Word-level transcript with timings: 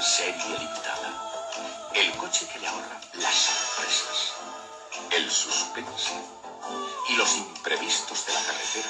Serie 0.00 0.58
limitada. 0.58 1.90
El 1.92 2.16
coche 2.16 2.46
que 2.46 2.60
le 2.60 2.68
ahorra 2.68 3.00
las 3.14 3.34
sorpresas, 3.34 4.32
el 5.10 5.28
suspense 5.28 6.14
y 7.08 7.16
los 7.16 7.36
imprevistos 7.36 8.26
de 8.26 8.32
la 8.32 8.40
carretera 8.42 8.88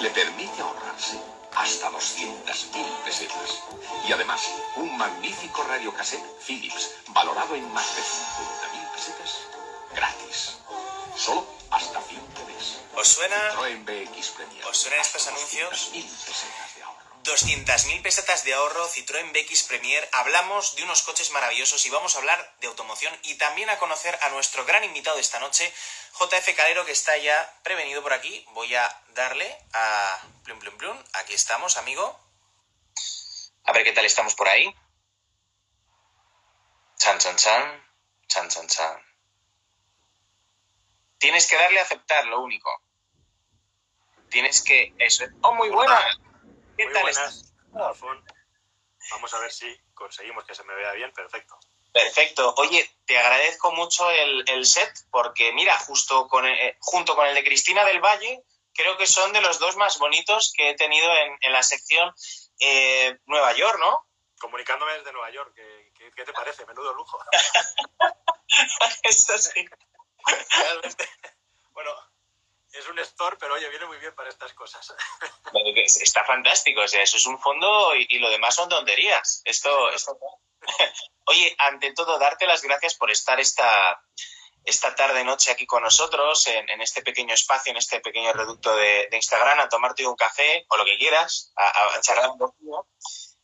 le 0.00 0.10
permite 0.10 0.60
ahorrarse 0.60 1.20
hasta 1.54 1.90
200.000 1.90 3.04
pesetas. 3.04 3.62
Y 4.08 4.12
además, 4.12 4.42
un 4.76 4.96
magnífico 4.96 5.62
radiocassette 5.62 6.26
Philips, 6.44 6.90
valorado 7.08 7.54
en 7.54 7.72
más 7.72 7.94
de 7.94 8.02
50.000 8.02 8.92
pesetas, 8.92 9.30
gratis. 9.94 10.56
Solo 11.16 11.46
hasta 11.70 12.00
fin 12.00 12.20
de 12.34 12.52
mes. 12.52 12.78
¿Os 12.96 13.06
suena? 13.06 13.36
BX 13.84 14.28
Premier. 14.30 14.66
¿Os 14.66 14.76
suenan 14.76 15.00
estos 15.00 15.26
anuncios? 15.28 15.92
200.000 15.92 16.02
pesetas 16.02 16.34
de 16.34 16.52
ahorro. 16.60 16.71
200.000 17.24 18.02
pesetas 18.02 18.44
de 18.44 18.52
ahorro, 18.54 18.88
Citroën 18.88 19.32
BX 19.32 19.62
Premier. 19.64 20.08
Hablamos 20.12 20.74
de 20.74 20.82
unos 20.82 21.02
coches 21.02 21.30
maravillosos 21.30 21.86
y 21.86 21.90
vamos 21.90 22.14
a 22.14 22.18
hablar 22.18 22.56
de 22.60 22.66
automoción 22.66 23.16
y 23.22 23.36
también 23.36 23.70
a 23.70 23.78
conocer 23.78 24.18
a 24.22 24.30
nuestro 24.30 24.64
gran 24.64 24.82
invitado 24.82 25.16
de 25.16 25.22
esta 25.22 25.38
noche, 25.38 25.72
JF 26.18 26.56
Calero, 26.56 26.84
que 26.84 26.92
está 26.92 27.16
ya 27.18 27.60
prevenido 27.62 28.02
por 28.02 28.12
aquí. 28.12 28.44
Voy 28.54 28.74
a 28.74 29.02
darle 29.14 29.56
a 29.72 30.20
plum 30.44 30.58
plum 30.58 30.76
plum. 30.76 31.04
Aquí 31.14 31.34
estamos, 31.34 31.76
amigo. 31.76 32.18
A 33.64 33.72
ver 33.72 33.84
qué 33.84 33.92
tal 33.92 34.04
estamos 34.04 34.34
por 34.34 34.48
ahí. 34.48 34.74
Chan, 36.98 37.18
chan, 37.18 37.36
chan. 37.36 37.92
Chan, 38.26 38.48
chan, 38.48 38.66
chan. 38.66 39.02
Tienes 41.18 41.46
que 41.46 41.56
darle 41.56 41.78
a 41.78 41.84
aceptar, 41.84 42.26
lo 42.26 42.40
único. 42.40 42.68
Tienes 44.28 44.60
que... 44.62 44.92
Eso. 44.98 45.24
¡Oh, 45.42 45.54
muy 45.54 45.68
buena! 45.68 46.00
¿Qué 46.76 46.84
Muy 46.84 46.92
tal 46.94 47.02
buenas? 47.02 47.54
Alfon. 47.74 48.24
Vamos 49.10 49.34
a 49.34 49.38
ver 49.40 49.52
si 49.52 49.66
conseguimos 49.94 50.44
que 50.44 50.54
se 50.54 50.64
me 50.64 50.74
vea 50.74 50.92
bien. 50.92 51.12
Perfecto. 51.12 51.58
Perfecto. 51.92 52.54
Oye, 52.58 52.88
te 53.04 53.18
agradezco 53.18 53.72
mucho 53.72 54.10
el, 54.10 54.44
el 54.48 54.64
set 54.64 54.92
porque, 55.10 55.52
mira, 55.52 55.76
justo 55.78 56.26
con 56.28 56.46
el- 56.46 56.58
eh, 56.58 56.76
junto 56.80 57.14
con 57.14 57.26
el 57.26 57.34
de 57.34 57.44
Cristina 57.44 57.84
del 57.84 58.00
Valle, 58.00 58.42
creo 58.72 58.96
que 58.96 59.06
son 59.06 59.32
de 59.32 59.40
los 59.42 59.58
dos 59.58 59.76
más 59.76 59.98
bonitos 59.98 60.52
que 60.56 60.70
he 60.70 60.74
tenido 60.74 61.12
en, 61.16 61.36
en 61.40 61.52
la 61.52 61.62
sección 61.62 62.12
eh, 62.60 63.18
Nueva 63.26 63.52
York, 63.52 63.78
¿no? 63.78 64.06
Comunicándome 64.40 64.94
desde 64.94 65.12
Nueva 65.12 65.30
York. 65.30 65.52
¿Qué, 65.54 65.92
qué- 65.94 66.10
qué 66.12 66.24
te 66.24 66.32
parece? 66.32 66.64
Menudo 66.66 66.94
lujo. 66.94 67.18
Eso 69.02 69.38
sí. 69.38 69.64
Realmente. 70.58 71.08
Bueno, 71.72 71.90
es 72.72 72.88
un 72.88 72.98
store, 73.00 73.36
pero 73.38 73.54
oye, 73.54 73.68
viene 73.68 73.86
muy 73.86 73.98
bien 73.98 74.14
para 74.14 74.28
estas 74.28 74.52
cosas. 74.54 74.94
Está 76.02 76.24
fantástico. 76.24 76.80
O 76.80 76.88
sea, 76.88 77.02
eso 77.02 77.16
es 77.16 77.26
un 77.26 77.38
fondo 77.38 77.94
y, 77.96 78.06
y 78.10 78.18
lo 78.18 78.30
demás 78.30 78.54
son 78.54 78.68
tonterías. 78.68 79.42
Esto, 79.44 79.90
esto... 79.90 80.18
Oye, 81.26 81.54
ante 81.58 81.92
todo, 81.92 82.18
darte 82.18 82.46
las 82.46 82.62
gracias 82.62 82.94
por 82.94 83.10
estar 83.10 83.38
esta, 83.38 84.02
esta 84.64 84.94
tarde 84.94 85.24
noche 85.24 85.52
aquí 85.52 85.66
con 85.66 85.82
nosotros, 85.82 86.46
en, 86.48 86.68
en 86.68 86.80
este 86.80 87.02
pequeño 87.02 87.34
espacio, 87.34 87.70
en 87.70 87.76
este 87.76 88.00
pequeño 88.00 88.32
reducto 88.32 88.74
de, 88.74 89.08
de 89.10 89.16
Instagram, 89.16 89.60
a 89.60 89.68
tomarte 89.68 90.06
un 90.06 90.16
café 90.16 90.64
o 90.68 90.76
lo 90.76 90.84
que 90.84 90.98
quieras, 90.98 91.52
a, 91.56 91.94
a 91.94 92.00
charlar 92.00 92.30
un 92.30 92.38
poquito. 92.38 92.88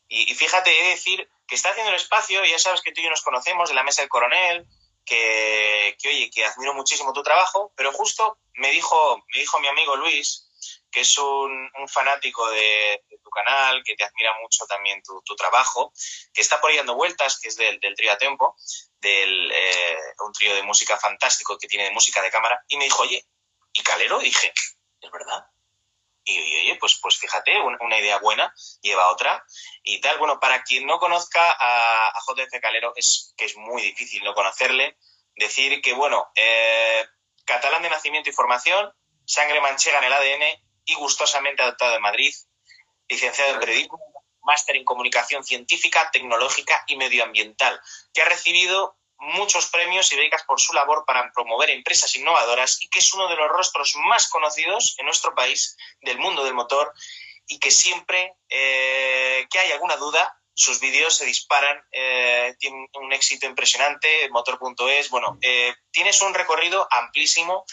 Y, 0.09 0.33
y 0.33 0.35
fíjate, 0.35 0.71
he 0.71 0.83
de 0.85 0.91
decir 0.91 1.29
que 1.47 1.55
está 1.55 1.71
haciendo 1.71 1.91
el 1.91 1.97
espacio, 1.97 2.45
ya 2.45 2.59
sabes 2.59 2.83
que 2.83 2.93
tú 2.93 3.01
y 3.01 3.05
yo 3.05 3.11
nos 3.11 3.23
conocemos 3.23 3.69
de 3.69 3.75
la 3.75 3.83
Mesa 3.83 4.03
del 4.03 4.09
Coronel, 4.09 4.67
que, 5.09 5.97
que, 6.01 6.09
oye, 6.09 6.31
que 6.31 6.45
admiro 6.45 6.75
muchísimo 6.75 7.13
tu 7.13 7.23
trabajo, 7.23 7.73
pero 7.77 7.93
justo 7.93 8.39
me 8.55 8.71
dijo, 8.71 9.25
me 9.35 9.41
dijo 9.41 9.59
mi 9.61 9.69
amigo 9.69 9.97
Luis, 9.97 10.49
que 10.91 11.01
es 11.01 11.19
un, 11.19 11.71
fanático 11.89 12.49
de, 12.51 13.03
tu 13.23 13.31
canal, 13.31 13.83
que 13.85 13.95
te 13.95 14.05
admira 14.05 14.33
mucho 14.41 14.67
también 14.67 15.03
tu, 15.03 15.21
tu 15.23 15.35
trabajo, 15.37 15.93
que 16.33 16.43
está 16.43 16.61
por 16.61 16.71
ahí 16.71 16.77
dando 16.77 16.95
vueltas, 16.95 17.39
que 17.41 17.49
es 17.49 17.57
del, 17.57 17.79
del 17.81 17.95
trío 17.95 18.13
a 18.13 18.19
tempo, 18.19 18.57
del, 19.01 19.51
eh, 19.53 19.99
un 20.21 20.33
trío 20.33 20.55
de 20.55 20.63
música 20.63 20.99
fantástico 20.99 21.57
que 21.59 21.69
tiene 21.69 21.85
de 21.85 21.91
música 21.93 22.21
de 22.23 22.31
cámara, 22.31 22.63
y 22.69 22.77
me 22.77 22.85
dijo, 22.85 23.03
oye, 23.03 23.25
¿y 23.73 23.83
Calero? 23.83 24.21
Y 24.21 24.27
dije, 24.27 24.53
¿es 25.01 25.11
verdad? 25.11 25.47
Y, 26.29 26.35
y, 26.35 26.61
oye, 26.61 26.77
pues, 26.77 26.99
pues 27.01 27.17
fíjate, 27.17 27.59
una, 27.61 27.99
idea 27.99 28.19
buena 28.19 28.53
lleva 28.83 29.11
otra 29.11 29.43
y 29.83 30.01
tal. 30.01 30.19
Bueno, 30.19 30.39
para 30.39 30.63
quien 30.63 30.87
no 30.87 30.99
conozca 30.99 31.41
a, 31.53 32.09
a 32.09 32.21
JF 32.27 32.61
Calero, 32.61 32.93
es 32.97 33.33
que 33.37 33.47
es 33.47 33.57
muy 33.57 33.81
difícil 33.81 34.23
no 34.23 34.35
conocerle, 34.35 34.99
decir 35.35 35.81
que, 35.81 35.95
bueno, 35.95 36.29
eh, 36.35 37.07
catalán 37.47 37.83
de 37.83 37.91
nacimiento 37.91 38.29
y 38.29 38.35
formación, 38.35 38.93
sangre 39.25 39.61
manchega 39.61 39.99
en 39.99 40.05
el 40.05 40.13
ADN 40.13 40.63
y 40.85 40.95
gustosamente 40.95 41.63
adoptado 41.63 41.97
en 41.97 42.03
Madrid, 42.03 42.35
licenciado 43.09 43.55
en 43.55 43.61
periodismo, 43.61 43.99
máster 44.43 44.77
en 44.77 44.85
comunicación 44.85 45.45
científica, 45.45 46.11
tecnológica 46.11 46.85
y 46.87 46.97
medioambiental, 46.97 47.81
que 48.13 48.23
ha 48.23 48.27
recibido 48.27 48.98
muchos 49.19 49.69
premios 49.69 50.13
y 50.13 50.17
becas 50.17 50.45
por 50.45 50.61
su 50.61 50.73
labor 50.73 51.05
para 51.07 51.31
promover 51.33 51.71
empresas 51.71 52.15
innovadoras 52.17 52.81
y 52.83 52.89
que 52.89 53.01
es 53.01 53.15
uno 53.15 53.29
de 53.29 53.37
los 53.37 53.49
rostros 53.49 53.97
más 53.97 54.29
conocidos 54.29 54.95
en 54.99 55.07
nuestro 55.07 55.35
país 55.35 55.77
del 56.01 56.19
mundo 56.19 56.45
del 56.45 56.55
motor 56.55 56.93
y 57.47 57.59
que 57.59 57.71
siempre 57.71 58.35
eh, 58.49 59.47
que 59.51 59.59
hay 59.59 59.73
alguna 59.73 59.97
duda, 59.97 60.39
sus 60.55 60.81
vídeos 60.81 61.17
se 61.17 61.25
disparan, 61.25 61.81
eh, 61.93 62.55
tienen 62.59 62.89
un 62.95 63.13
éxito 63.13 63.47
impresionante, 63.47 64.29
motor.es, 64.31 65.09
bueno, 65.09 65.39
eh, 65.41 65.75
tienes 65.91 66.21
un 66.23 66.35
recorrido 66.35 66.87
amplísimo 66.91 67.65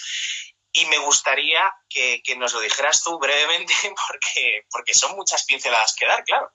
y 0.71 0.85
me 0.85 0.97
gustaría 0.99 1.73
que, 1.89 2.21
que, 2.23 2.35
nos 2.35 2.53
lo 2.53 2.59
dijeras 2.59 3.03
tú 3.03 3.17
brevemente 3.17 3.73
porque, 4.07 4.65
porque 4.69 4.93
son 4.93 5.15
muchas 5.15 5.45
pinceladas 5.45 5.95
que 5.95 6.05
dar, 6.05 6.23
claro. 6.23 6.51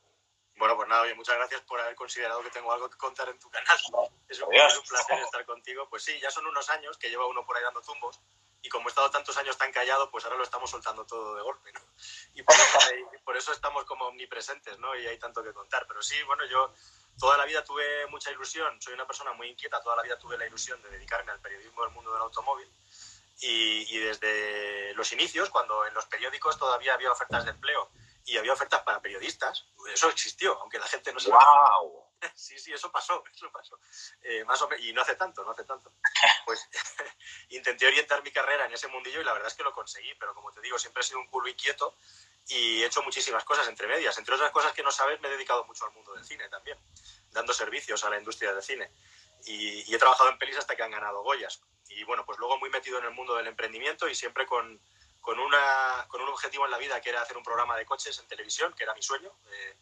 Bueno, 0.61 0.77
pues 0.77 0.89
nada, 0.91 1.03
oye, 1.03 1.15
muchas 1.15 1.37
gracias 1.37 1.63
por 1.63 1.81
haber 1.81 1.95
considerado 1.95 2.43
que 2.43 2.51
tengo 2.51 2.71
algo 2.71 2.91
que 2.91 2.99
contar 2.99 3.27
en 3.31 3.39
tu 3.39 3.49
canal. 3.51 3.79
Es 4.29 4.41
un, 4.41 4.55
es 4.55 4.77
un 4.77 4.85
placer 4.85 5.19
estar 5.19 5.45
contigo. 5.45 5.89
Pues 5.89 6.05
sí, 6.05 6.21
ya 6.21 6.31
son 6.31 6.47
unos 6.47 6.69
años 6.71 6.97
que 6.99 7.09
lleva 7.09 7.27
uno 7.27 7.45
por 7.45 7.57
ahí 7.57 7.65
dando 7.65 7.83
tumbos 7.83 8.21
y 8.63 8.69
como 8.69 8.87
he 8.87 8.91
estado 8.91 9.11
tantos 9.11 9.37
años 9.39 9.57
tan 9.57 9.73
callado, 9.73 10.11
pues 10.11 10.25
ahora 10.25 10.37
lo 10.37 10.45
estamos 10.45 10.71
soltando 10.71 11.05
todo 11.07 11.35
de 11.35 11.43
golpe, 11.43 11.73
¿no? 11.73 11.81
Y 12.35 12.43
por 12.43 12.55
eso, 12.55 12.79
por 13.25 13.37
eso 13.37 13.53
estamos 13.53 13.85
como 13.87 14.05
omnipresentes, 14.07 14.79
¿no? 14.79 14.95
Y 14.95 15.07
hay 15.07 15.19
tanto 15.19 15.43
que 15.43 15.53
contar. 15.53 15.87
Pero 15.89 16.03
sí, 16.03 16.23
bueno, 16.25 16.45
yo 16.45 16.73
toda 17.19 17.39
la 17.39 17.47
vida 17.47 17.65
tuve 17.65 18.07
mucha 18.09 18.31
ilusión, 18.31 18.81
soy 18.81 18.93
una 18.93 19.07
persona 19.07 19.33
muy 19.33 19.49
inquieta, 19.49 19.83
toda 19.83 19.97
la 19.97 20.03
vida 20.03 20.19
tuve 20.19 20.37
la 20.37 20.47
ilusión 20.47 20.81
de 20.83 20.91
dedicarme 20.91 21.33
al 21.33 21.41
periodismo 21.41 21.83
del 21.83 21.93
mundo 21.93 22.13
del 22.13 22.23
automóvil. 22.23 22.71
Y, 23.41 23.97
y 23.97 23.99
desde 23.99 24.93
los 24.95 25.11
inicios, 25.13 25.49
cuando 25.49 25.87
en 25.87 25.95
los 25.95 26.05
periódicos 26.05 26.59
todavía 26.59 26.95
había 26.95 27.11
ofertas 27.11 27.47
de 27.47 27.53
empleo 27.53 27.91
y 28.31 28.39
había 28.39 28.53
ofertas 28.53 28.83
para 28.83 29.03
periodistas, 29.03 29.67
eso 29.93 30.09
existió, 30.09 30.57
aunque 30.61 30.79
la 30.79 30.87
gente 30.87 31.13
no 31.13 31.19
se 31.19 31.31
¡Wow! 31.31 32.07
Sí, 32.35 32.59
sí, 32.59 32.73
eso 32.73 32.93
pasó, 32.93 33.25
eso 33.35 33.51
pasó. 33.51 33.79
Eh, 34.23 34.45
más 34.45 34.61
o 34.63 34.69
menos, 34.69 34.85
y 34.85 34.93
no 34.93 35.03
hace 35.03 35.17
tanto, 35.17 35.43
no 35.43 35.51
hace 35.51 35.65
tanto. 35.65 35.93
Pues 36.47 36.69
intenté 37.51 37.87
orientar 37.87 38.23
mi 38.23 38.31
carrera 38.31 38.67
en 38.67 38.73
ese 38.73 38.89
mundillo 38.89 39.21
y 39.21 39.25
la 39.25 39.33
verdad 39.33 39.49
es 39.49 39.55
que 39.55 39.63
lo 39.63 39.73
conseguí, 39.73 40.15
pero 40.15 40.35
como 40.35 40.53
te 40.53 40.61
digo, 40.61 40.79
siempre 40.79 41.01
he 41.01 41.05
sido 41.05 41.19
un 41.19 41.27
culo 41.29 41.49
inquieto 41.49 41.97
y 42.49 42.83
he 42.83 42.87
hecho 42.87 43.03
muchísimas 43.03 43.45
cosas 43.45 43.69
entre 43.69 43.87
medias. 43.89 44.17
Entre 44.19 44.35
otras 44.35 44.51
cosas 44.51 44.73
que 44.73 44.83
no 44.83 44.91
sabes, 44.91 45.21
me 45.21 45.29
he 45.29 45.33
dedicado 45.33 45.65
mucho 45.65 45.85
al 45.85 45.93
mundo 45.93 46.13
del 46.15 46.25
cine 46.25 46.49
también, 46.49 46.79
dando 47.31 47.53
servicios 47.53 48.05
a 48.05 48.11
la 48.11 48.19
industria 48.19 48.53
del 48.53 48.63
cine. 48.63 48.91
Y, 49.45 49.91
y 49.91 49.95
he 49.95 49.99
trabajado 49.99 50.31
en 50.31 50.39
pelis 50.39 50.57
hasta 50.57 50.77
que 50.77 50.83
han 50.83 50.91
ganado 50.91 51.23
Goyas. 51.23 51.63
Y 51.89 52.05
bueno, 52.05 52.25
pues 52.27 52.39
luego 52.39 52.59
muy 52.59 52.71
metido 52.71 52.99
en 52.99 53.05
el 53.05 53.13
mundo 53.13 53.35
del 53.37 53.47
emprendimiento 53.47 54.09
y 54.09 54.15
siempre 54.15 54.47
con, 54.47 54.81
con, 55.21 55.39
una, 55.39 56.07
con 56.09 56.21
un 56.21 56.29
objetivo 56.29 56.65
en 56.65 56.71
la 56.71 56.79
vida 56.79 57.01
que 57.01 57.11
era 57.11 57.23
hacer 57.23 57.37
un 57.37 57.43
programa 57.43 57.77
de 57.77 57.85
coches 57.85 58.19
en 58.19 58.27
televisión, 58.27 58.73
que 58.75 58.85
era 58.85 58.95
mi 58.95 59.03
sueño, 59.03 59.33
eh, 59.53 59.77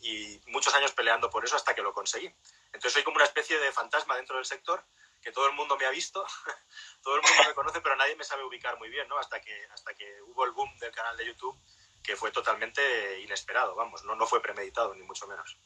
y 0.00 0.40
muchos 0.46 0.74
años 0.74 0.92
peleando 0.92 1.30
por 1.30 1.44
eso 1.44 1.56
hasta 1.56 1.74
que 1.74 1.82
lo 1.82 1.92
conseguí. 1.92 2.26
Entonces 2.66 2.92
soy 2.92 3.02
como 3.02 3.16
una 3.16 3.24
especie 3.24 3.58
de 3.58 3.72
fantasma 3.72 4.16
dentro 4.16 4.36
del 4.36 4.44
sector, 4.44 4.84
que 5.20 5.32
todo 5.32 5.46
el 5.46 5.52
mundo 5.52 5.76
me 5.76 5.86
ha 5.86 5.90
visto, 5.90 6.24
todo 7.02 7.16
el 7.16 7.22
mundo 7.22 7.44
me 7.46 7.54
conoce, 7.54 7.80
pero 7.80 7.96
nadie 7.96 8.16
me 8.16 8.24
sabe 8.24 8.44
ubicar 8.44 8.76
muy 8.78 8.88
bien, 8.88 9.08
¿no? 9.08 9.18
Hasta 9.18 9.40
que, 9.40 9.66
hasta 9.72 9.94
que 9.94 10.20
hubo 10.22 10.44
el 10.44 10.50
boom 10.50 10.76
del 10.78 10.92
canal 10.92 11.16
de 11.16 11.26
YouTube, 11.26 11.56
que 12.02 12.16
fue 12.16 12.32
totalmente 12.32 13.20
inesperado, 13.20 13.76
vamos, 13.76 14.02
no, 14.02 14.16
no 14.16 14.26
fue 14.26 14.42
premeditado, 14.42 14.94
ni 14.94 15.02
mucho 15.02 15.26
menos. 15.28 15.56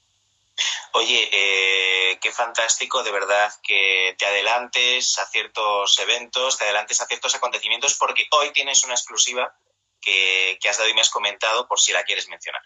Oye, 0.99 1.29
eh, 1.31 2.19
qué 2.23 2.33
fantástico 2.33 3.03
de 3.03 3.11
verdad 3.11 3.53
que 3.63 4.17
te 4.19 4.25
adelantes 4.25 5.19
a 5.19 5.27
ciertos 5.27 5.99
eventos, 5.99 6.57
te 6.57 6.65
adelantes 6.65 7.03
a 7.03 7.07
ciertos 7.07 7.35
acontecimientos, 7.35 7.99
porque 7.99 8.27
hoy 8.31 8.51
tienes 8.53 8.83
una 8.83 8.95
exclusiva 8.95 9.55
que, 10.01 10.59
has 10.67 10.79
dado 10.79 10.89
y 10.89 10.95
me 10.95 11.03
has 11.03 11.11
comentado 11.11 11.69
por 11.69 11.79
si 11.79 11.93
la 11.93 12.03
quieres 12.05 12.29
mencionar. 12.29 12.63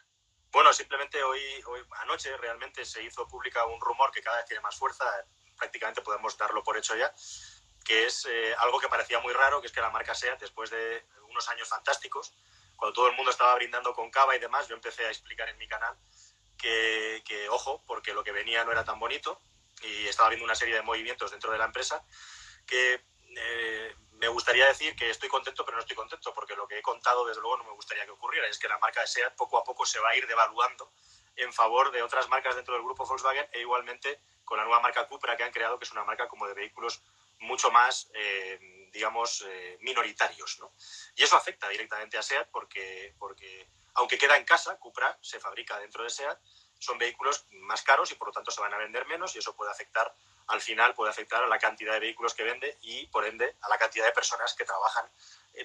Bueno, 0.52 0.72
simplemente 0.72 1.20
hoy, 1.24 1.40
hoy, 1.66 1.80
anoche 2.02 2.36
realmente 2.36 2.84
se 2.84 3.02
hizo 3.02 3.26
pública 3.26 3.66
un 3.66 3.80
rumor 3.80 4.12
que 4.12 4.22
cada 4.22 4.36
vez 4.36 4.46
tiene 4.46 4.60
más 4.60 4.76
fuerza, 4.76 5.04
prácticamente 5.58 6.00
podemos 6.00 6.38
darlo 6.38 6.62
por 6.62 6.78
hecho 6.78 6.94
ya, 6.94 7.12
que 7.84 8.06
es 8.06 8.28
eh, 8.30 8.54
algo 8.58 8.78
que 8.78 8.88
parecía 8.88 9.18
muy 9.18 9.32
raro, 9.32 9.60
que 9.60 9.66
es 9.66 9.72
que 9.72 9.80
la 9.80 9.90
marca 9.90 10.14
SEAT, 10.14 10.38
después 10.38 10.70
de 10.70 11.04
unos 11.30 11.48
años 11.48 11.68
fantásticos, 11.68 12.32
cuando 12.76 12.94
todo 12.94 13.08
el 13.08 13.16
mundo 13.16 13.32
estaba 13.32 13.56
brindando 13.56 13.92
con 13.92 14.08
cava 14.08 14.36
y 14.36 14.38
demás, 14.38 14.68
yo 14.68 14.76
empecé 14.76 15.04
a 15.04 15.10
explicar 15.10 15.48
en 15.48 15.58
mi 15.58 15.66
canal 15.66 15.98
que, 16.60 17.22
que, 17.24 17.48
ojo, 17.48 17.82
porque 17.86 18.14
lo 18.14 18.22
que 18.22 18.32
venía 18.32 18.64
no 18.64 18.72
era 18.72 18.84
tan 18.84 18.98
bonito 18.98 19.40
y 19.82 20.06
estaba 20.06 20.28
viendo 20.28 20.44
una 20.44 20.54
serie 20.54 20.74
de 20.74 20.82
movimientos 20.82 21.30
dentro 21.30 21.50
de 21.50 21.58
la 21.58 21.64
empresa 21.64 22.04
que 22.66 23.02
eh, 23.36 23.94
me 24.20 24.28
gustaría 24.28 24.66
decir 24.66 24.94
que 24.94 25.08
estoy 25.08 25.28
contento, 25.28 25.64
pero 25.64 25.76
no 25.76 25.80
estoy 25.80 25.96
contento, 25.96 26.34
porque 26.34 26.54
lo 26.54 26.68
que 26.68 26.78
he 26.78 26.82
contado, 26.82 27.24
desde 27.26 27.40
luego, 27.40 27.56
no 27.56 27.64
me 27.64 27.72
gustaría 27.72 28.04
que 28.04 28.10
ocurriera. 28.10 28.46
Es 28.48 28.58
que 28.58 28.68
la 28.68 28.78
marca 28.78 29.00
de 29.00 29.06
SEAT 29.06 29.34
poco 29.34 29.58
a 29.58 29.64
poco 29.64 29.86
se 29.86 29.98
va 29.98 30.10
a 30.10 30.16
ir 30.16 30.26
devaluando 30.26 30.92
en 31.36 31.52
favor 31.52 31.90
de 31.90 32.02
otras 32.02 32.28
marcas 32.28 32.54
dentro 32.54 32.74
del 32.74 32.82
grupo 32.82 33.06
Volkswagen 33.06 33.48
e 33.52 33.60
igualmente 33.60 34.20
con 34.44 34.58
la 34.58 34.64
nueva 34.64 34.80
marca 34.80 35.06
Cupra 35.06 35.36
que 35.36 35.44
han 35.44 35.52
creado, 35.52 35.78
que 35.78 35.84
es 35.84 35.92
una 35.92 36.04
marca 36.04 36.28
como 36.28 36.46
de 36.46 36.54
vehículos 36.54 37.02
mucho 37.38 37.70
más, 37.70 38.10
eh, 38.12 38.88
digamos, 38.92 39.46
eh, 39.48 39.78
minoritarios. 39.80 40.58
¿no? 40.58 40.70
Y 41.16 41.22
eso 41.22 41.36
afecta 41.36 41.68
directamente 41.68 42.18
a 42.18 42.22
SEAT 42.22 42.50
porque, 42.50 43.14
porque, 43.18 43.68
aunque 43.94 44.18
queda 44.18 44.36
en 44.36 44.44
casa, 44.44 44.78
Cupra 44.78 45.18
se 45.20 45.40
fabrica 45.40 45.78
dentro 45.78 46.04
de 46.04 46.10
SEAT, 46.10 46.38
son 46.78 46.98
vehículos 46.98 47.46
más 47.50 47.82
caros 47.82 48.10
y 48.10 48.14
por 48.14 48.28
lo 48.28 48.32
tanto 48.32 48.50
se 48.50 48.60
van 48.60 48.72
a 48.72 48.78
vender 48.78 49.06
menos 49.06 49.36
y 49.36 49.38
eso 49.38 49.54
puede 49.54 49.70
afectar, 49.70 50.14
al 50.46 50.60
final 50.60 50.94
puede 50.94 51.10
afectar 51.10 51.42
a 51.44 51.46
la 51.46 51.58
cantidad 51.58 51.92
de 51.92 52.00
vehículos 52.00 52.34
que 52.34 52.42
vende 52.42 52.78
y 52.80 53.06
por 53.08 53.26
ende 53.26 53.56
a 53.60 53.68
la 53.68 53.78
cantidad 53.78 54.06
de 54.06 54.12
personas 54.12 54.54
que 54.54 54.64
trabajan 54.64 55.10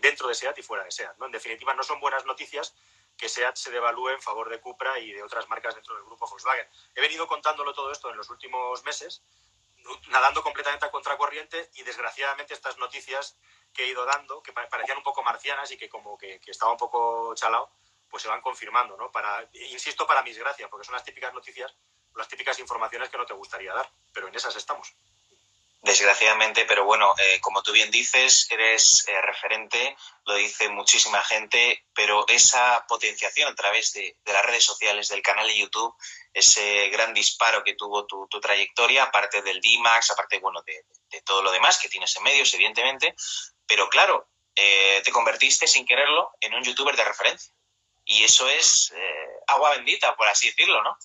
dentro 0.01 0.27
de 0.27 0.35
SEAT 0.35 0.57
y 0.57 0.63
fuera 0.63 0.83
de 0.83 0.91
SEAT. 0.91 1.17
¿no? 1.17 1.27
En 1.27 1.31
definitiva, 1.31 1.73
no 1.73 1.83
son 1.83 1.99
buenas 1.99 2.25
noticias 2.25 2.75
que 3.17 3.29
SEAT 3.29 3.55
se 3.55 3.71
devalúe 3.71 4.09
en 4.09 4.21
favor 4.21 4.49
de 4.49 4.59
Cupra 4.59 4.99
y 4.99 5.13
de 5.13 5.23
otras 5.23 5.47
marcas 5.47 5.75
dentro 5.75 5.95
del 5.95 6.03
grupo 6.03 6.27
Volkswagen. 6.27 6.67
He 6.95 7.01
venido 7.01 7.27
contándolo 7.27 7.73
todo 7.73 7.91
esto 7.91 8.09
en 8.09 8.17
los 8.17 8.29
últimos 8.29 8.83
meses, 8.83 9.23
nadando 10.07 10.43
completamente 10.43 10.85
a 10.85 10.91
contracorriente 10.91 11.69
y 11.75 11.83
desgraciadamente 11.83 12.53
estas 12.53 12.77
noticias 12.77 13.37
que 13.73 13.83
he 13.83 13.87
ido 13.87 14.05
dando, 14.05 14.41
que 14.41 14.53
parecían 14.53 14.97
un 14.97 15.03
poco 15.03 15.23
marcianas 15.23 15.71
y 15.71 15.77
que 15.77 15.89
como 15.89 16.17
que, 16.17 16.39
estaba 16.47 16.71
un 16.71 16.77
poco 16.77 17.33
chalado, 17.35 17.69
pues 18.15 18.23
se 18.23 18.29
van 18.29 18.39
confirmando, 18.39 18.95
¿no? 18.95 19.11
Para, 19.11 19.45
insisto, 19.51 20.07
para 20.07 20.21
mis 20.21 20.37
gracias, 20.37 20.69
porque 20.69 20.85
son 20.85 20.95
las 20.95 21.03
típicas 21.03 21.33
noticias, 21.33 21.75
las 22.15 22.29
típicas 22.29 22.57
informaciones 22.59 23.09
que 23.09 23.17
no 23.17 23.25
te 23.25 23.33
gustaría 23.33 23.73
dar, 23.73 23.91
pero 24.13 24.29
en 24.29 24.35
esas 24.35 24.55
estamos 24.55 24.95
desgraciadamente, 25.81 26.63
pero 26.63 26.85
bueno, 26.85 27.11
eh, 27.17 27.41
como 27.41 27.61
tú 27.61 27.73
bien 27.73 27.91
dices, 27.91 28.47
eres 28.49 29.05
eh, 29.09 29.21
referente, 29.21 29.97
lo 30.23 30.35
dice 30.35 30.69
muchísima 30.69 31.21
gente, 31.25 31.83
pero 31.93 32.25
esa 32.29 32.85
potenciación 32.87 33.51
a 33.51 33.55
través 33.55 33.91
de, 33.91 34.17
las 34.23 34.45
redes 34.45 34.63
sociales, 34.63 35.09
del 35.09 35.21
canal 35.21 35.47
de 35.47 35.57
YouTube, 35.57 35.93
ese 36.33 36.87
gran 36.87 37.13
disparo 37.13 37.65
que 37.65 37.73
tuvo 37.73 38.05
tu, 38.05 38.29
trayectoria, 38.39 39.03
aparte 39.03 39.41
del 39.41 39.59
D-Max, 39.59 40.11
aparte 40.11 40.39
bueno, 40.39 40.61
de, 40.61 40.85
todo 41.25 41.43
lo 41.43 41.51
demás 41.51 41.79
que 41.79 41.89
tienes 41.89 42.15
en 42.15 42.23
medios, 42.23 42.53
evidentemente, 42.53 43.13
pero 43.67 43.89
claro, 43.89 44.29
eh, 44.55 45.01
te 45.03 45.11
convertiste 45.11 45.67
sin 45.67 45.85
quererlo 45.85 46.31
en 46.39 46.53
un 46.53 46.63
youtuber 46.63 46.95
de 46.95 47.03
referencia. 47.03 47.53
Y 48.05 48.23
eso 48.23 48.47
es 48.49 48.93
agua 49.47 49.71
bendita, 49.71 50.15
por 50.15 50.27
así 50.27 50.49
decirlo, 50.49 50.81
¿no? 50.83 50.97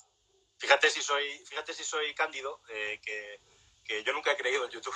Fíjate 0.58 0.90
si 0.90 1.02
soy, 1.02 1.38
fíjate 1.46 1.72
si 1.72 1.84
soy 1.84 2.14
cándido, 2.14 2.60
que 2.66 3.40
yo 4.04 4.12
nunca 4.12 4.32
he 4.32 4.36
creído 4.36 4.64
en 4.64 4.70
YouTube. 4.70 4.94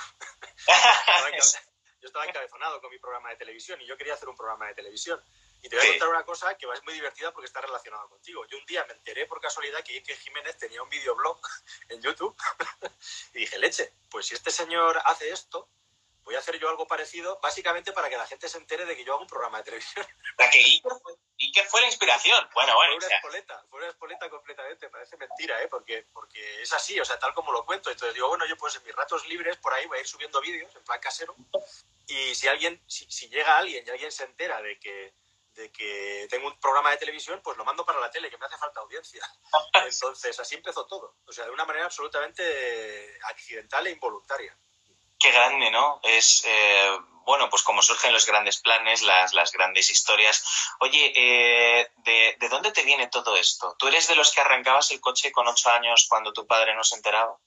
yo 2.05 2.07
estaba 2.07 2.25
encabezonado 2.25 2.79
con 2.81 2.91
mi 2.91 2.99
programa 2.99 3.29
de 3.29 3.37
televisión 3.37 3.81
y 3.81 3.87
yo 3.87 3.97
quería 3.97 4.13
hacer 4.13 4.29
un 4.29 4.35
programa 4.35 4.67
de 4.67 4.75
televisión. 4.75 5.19
Y 5.61 5.69
te 5.69 5.75
voy 5.75 5.87
a 5.87 5.89
contar 5.89 6.09
una 6.09 6.23
cosa 6.23 6.55
que 6.55 6.67
es 6.71 6.83
muy 6.83 6.93
divertida 6.93 7.33
porque 7.33 7.47
está 7.47 7.61
relacionada 7.61 8.07
contigo. 8.07 8.45
Yo 8.45 8.59
un 8.59 8.65
día 8.67 8.85
me 8.85 8.93
enteré 8.93 9.25
por 9.25 9.41
casualidad 9.41 9.83
que 9.83 9.93
Ike 9.93 10.15
Jiménez 10.17 10.57
tenía 10.57 10.83
un 10.83 10.89
videoblog 10.89 11.39
en 11.89 12.01
YouTube 12.01 12.37
y 13.33 13.39
dije, 13.39 13.57
leche, 13.57 13.91
pues 14.11 14.27
si 14.27 14.35
este 14.35 14.51
señor 14.51 15.01
hace 15.05 15.31
esto, 15.31 15.67
voy 16.25 16.35
a 16.35 16.39
hacer 16.39 16.59
yo 16.59 16.67
algo 16.67 16.87
parecido, 16.87 17.39
básicamente 17.41 17.93
para 17.93 18.09
que 18.09 18.17
la 18.17 18.27
gente 18.27 18.49
se 18.49 18.57
entere 18.57 18.85
de 18.85 18.95
que 18.95 19.05
yo 19.05 19.13
hago 19.13 19.21
un 19.21 19.27
programa 19.27 19.59
de 19.59 19.63
televisión. 19.63 20.05
¿Para 20.37 20.49
que 20.49 20.59
Iker 20.59 21.65
fue, 21.65 21.81
la 21.81 21.87
inspiración? 21.87 22.49
Bueno, 22.53 22.75
bueno. 22.75 22.97
Fue 22.97 23.07
una 23.07 23.15
espoleta, 23.15 23.65
fue 23.69 23.79
una 23.79 23.89
espoleta 23.89 24.29
completamente, 24.29 24.89
parece 24.89 25.17
mentira, 25.17 25.61
¿eh? 25.61 25.67
Porque, 25.67 26.07
porque 26.11 26.61
es 26.61 26.73
así, 26.73 26.99
o 26.99 27.05
sea, 27.05 27.19
tal 27.19 27.33
como 27.33 27.51
lo 27.51 27.65
cuento. 27.65 27.91
Entonces 27.91 28.13
digo, 28.13 28.27
bueno, 28.27 28.45
yo 28.45 28.57
pues 28.57 28.75
en 28.75 28.83
mis 28.83 28.95
ratos 28.95 29.25
libres 29.27 29.57
por 29.57 29.73
ahí 29.73 29.85
voy 29.85 29.99
a 29.99 30.01
ir 30.01 30.07
subiendo 30.07 30.41
vídeos 30.41 30.75
en 30.75 30.83
plan 30.83 30.99
casero 30.99 31.35
y 32.07 32.35
si 32.35 32.47
alguien, 32.47 32.81
si, 32.87 33.09
si 33.09 33.29
llega 33.29 33.57
alguien 33.57 33.85
y 33.85 33.89
alguien 33.89 34.11
se 34.11 34.23
entera 34.23 34.61
de 34.61 34.79
que 34.79 35.13
de 35.55 35.71
que 35.71 36.27
tengo 36.29 36.47
un 36.47 36.59
programa 36.59 36.91
de 36.91 36.97
televisión, 36.97 37.39
pues 37.41 37.57
lo 37.57 37.63
mando 37.63 37.85
para 37.85 37.99
la 37.99 38.11
tele, 38.11 38.29
que 38.29 38.37
me 38.37 38.45
hace 38.45 38.57
falta 38.57 38.81
audiencia. 38.81 39.25
Entonces, 39.85 40.37
así 40.37 40.55
empezó 40.55 40.85
todo. 40.85 41.15
O 41.25 41.31
sea, 41.31 41.45
de 41.45 41.51
una 41.51 41.65
manera 41.65 41.85
absolutamente 41.85 43.17
accidental 43.23 43.87
e 43.87 43.91
involuntaria. 43.91 44.57
Qué 45.19 45.31
grande, 45.31 45.71
¿no? 45.71 45.99
Es, 46.03 46.43
eh, 46.45 46.97
bueno, 47.25 47.49
pues 47.49 47.63
como 47.63 47.81
surgen 47.81 48.13
los 48.13 48.25
grandes 48.25 48.59
planes, 48.59 49.01
las, 49.01 49.33
las 49.33 49.51
grandes 49.51 49.89
historias. 49.89 50.43
Oye, 50.79 51.11
eh, 51.15 51.91
¿de, 51.97 52.35
¿de, 52.39 52.49
dónde 52.49 52.71
te 52.71 52.83
viene 52.83 53.07
todo 53.07 53.35
esto? 53.35 53.75
¿Tú 53.79 53.87
eres 53.87 54.07
de 54.07 54.15
los 54.15 54.31
que 54.31 54.41
arrancabas 54.41 54.91
el 54.91 55.01
coche 55.01 55.31
con 55.31 55.47
ocho 55.47 55.69
años 55.69 56.05
cuando 56.09 56.33
tu 56.33 56.45
padre 56.45 56.75
no 56.75 56.83
se 56.83 56.95
enteraba? 56.95 57.37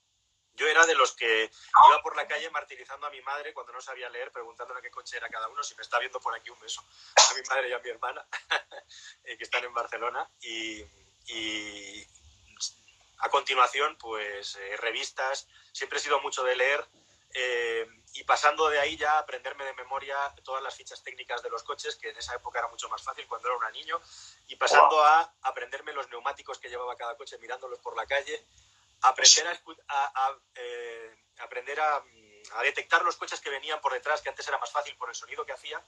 Yo 0.54 0.66
era 0.66 0.84
de 0.86 0.96
los 0.96 1.12
que 1.12 1.44
iba 1.44 2.02
por 2.02 2.16
la 2.16 2.26
calle 2.26 2.50
martirizando 2.50 3.06
a 3.06 3.10
mi 3.10 3.20
madre 3.20 3.54
cuando 3.54 3.72
no 3.72 3.80
sabía 3.80 4.08
leer, 4.08 4.32
preguntándole 4.32 4.82
qué 4.82 4.90
coche 4.90 5.16
era 5.16 5.28
cada 5.28 5.46
uno. 5.46 5.62
Si 5.62 5.76
me 5.76 5.82
está 5.82 6.00
viendo 6.00 6.18
por 6.20 6.34
aquí, 6.34 6.50
un 6.50 6.58
beso 6.58 6.82
a 7.14 7.34
mi 7.34 7.42
madre 7.48 7.68
y 7.68 7.72
a 7.72 7.78
mi 7.78 7.90
hermana, 7.90 8.26
eh, 9.24 9.38
que 9.38 9.44
están 9.44 9.62
en 9.62 9.72
Barcelona. 9.72 10.28
Y, 10.40 10.82
y 11.26 12.04
a 13.18 13.28
continuación, 13.28 13.96
pues 13.98 14.58
revistas. 14.78 15.46
Siempre 15.70 16.00
he 16.00 16.02
sido 16.02 16.20
mucho 16.22 16.42
de 16.42 16.56
leer 16.56 16.84
eh, 17.34 17.86
y 18.14 18.24
pasando 18.24 18.68
de 18.68 18.80
ahí 18.80 18.96
ya 18.96 19.12
a 19.12 19.18
aprenderme 19.20 19.64
de 19.64 19.74
memoria 19.74 20.16
todas 20.42 20.62
las 20.62 20.74
fichas 20.74 21.02
técnicas 21.02 21.42
de 21.42 21.50
los 21.50 21.62
coches, 21.62 21.96
que 21.96 22.10
en 22.10 22.16
esa 22.16 22.34
época 22.34 22.58
era 22.58 22.68
mucho 22.68 22.88
más 22.88 23.02
fácil 23.02 23.26
cuando 23.26 23.48
era 23.48 23.56
un 23.56 23.72
niño, 23.72 24.00
y 24.48 24.56
pasando 24.56 25.02
a 25.04 25.34
aprenderme 25.42 25.92
los 25.92 26.08
neumáticos 26.08 26.58
que 26.58 26.68
llevaba 26.68 26.96
cada 26.96 27.16
coche 27.16 27.38
mirándolos 27.38 27.78
por 27.80 27.96
la 27.96 28.06
calle, 28.06 28.44
aprender 29.02 29.46
a, 29.88 30.36
eh, 30.54 31.16
aprender 31.38 31.80
a, 31.80 32.02
a 32.54 32.62
detectar 32.62 33.04
los 33.04 33.16
coches 33.16 33.40
que 33.40 33.50
venían 33.50 33.80
por 33.80 33.92
detrás, 33.92 34.22
que 34.22 34.30
antes 34.30 34.46
era 34.48 34.58
más 34.58 34.72
fácil 34.72 34.96
por 34.96 35.08
el 35.08 35.14
sonido 35.14 35.44
que 35.44 35.52
hacía, 35.52 35.82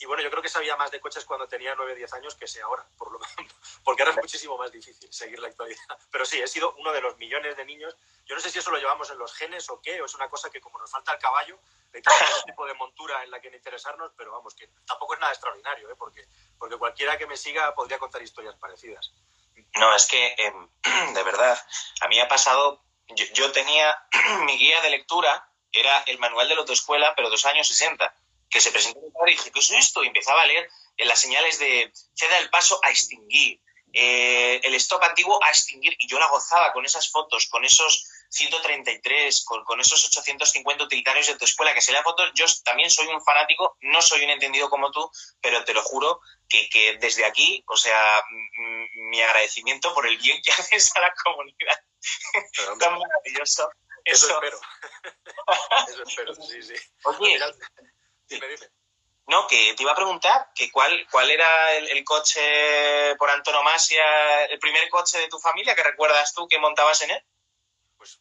y 0.00 0.06
bueno, 0.06 0.22
yo 0.22 0.30
creo 0.30 0.42
que 0.42 0.48
sabía 0.48 0.76
más 0.76 0.92
de 0.92 1.00
coches 1.00 1.24
cuando 1.24 1.48
tenía 1.48 1.74
9 1.74 1.92
o 1.92 1.96
10 1.96 2.12
años 2.14 2.34
que 2.36 2.46
sé 2.46 2.62
ahora, 2.62 2.86
por 2.96 3.10
lo 3.10 3.18
porque 3.84 4.02
ahora 4.02 4.12
es 4.12 4.18
muchísimo 4.18 4.56
más 4.56 4.70
difícil 4.70 5.12
seguir 5.12 5.40
la 5.40 5.48
actualidad. 5.48 5.80
Pero 6.12 6.24
sí, 6.24 6.40
he 6.40 6.46
sido 6.46 6.74
uno 6.78 6.92
de 6.92 7.00
los 7.00 7.16
millones 7.18 7.56
de 7.56 7.64
niños. 7.64 7.96
Yo 8.24 8.36
no 8.36 8.40
sé 8.40 8.50
si 8.50 8.60
eso 8.60 8.70
lo 8.70 8.78
llevamos 8.78 9.10
en 9.10 9.18
los 9.18 9.34
genes 9.34 9.68
o 9.70 9.80
qué, 9.80 10.00
o 10.00 10.04
es 10.04 10.14
una 10.14 10.28
cosa 10.28 10.50
que 10.50 10.60
como 10.60 10.78
nos 10.78 10.90
falta 10.90 11.12
el 11.12 11.18
caballo, 11.18 11.58
necesitamos 11.92 12.38
un 12.44 12.50
tipo 12.50 12.66
de 12.66 12.74
montura 12.74 13.24
en 13.24 13.30
la 13.30 13.40
que 13.40 13.48
interesarnos, 13.48 14.12
pero 14.16 14.30
vamos, 14.30 14.54
que 14.54 14.68
tampoco 14.86 15.14
es 15.14 15.20
nada 15.20 15.32
extraordinario, 15.32 15.90
¿eh? 15.90 15.94
porque, 15.98 16.26
porque 16.58 16.76
cualquiera 16.76 17.18
que 17.18 17.26
me 17.26 17.36
siga 17.36 17.74
podría 17.74 17.98
contar 17.98 18.22
historias 18.22 18.54
parecidas. 18.54 19.12
No, 19.74 19.94
es 19.96 20.06
que, 20.06 20.34
em, 20.38 20.68
de 21.14 21.22
verdad, 21.24 21.58
a 22.02 22.08
mí 22.08 22.20
ha 22.20 22.28
pasado, 22.28 22.84
yo, 23.08 23.24
yo 23.34 23.50
tenía 23.50 23.96
mi 24.44 24.56
guía 24.56 24.80
de 24.80 24.90
lectura, 24.90 25.50
era 25.72 25.98
el 26.02 26.18
manual 26.18 26.48
de 26.48 26.54
la 26.54 26.60
autoescuela, 26.60 27.14
pero 27.16 27.30
dos 27.30 27.44
años 27.44 27.66
60 27.66 28.14
que 28.50 28.60
se 28.60 28.70
presentó 28.70 29.00
en 29.00 29.06
el 29.06 29.28
y 29.28 29.36
dije, 29.36 29.50
¿qué 29.50 29.60
es 29.60 29.70
esto? 29.70 30.02
Y 30.02 30.08
empezaba 30.08 30.42
a 30.42 30.46
leer 30.46 30.68
en 30.96 31.08
las 31.08 31.20
señales 31.20 31.58
de 31.58 31.92
ceda 32.14 32.38
el 32.38 32.50
paso 32.50 32.80
a 32.82 32.90
extinguir, 32.90 33.60
eh, 33.92 34.60
el 34.64 34.74
stop 34.74 35.02
antiguo 35.02 35.38
a 35.44 35.50
extinguir, 35.50 35.96
y 35.98 36.08
yo 36.08 36.18
la 36.18 36.28
gozaba 36.28 36.72
con 36.72 36.84
esas 36.84 37.10
fotos, 37.10 37.46
con 37.48 37.64
esos 37.64 38.06
133, 38.30 39.44
con, 39.44 39.64
con 39.64 39.80
esos 39.80 40.04
850 40.04 40.84
utilitarios 40.84 41.26
de 41.26 41.36
tu 41.36 41.44
escuela, 41.44 41.72
que 41.72 41.80
se 41.80 41.92
le 41.92 42.02
fotos, 42.02 42.30
yo 42.34 42.44
también 42.64 42.90
soy 42.90 43.06
un 43.06 43.22
fanático, 43.22 43.76
no 43.80 44.02
soy 44.02 44.24
un 44.24 44.30
entendido 44.30 44.68
como 44.68 44.90
tú, 44.90 45.10
pero 45.40 45.64
te 45.64 45.72
lo 45.72 45.82
juro 45.82 46.20
que, 46.48 46.68
que 46.68 46.98
desde 46.98 47.24
aquí, 47.24 47.64
o 47.66 47.76
sea, 47.76 48.22
mi 49.10 49.22
agradecimiento 49.22 49.94
por 49.94 50.06
el 50.06 50.18
bien 50.18 50.40
que 50.42 50.52
haces 50.58 50.94
a 50.96 51.00
la 51.00 51.14
comunidad. 51.24 51.80
Tan 52.78 52.98
maravilloso. 52.98 53.70
Eso, 54.04 54.28
espero. 54.32 54.58
Eso 55.88 56.02
espero, 56.02 56.34
sí, 56.34 56.62
sí. 56.62 56.74
Oye, 57.04 57.38
no, 59.28 59.46
que 59.46 59.74
te 59.74 59.82
iba 59.82 59.92
a 59.92 59.96
preguntar 59.96 60.50
que 60.54 60.72
cuál, 60.72 61.06
cuál 61.10 61.30
era 61.30 61.74
el, 61.74 62.02
coche 62.02 63.14
por 63.16 63.28
antonomasia, 63.28 64.46
el 64.46 64.58
primer 64.58 64.88
coche 64.88 65.18
de 65.18 65.28
tu 65.28 65.38
familia 65.38 65.74
que 65.74 65.82
recuerdas 65.82 66.32
tú 66.32 66.48
que 66.48 66.58
montabas 66.58 67.02
en 67.02 67.10
él. 67.10 67.22
Pues 67.98 68.18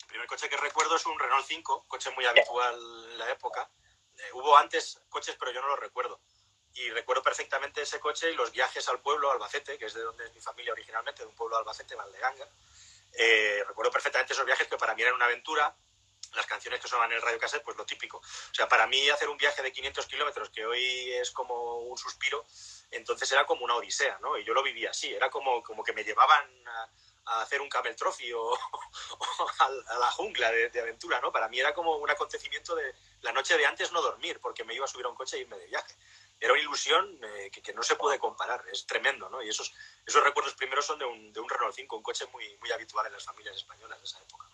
el 0.00 0.06
primer 0.08 0.26
coche 0.26 0.48
que 0.48 0.56
recuerdo 0.56 0.96
es 0.96 1.06
un 1.06 1.16
Renault 1.16 1.46
5, 1.46 1.84
coche 1.86 2.10
muy 2.10 2.26
habitual 2.26 2.74
en 3.12 3.18
la 3.18 3.30
época. 3.30 3.70
Eh, 4.18 4.32
hubo 4.32 4.56
antes 4.56 5.00
coches, 5.08 5.36
pero 5.38 5.52
yo 5.52 5.60
no 5.60 5.68
los 5.68 5.78
recuerdo. 5.78 6.20
Y 6.74 6.90
recuerdo 6.90 7.22
perfectamente 7.22 7.82
ese 7.82 8.00
coche 8.00 8.32
y 8.32 8.34
los 8.34 8.50
viajes 8.50 8.88
al 8.88 9.00
pueblo, 9.00 9.30
Albacete, 9.30 9.78
que 9.78 9.84
es 9.84 9.94
de 9.94 10.02
donde 10.02 10.26
es 10.26 10.34
mi 10.34 10.40
familia 10.40 10.72
originalmente, 10.72 11.22
de 11.22 11.28
un 11.28 11.34
pueblo 11.36 11.56
de 11.56 11.60
Albacete, 11.60 11.94
Valdeganga. 11.94 12.48
Eh, 13.12 13.62
recuerdo 13.68 13.92
perfectamente 13.92 14.32
esos 14.32 14.46
viajes 14.46 14.66
que 14.66 14.76
para 14.76 14.96
mí 14.96 15.02
eran 15.02 15.14
una 15.14 15.26
aventura 15.26 15.76
las 16.34 16.46
canciones 16.46 16.80
que 16.80 16.88
sonaban 16.88 17.10
en 17.10 17.16
el 17.16 17.22
radio 17.22 17.38
cassette, 17.38 17.64
pues 17.64 17.76
lo 17.76 17.84
típico. 17.84 18.18
O 18.18 18.54
sea, 18.54 18.68
para 18.68 18.86
mí 18.86 19.08
hacer 19.08 19.28
un 19.28 19.36
viaje 19.36 19.62
de 19.62 19.72
500 19.72 20.06
kilómetros, 20.06 20.50
que 20.50 20.64
hoy 20.64 21.12
es 21.12 21.30
como 21.30 21.78
un 21.78 21.98
suspiro, 21.98 22.46
entonces 22.90 23.30
era 23.32 23.46
como 23.46 23.64
una 23.64 23.76
odisea, 23.76 24.18
¿no? 24.20 24.36
Y 24.38 24.44
yo 24.44 24.54
lo 24.54 24.62
vivía 24.62 24.90
así, 24.90 25.12
era 25.12 25.30
como, 25.30 25.62
como 25.62 25.82
que 25.82 25.92
me 25.92 26.04
llevaban 26.04 26.68
a, 26.68 26.88
hacer 27.42 27.60
un 27.60 27.68
camel 27.68 27.94
trophy 27.94 28.32
o, 28.32 28.52
a, 29.60 29.98
la 29.98 30.10
jungla 30.10 30.50
de, 30.50 30.80
aventura, 30.80 31.20
¿no? 31.20 31.30
Para 31.30 31.48
mí 31.48 31.60
era 31.60 31.72
como 31.72 31.96
un 31.96 32.10
acontecimiento 32.10 32.74
de 32.74 32.92
la 33.22 33.32
noche 33.32 33.56
de 33.56 33.66
antes 33.66 33.92
no 33.92 34.02
dormir, 34.02 34.40
porque 34.40 34.64
me 34.64 34.74
iba 34.74 34.84
a 34.84 34.88
subir 34.88 35.06
a 35.06 35.10
un 35.10 35.14
coche 35.14 35.36
e 35.36 35.40
irme 35.40 35.56
de 35.58 35.66
viaje. 35.66 35.94
Era 36.40 36.54
una 36.54 36.62
ilusión 36.62 37.20
eh, 37.22 37.50
que, 37.50 37.72
no 37.74 37.82
se 37.82 37.96
puede 37.96 38.18
comparar, 38.18 38.64
es 38.72 38.86
tremendo, 38.86 39.28
¿no? 39.28 39.42
Y 39.42 39.48
esos, 39.48 39.72
esos 40.06 40.24
recuerdos 40.24 40.54
primeros 40.54 40.86
son 40.86 40.98
de 40.98 41.04
un, 41.04 41.32
de 41.32 41.38
un 41.38 41.48
Renault 41.48 41.74
5, 41.74 41.96
un 41.96 42.02
coche 42.02 42.26
muy, 42.32 42.56
muy 42.56 42.72
habitual 42.72 43.06
en 43.06 43.12
las 43.12 43.24
familias 43.24 43.56
españolas 43.56 43.98
de 43.98 44.04
esa 44.04 44.18
época. 44.20 44.48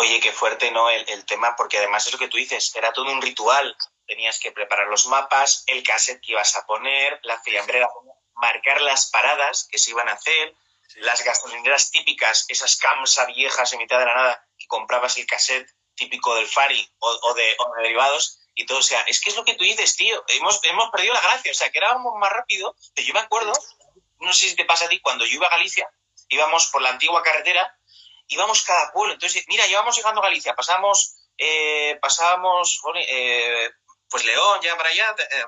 Oye, 0.00 0.18
qué 0.18 0.32
fuerte, 0.32 0.70
¿no? 0.70 0.88
El, 0.88 1.26
tema, 1.26 1.54
porque 1.56 1.76
además 1.76 2.06
es 2.06 2.14
lo 2.14 2.18
que 2.18 2.28
tú 2.28 2.38
dices, 2.38 2.74
era 2.74 2.90
todo 2.90 3.12
un 3.12 3.20
ritual. 3.20 3.76
Tenías 4.06 4.40
que 4.40 4.50
preparar 4.50 4.86
los 4.86 5.06
mapas, 5.08 5.62
el 5.66 5.82
cassette 5.82 6.22
que 6.22 6.32
ibas 6.32 6.56
a 6.56 6.64
poner, 6.64 7.20
la 7.22 7.38
fiambrera, 7.42 7.86
marcar 8.32 8.80
las 8.80 9.10
paradas 9.10 9.68
que 9.70 9.76
se 9.76 9.90
iban 9.90 10.08
a 10.08 10.12
hacer. 10.12 10.54
las 10.96 11.22
gasolineras 11.22 11.90
típicas, 11.90 12.46
esas 12.48 12.78
camsa 12.78 13.26
viejas 13.26 13.74
en 13.74 13.80
mitad 13.80 13.98
de 13.98 14.06
la 14.06 14.14
nada, 14.14 14.48
que 14.56 14.66
comprabas 14.68 15.18
el 15.18 15.26
cassette 15.26 15.68
típico 15.96 16.34
del 16.34 16.48
Fari 16.48 16.90
o, 17.00 17.34
de, 17.34 17.54
derivados 17.82 18.40
y 18.54 18.64
todo. 18.64 18.78
O 18.78 18.82
sea, 18.82 19.02
es 19.02 19.20
que 19.20 19.28
es 19.28 19.36
lo 19.36 19.44
que 19.44 19.54
tú 19.54 19.64
dices, 19.64 19.96
tío. 19.96 20.24
Hemos, 20.28 20.60
hemos 20.64 20.90
perdido 20.90 21.12
la 21.12 21.20
gracia. 21.20 21.52
O 21.52 21.54
sea, 21.54 21.70
que 21.70 21.76
éramos 21.76 22.14
más 22.18 22.32
rápido. 22.32 22.74
yo 22.96 23.12
me 23.12 23.20
acuerdo, 23.20 23.52
no 24.20 24.32
sé 24.32 24.48
si 24.48 24.56
te 24.56 24.64
pasa 24.64 24.86
a 24.86 24.88
ti, 24.88 24.98
cuando 25.00 25.26
yo 25.26 25.34
iba 25.34 25.46
a 25.46 25.50
Galicia, 25.50 25.86
íbamos 26.30 26.68
por 26.68 26.80
la 26.80 26.88
antigua 26.88 27.22
carretera, 27.22 27.76
íbamos 28.30 28.62
cada 28.62 28.90
pueblo. 28.92 29.12
Entonces, 29.12 29.44
mira, 29.48 29.66
íbamos 29.66 29.96
llegando 29.96 30.20
a 30.20 30.24
Galicia, 30.24 30.54
pasamos, 30.54 31.16
eh, 31.36 31.98
pasábamos, 32.00 32.80
eh, 32.96 33.70
pues 34.08 34.24
León, 34.24 34.60
ya 34.62 34.76
para 34.76 34.88
allá, 34.88 35.14
eh, 35.18 35.44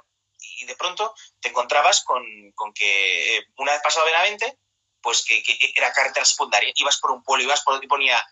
y 0.61 0.67
de 0.67 0.77
pronto 0.77 1.15
te 1.41 1.49
encontrabas 1.49 2.05
con, 2.05 2.23
que 2.75 3.47
una 3.57 3.73
vez 3.73 3.81
pasado 3.83 4.07
Benavente, 4.07 4.59
pues 5.01 5.25
que, 5.25 5.43
era 5.75 5.93
carretera 5.93 6.25
secundaria. 6.25 6.73
Ibas 6.75 6.99
por 6.99 7.13
un 7.13 7.23
pueblo, 7.23 7.45
ibas 7.45 7.63
por 7.63 7.83
y 7.83 7.87
ponía 7.87 8.25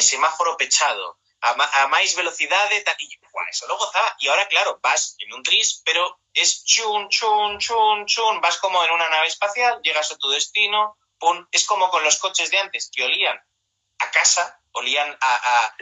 semáforo 0.00 0.56
pechado, 0.56 1.18
a, 1.40 1.86
más 1.88 2.14
velocidad 2.14 2.70
de 2.70 2.80
tal, 2.80 2.96
y 2.98 3.18
eso 3.50 3.66
lo 3.66 3.76
gozaba. 3.76 4.16
Y 4.18 4.28
ahora, 4.28 4.48
claro, 4.48 4.78
vas 4.82 5.16
en 5.18 5.32
un 5.32 5.42
tris, 5.42 5.82
pero 5.84 6.18
es 6.32 6.64
chun, 6.64 7.08
chun, 7.08 7.58
chun, 7.58 8.06
chun, 8.06 8.40
vas 8.40 8.56
como 8.58 8.82
en 8.84 8.90
una 8.90 9.08
nave 9.08 9.26
espacial, 9.26 9.80
llegas 9.82 10.10
a 10.10 10.16
tu 10.16 10.28
destino, 10.30 10.96
pum, 11.18 11.46
es 11.52 11.66
como 11.66 11.90
con 11.90 12.02
los 12.02 12.18
coches 12.18 12.50
de 12.50 12.58
antes, 12.58 12.90
que 12.90 13.04
olían 13.04 13.38
a 13.98 14.10
casa, 14.10 14.60
olían 14.72 15.16
a, 15.20 15.74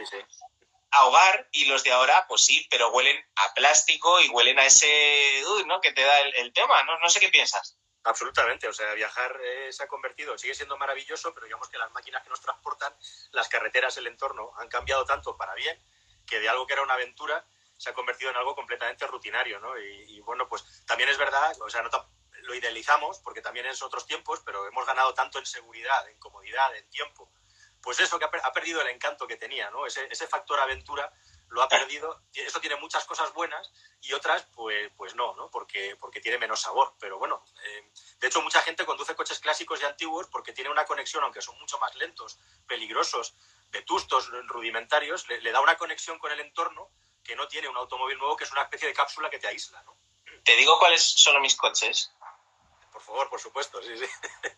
a, 0.91 1.05
hogar, 1.05 1.47
y 1.51 1.65
los 1.65 1.83
de 1.83 1.91
ahora, 1.91 2.25
pues 2.27 2.41
sí, 2.45 2.67
pero 2.69 2.91
huelen 2.91 3.17
a 3.35 3.53
plástico 3.53 4.21
y 4.21 4.29
huelen 4.29 4.59
a 4.59 4.65
ese, 4.65 5.43
¿no? 5.65 5.81
Que 5.81 5.91
te 5.91 6.01
da 6.01 6.19
el, 6.21 6.53
tema, 6.53 6.83
¿no? 6.83 6.99
No 6.99 7.09
sé 7.09 7.19
qué 7.19 7.29
piensas. 7.29 7.77
Absolutamente, 8.03 8.67
o 8.67 8.73
sea, 8.73 8.93
viajar 8.93 9.39
eh, 9.43 9.71
se 9.71 9.83
ha 9.83 9.87
convertido, 9.87 10.37
sigue 10.37 10.53
siendo 10.53 10.77
maravilloso, 10.77 11.33
pero 11.33 11.45
digamos 11.45 11.69
que 11.69 11.77
las 11.77 11.91
máquinas 11.91 12.21
que 12.23 12.29
nos 12.29 12.41
transportan, 12.41 12.93
las 13.31 13.47
carreteras, 13.47 13.97
el 13.97 14.07
entorno, 14.07 14.51
han 14.57 14.67
cambiado 14.67 15.05
tanto 15.05 15.37
para 15.37 15.55
bien 15.55 15.81
que 16.27 16.39
de 16.39 16.49
algo 16.49 16.67
que 16.67 16.73
era 16.73 16.83
una 16.83 16.95
aventura 16.95 17.45
se 17.77 17.89
ha 17.89 17.93
convertido 17.93 18.31
en 18.31 18.37
algo 18.37 18.55
completamente 18.55 19.05
rutinario, 19.07 19.59
¿no? 19.59 19.77
Y, 19.77 20.19
bueno, 20.21 20.47
pues 20.47 20.85
también 20.85 21.09
es 21.09 21.17
verdad, 21.17 21.53
o 21.61 21.69
sea, 21.69 21.81
no 21.81 21.89
lo 22.43 22.55
idealizamos 22.55 23.19
porque 23.19 23.41
también 23.41 23.65
es 23.65 23.81
otros 23.81 24.05
tiempos, 24.05 24.41
pero 24.45 24.67
hemos 24.67 24.85
ganado 24.85 25.13
tanto 25.13 25.39
en 25.39 25.45
seguridad, 25.45 26.07
en 26.09 26.17
comodidad, 26.19 26.75
en 26.75 26.89
tiempo. 26.89 27.29
Pues 27.83 27.99
eso 27.99 28.17
que 28.17 28.25
ha, 28.25 28.53
perdido 28.53 28.81
el 28.81 28.87
encanto 28.87 29.27
que 29.27 29.35
tenía, 29.35 29.69
¿no? 29.69 29.85
Ese, 29.85 30.07
ese 30.09 30.25
factor 30.25 30.59
aventura 30.59 31.11
lo 31.53 31.61
ha 31.61 31.67
perdido. 31.67 32.23
Eso 32.33 32.59
tiene 32.59 32.75
muchas 32.77 33.05
cosas 33.05 33.31
buenas 33.33 33.71
y 34.01 34.13
otras, 34.13 34.47
pues, 34.55 34.91
pues 34.97 35.15
no, 35.15 35.35
¿no? 35.35 35.49
Porque, 35.51 35.95
porque 35.99 36.19
tiene 36.19 36.37
menos 36.37 36.61
sabor. 36.61 36.95
Pero 36.99 37.19
bueno, 37.19 37.43
eh, 37.63 37.91
de 38.19 38.27
hecho, 38.27 38.41
mucha 38.41 38.61
gente 38.61 38.85
conduce 38.85 39.15
coches 39.15 39.39
clásicos 39.39 39.81
y 39.81 39.85
antiguos 39.85 40.27
porque 40.27 40.53
tiene 40.53 40.71
una 40.71 40.85
conexión, 40.85 41.23
aunque 41.23 41.41
son 41.41 41.57
mucho 41.59 41.77
más 41.77 41.93
lentos, 41.95 42.39
peligrosos, 42.67 43.35
vetustos, 43.69 44.29
rudimentarios, 44.47 45.27
le, 45.27 45.51
da 45.51 45.61
una 45.61 45.77
conexión 45.77 46.17
con 46.19 46.31
el 46.31 46.39
entorno 46.39 46.89
que 47.23 47.35
no 47.35 47.47
tiene 47.47 47.67
un 47.67 47.77
automóvil 47.77 48.17
nuevo, 48.17 48.35
que 48.35 48.43
es 48.45 48.51
una 48.51 48.63
especie 48.63 48.87
de 48.87 48.93
cápsula 48.93 49.29
que 49.29 49.39
te 49.39 49.47
aísla, 49.47 49.81
¿no? 49.83 49.95
¿Te 50.43 50.55
digo 50.57 50.77
cuáles 50.77 51.01
son 51.01 51.41
mis 51.41 51.55
coches? 51.55 52.11
Por 53.05 53.15
favor, 53.15 53.29
por 53.29 53.39
supuesto, 53.39 53.81
sí, 53.81 53.97
sí. 53.97 54.05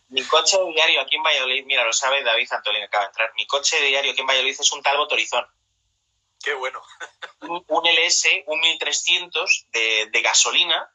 Mi 0.08 0.22
coche 0.24 0.56
diario 0.72 1.00
aquí 1.00 1.16
en 1.16 1.22
Valladolid, 1.22 1.64
mira, 1.64 1.84
lo 1.84 1.92
sabe 1.92 2.22
David 2.22 2.52
Antolín, 2.52 2.84
acaba 2.84 3.04
de 3.04 3.08
entrar. 3.08 3.32
Mi 3.34 3.46
coche 3.46 3.80
diario 3.80 4.12
aquí 4.12 4.20
en 4.20 4.26
Valladolid 4.26 4.56
es 4.58 4.72
un 4.72 4.82
Talbot 4.82 5.10
Horizon. 5.10 5.46
Qué 6.42 6.54
bueno. 6.54 6.80
un, 7.40 7.86
LS, 7.86 8.44
un 8.46 8.60
1300 8.60 9.66
de, 9.72 10.06
de, 10.12 10.22
gasolina, 10.22 10.88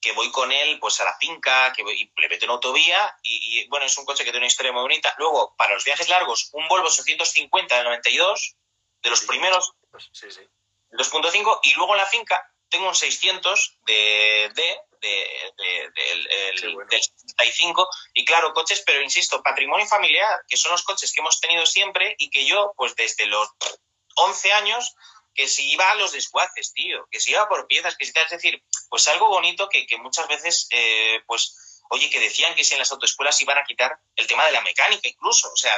que 0.00 0.12
voy 0.12 0.30
con 0.30 0.52
él 0.52 0.78
pues 0.80 1.00
a 1.00 1.04
la 1.04 1.16
finca, 1.16 1.72
que 1.72 1.82
voy, 1.82 2.12
le 2.16 2.28
meto 2.28 2.44
en 2.44 2.50
autovía 2.50 3.16
y, 3.22 3.66
bueno, 3.68 3.86
es 3.86 3.96
un 3.96 4.04
coche 4.04 4.24
que 4.24 4.30
tiene 4.30 4.44
una 4.44 4.48
historia 4.48 4.72
muy 4.72 4.82
bonita. 4.82 5.14
Luego, 5.16 5.54
para 5.56 5.74
los 5.74 5.84
viajes 5.84 6.08
largos, 6.08 6.50
un 6.52 6.68
Volvo 6.68 6.88
850 6.88 7.74
del 7.74 7.84
92, 7.84 8.56
de 9.00 9.10
los 9.10 9.22
primeros, 9.22 9.72
sí, 10.12 10.30
sí. 10.30 10.40
2.5, 10.90 11.60
y 11.62 11.74
luego 11.74 11.94
en 11.94 11.98
la 11.98 12.06
finca 12.06 12.52
tengo 12.68 12.88
un 12.88 12.94
600 12.94 13.78
de, 13.86 14.50
de, 14.54 14.80
de, 15.02 15.52
del, 15.56 16.88
75 16.88 17.88
y 18.14 18.24
claro, 18.24 18.54
coches, 18.54 18.82
pero 18.86 19.02
insisto, 19.02 19.42
patrimonio 19.42 19.86
familiar, 19.86 20.42
que 20.48 20.56
son 20.56 20.72
los 20.72 20.82
coches 20.82 21.12
que 21.12 21.20
hemos 21.20 21.40
tenido 21.40 21.66
siempre 21.66 22.14
y 22.18 22.30
que 22.30 22.46
yo, 22.46 22.72
pues 22.76 22.94
desde 22.94 23.26
los 23.26 23.48
11 24.14 24.52
años 24.52 24.94
que 25.34 25.48
si 25.48 25.70
iba 25.72 25.90
a 25.90 25.94
los 25.94 26.12
desguaces, 26.12 26.72
tío, 26.72 27.06
que 27.10 27.18
si 27.20 27.32
iba 27.32 27.48
por 27.48 27.66
piezas, 27.66 27.96
que 27.96 28.04
si 28.04 28.12
es 28.14 28.30
decir, 28.30 28.62
pues 28.88 29.08
algo 29.08 29.28
bonito 29.28 29.68
que, 29.68 29.86
muchas 29.98 30.28
veces, 30.28 30.68
eh, 30.70 31.22
pues, 31.26 31.80
oye, 31.90 32.10
que 32.10 32.20
decían 32.20 32.54
que 32.54 32.64
si 32.64 32.74
en 32.74 32.80
las 32.80 32.92
autoescuelas 32.92 33.40
iban 33.40 33.58
a 33.58 33.64
quitar 33.64 33.98
el 34.16 34.26
tema 34.26 34.44
de 34.46 34.52
la 34.52 34.60
mecánica 34.60 35.08
incluso, 35.08 35.50
o 35.50 35.56
sea, 35.56 35.74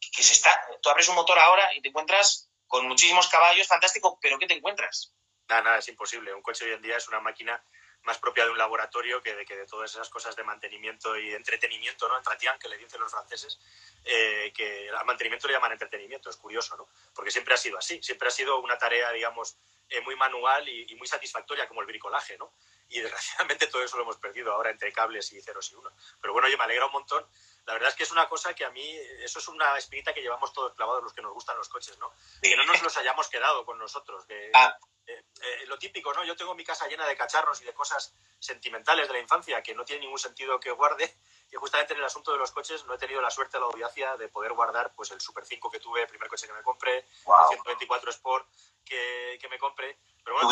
que 0.00 0.22
se 0.22 0.32
está, 0.32 0.58
tú 0.82 0.88
abres 0.88 1.08
un 1.08 1.16
motor 1.16 1.38
ahora 1.38 1.74
y 1.74 1.82
te 1.82 1.88
encuentras 1.88 2.48
con 2.66 2.88
muchísimos 2.88 3.28
caballos, 3.28 3.68
fantástico, 3.68 4.18
pero 4.20 4.38
¿qué 4.38 4.46
te 4.46 4.54
encuentras? 4.54 5.12
Nada, 5.48 5.62
nada, 5.62 5.78
es 5.78 5.88
imposible. 5.88 6.32
Un 6.32 6.42
coche 6.42 6.64
hoy 6.64 6.72
en 6.72 6.82
día 6.82 6.96
es 6.96 7.08
una 7.08 7.20
máquina 7.20 7.62
más 8.04 8.18
propia 8.18 8.44
de 8.44 8.50
un 8.50 8.58
laboratorio 8.58 9.22
que 9.22 9.34
de, 9.34 9.44
que 9.44 9.56
de 9.56 9.66
todas 9.66 9.90
esas 9.90 10.08
cosas 10.08 10.36
de 10.36 10.44
mantenimiento 10.44 11.16
y 11.16 11.32
entretenimiento, 11.32 12.08
¿no? 12.08 12.16
Entretien, 12.16 12.58
que 12.58 12.68
le 12.68 12.78
dicen 12.78 13.00
los 13.00 13.10
franceses, 13.10 13.58
eh, 14.04 14.52
que 14.54 14.90
al 14.90 15.06
mantenimiento 15.06 15.48
le 15.48 15.54
llaman 15.54 15.72
entretenimiento, 15.72 16.30
es 16.30 16.36
curioso, 16.36 16.76
¿no? 16.76 16.88
Porque 17.14 17.30
siempre 17.30 17.54
ha 17.54 17.56
sido 17.56 17.78
así, 17.78 18.02
siempre 18.02 18.28
ha 18.28 18.30
sido 18.30 18.58
una 18.60 18.78
tarea, 18.78 19.10
digamos, 19.12 19.56
eh, 19.88 20.00
muy 20.00 20.16
manual 20.16 20.68
y, 20.68 20.94
muy 20.96 21.06
satisfactoria 21.06 21.68
como 21.68 21.80
el 21.80 21.86
bricolaje, 21.86 22.36
¿no? 22.38 22.52
Y 22.88 23.00
desgraciadamente 23.00 23.66
todo 23.72 23.82
eso 23.82 23.96
lo 23.96 24.02
hemos 24.02 24.16
perdido 24.18 24.52
ahora 24.52 24.70
entre 24.70 24.92
cables 24.92 25.32
y 25.32 25.40
ceros 25.40 25.70
y 25.72 25.74
unos. 25.74 25.92
Pero 26.20 26.32
bueno, 26.32 26.48
yo 26.48 26.58
me 26.58 26.64
alegra 26.64 26.86
un 26.86 26.92
montón. 26.92 27.26
La 27.66 27.72
verdad 27.72 27.88
es 27.88 27.94
que 27.94 28.02
es 28.02 28.12
una 28.12 28.28
cosa 28.28 28.54
que 28.54 28.64
a 28.64 28.70
mí, 28.70 28.96
eso 29.20 29.38
es 29.38 29.48
una 29.48 29.78
espinita 29.78 30.12
que 30.12 30.20
llevamos 30.20 30.52
todos 30.52 30.74
clavados 30.74 31.02
los 31.02 31.12
que 31.14 31.22
nos 31.22 31.32
gustan 31.32 31.56
los 31.56 31.68
coches, 31.68 31.98
¿no? 31.98 32.12
Que 32.42 32.56
no 32.56 32.64
nos 32.66 32.82
los 32.82 32.96
hayamos 32.96 33.28
quedado 33.28 33.64
con 33.64 33.78
nosotros. 33.78 34.24
Que, 34.26 34.50
ah. 34.54 34.76
eh, 35.06 35.66
lo 35.66 35.78
típico, 35.78 36.12
¿no? 36.12 36.24
Yo 36.24 36.36
tengo 36.36 36.54
mi 36.54 36.64
casa 36.64 36.86
llena 36.88 37.06
de 37.06 37.16
cacharros 37.16 37.62
y 37.62 37.64
de 37.64 37.72
cosas 37.72 38.14
sentimentales 38.38 39.08
de 39.08 39.14
la 39.14 39.20
infancia 39.20 39.62
que 39.62 39.74
no 39.74 39.84
tiene 39.84 40.02
ningún 40.02 40.18
sentido 40.18 40.60
que 40.60 40.70
guarde 40.72 41.16
y 41.52 41.56
justamente 41.56 41.94
en 41.94 42.00
el 42.00 42.04
asunto 42.04 42.32
de 42.32 42.38
los 42.38 42.52
coches 42.52 42.84
no 42.84 42.94
he 42.94 42.98
tenido 42.98 43.22
la 43.22 43.30
suerte, 43.30 43.58
la 43.58 43.64
audacia 43.64 44.16
de 44.18 44.28
poder 44.28 44.52
guardar 44.52 44.94
pues 44.94 45.10
el 45.12 45.20
Super 45.20 45.46
5 45.46 45.70
que 45.70 45.80
tuve, 45.80 46.02
el 46.02 46.08
primer 46.08 46.28
coche 46.28 46.46
que 46.46 46.52
me 46.52 46.62
compré, 46.62 46.98
el 46.98 47.48
124 47.48 48.10
Sport 48.10 48.46
que, 48.84 49.38
que 49.40 49.48
me 49.48 49.58
compré. 49.58 49.98
Pero 50.22 50.36
bueno, 50.36 50.50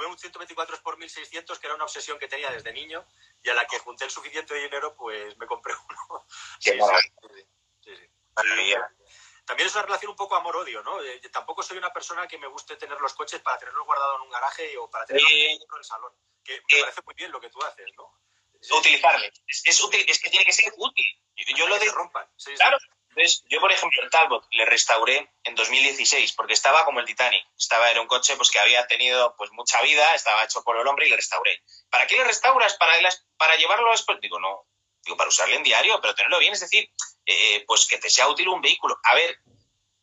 tuve 0.00 0.08
un 0.08 0.18
124 0.18 0.76
Sport 0.76 0.98
1600 0.98 1.58
que 1.58 1.66
era 1.66 1.74
una 1.74 1.84
obsesión 1.84 2.18
que 2.18 2.26
tenía 2.26 2.50
desde 2.50 2.72
niño 2.72 3.06
y 3.42 3.50
a 3.50 3.54
la 3.54 3.66
que 3.66 3.78
junté 3.78 4.06
el 4.06 4.10
suficiente 4.10 4.54
dinero 4.54 4.96
pues 4.96 5.36
me 5.36 5.46
compré 5.46 5.74
uno. 5.74 6.26
sí, 6.58 6.72
sí, 6.72 7.92
sí, 7.92 8.74
También 9.44 9.66
es 9.66 9.74
una 9.74 9.82
relación 9.82 10.10
un 10.12 10.16
poco 10.16 10.36
amor-odio, 10.36 10.82
¿no? 10.82 11.02
Eh, 11.02 11.20
tampoco 11.30 11.62
soy 11.62 11.76
una 11.76 11.92
persona 11.92 12.26
que 12.26 12.38
me 12.38 12.46
guste 12.46 12.76
tener 12.76 12.98
los 12.98 13.12
coches 13.12 13.40
para 13.42 13.58
tenerlos 13.58 13.84
guardados 13.84 14.16
en 14.16 14.22
un 14.22 14.30
garaje 14.30 14.78
o 14.78 14.88
para 14.88 15.04
tenerlos 15.04 15.30
en 15.30 15.60
el 15.78 15.84
salón. 15.84 16.12
Que 16.42 16.62
me 16.72 16.80
parece 16.80 17.02
muy 17.04 17.14
bien 17.14 17.30
lo 17.30 17.40
que 17.40 17.50
tú 17.50 17.62
haces, 17.62 17.86
¿no? 17.98 18.18
utilizarle. 18.78 19.32
Es, 19.46 19.82
útil, 19.82 20.04
es 20.06 20.18
que 20.18 20.30
tiene 20.30 20.44
que 20.44 20.52
ser 20.52 20.72
útil. 20.76 21.06
Yo, 21.56 21.66
lo 21.66 21.78
de... 21.78 21.90
rompan. 21.90 22.26
claro. 22.56 22.78
Entonces, 23.10 23.44
yo, 23.48 23.60
por 23.60 23.72
ejemplo, 23.72 24.02
el 24.02 24.10
Talbot 24.10 24.46
le 24.52 24.64
restauré 24.64 25.32
en 25.42 25.54
2016 25.56 26.32
porque 26.32 26.52
estaba 26.52 26.84
como 26.84 27.00
el 27.00 27.06
Titanic. 27.06 27.44
Estaba, 27.58 27.90
en 27.90 27.98
un 27.98 28.06
coche 28.06 28.36
pues, 28.36 28.50
que 28.50 28.60
había 28.60 28.86
tenido 28.86 29.34
pues, 29.36 29.50
mucha 29.52 29.82
vida, 29.82 30.14
estaba 30.14 30.44
hecho 30.44 30.62
por 30.62 30.78
el 30.78 30.86
hombre 30.86 31.06
y 31.06 31.10
le 31.10 31.16
restauré. 31.16 31.60
¿Para 31.90 32.06
qué 32.06 32.16
le 32.16 32.24
restauras? 32.24 32.74
¿Para, 32.74 32.92
para 33.36 33.56
llevarlo 33.56 33.90
después? 33.90 34.20
Digo, 34.20 34.38
no. 34.38 34.64
Digo, 35.02 35.16
para 35.16 35.28
usarlo 35.28 35.56
en 35.56 35.64
diario, 35.64 36.00
pero 36.00 36.14
tenerlo 36.14 36.38
bien. 36.38 36.52
Es 36.52 36.60
decir, 36.60 36.88
eh, 37.26 37.64
pues 37.66 37.86
que 37.86 37.98
te 37.98 38.10
sea 38.10 38.28
útil 38.28 38.48
un 38.48 38.60
vehículo. 38.60 38.96
A 39.02 39.14
ver, 39.16 39.38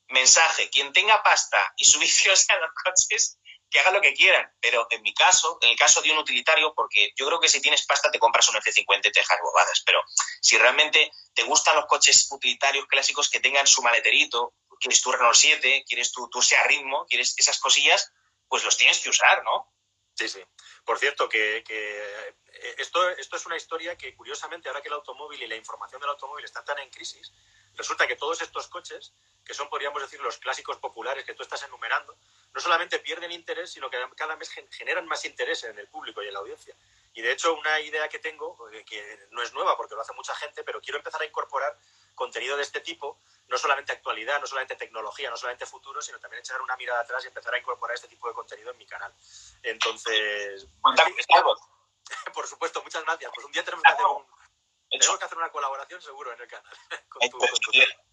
mensaje. 0.10 0.70
Quien 0.70 0.92
tenga 0.92 1.24
pasta 1.24 1.74
y 1.78 1.86
su 1.86 2.00
vicio 2.00 2.36
sean 2.36 2.60
los 2.60 2.72
coches, 2.84 3.40
que 3.70 3.80
hagan 3.80 3.94
lo 3.94 4.02
que 4.02 4.14
quieran. 4.14 4.52
Pero 4.62 4.88
en 4.90 5.02
mi 5.02 5.14
caso, 5.14 5.58
en 5.62 5.72
el 5.72 5.78
caso 5.78 6.02
de 6.02 6.12
un 6.12 6.18
utilitario, 6.18 6.74
porque 6.74 7.12
yo 7.16 7.26
creo 7.28 7.40
que 7.40 7.50
si 7.50 7.62
tienes 7.62 7.86
pasta 7.86 8.12
te 8.12 8.20
compras 8.20 8.50
un 8.50 8.56
F50 8.56 9.00
y 9.00 9.12
te 9.12 9.20
dejas 9.20 9.40
bobadas, 9.42 9.84
pero 9.86 10.02
si 10.42 10.58
realmente 10.58 11.12
te 11.34 11.44
gustan 11.44 11.76
los 11.76 11.86
coches 11.86 12.28
utilitarios 12.32 12.86
clásicos 12.88 13.30
que 13.30 13.40
tengan 13.40 13.68
su 13.68 13.82
maleterito, 13.82 14.54
quieres 14.80 15.02
tu 15.02 15.12
Renault 15.12 15.36
7, 15.36 15.86
quieres 15.88 16.12
tu, 16.12 16.30
tu 16.30 16.42
SEA 16.42 16.64
Ritmo, 16.64 17.06
quieres 17.08 17.34
esas 17.38 17.60
cosillas, 17.60 18.12
pues 18.48 18.64
los 18.64 18.78
tienes 18.78 19.00
que 19.00 19.10
usar, 19.10 19.44
¿no? 19.44 19.72
Sí, 20.18 20.28
sí. 20.28 20.44
Por 20.84 20.98
cierto, 20.98 21.30
que, 21.30 21.64
eh, 21.70 22.36
esto, 22.80 23.08
esto 23.10 23.36
es 23.36 23.46
una 23.46 23.56
historia 23.56 23.96
que 23.96 24.16
curiosamente 24.16 24.68
ahora 24.68 24.82
que 24.82 24.88
el 24.88 24.96
automóvil 24.96 25.44
y 25.44 25.48
la 25.48 25.56
información 25.56 26.02
del 26.02 26.10
automóvil 26.10 26.44
están 26.44 26.66
tan 26.66 26.80
en 26.80 26.90
crisis, 26.90 27.32
resulta 27.76 28.08
que 28.08 28.16
todos 28.16 28.42
estos 28.42 28.68
coches, 28.68 29.14
que 29.46 29.54
son, 29.54 29.70
podríamos 29.70 30.02
decir, 30.02 30.20
los 30.22 30.40
clásicos 30.40 30.78
populares 30.78 31.24
que 31.24 31.36
tú 31.36 31.44
estás 31.44 31.62
enumerando, 31.62 32.18
no 32.52 32.60
solamente 32.60 32.98
pierden 32.98 33.32
interés, 33.32 33.72
sino 33.72 33.92
que 33.92 33.98
cada 34.16 34.36
vez 34.36 34.50
generan 34.72 35.06
más 35.06 35.24
interés 35.24 35.64
en 35.66 35.78
el 35.78 35.88
público 35.88 36.24
y 36.24 36.28
en 36.28 36.34
la 36.34 36.40
audiencia. 36.40 36.76
Y 37.14 37.22
de 37.22 37.34
hecho, 37.34 37.54
una 37.54 37.80
idea 37.82 38.10
que 38.10 38.18
tengo, 38.18 38.58
eh, 38.72 38.84
que 38.86 39.28
no 39.30 39.44
es 39.44 39.54
nueva 39.54 39.78
porque 39.78 39.94
lo 39.94 40.02
hace 40.02 40.14
mucha 40.14 40.34
gente, 40.34 40.64
pero 40.64 40.82
quiero 40.82 40.98
empezar 40.98 41.22
a 41.22 41.26
incorporar 41.26 41.78
contenido 42.18 42.58
de 42.58 42.64
este 42.64 42.82
tipo, 42.82 43.22
no 43.48 43.58
solamente 43.58 43.94
actualidad, 43.94 44.42
no 44.42 44.48
solamente 44.48 44.76
tecnología, 44.76 45.30
no 45.30 45.38
solamente 45.38 45.66
futuro, 45.66 46.02
sino 46.02 46.20
también 46.20 46.42
echar 46.42 46.62
una 46.62 46.76
mirada 46.76 47.02
atrás 47.02 47.24
y 47.24 47.28
empezar 47.28 47.54
a 47.54 47.60
incorporar 47.60 47.96
este 47.96 48.10
tipo 48.10 48.28
de 48.28 48.34
contenido 48.34 48.72
en 48.72 48.78
mi 48.78 48.86
canal. 48.86 49.14
Entonces... 49.64 50.68
Por 52.34 52.48
supuesto, 52.48 52.82
muchas 52.84 53.04
gracias. 53.04 53.32
Pues 53.34 53.46
un 53.46 53.52
día 53.52 53.64
tenemos 53.64 53.84
que 53.84 53.92
hacer 53.92 54.06
un, 54.06 54.26
Tenemos 54.90 55.20
que 55.20 55.26
hacer 55.26 55.38
una 55.38 55.52
colaboración 55.52 56.02
seguro 56.02 56.34
en 56.34 56.42
el 56.42 56.48
canal. 56.48 56.74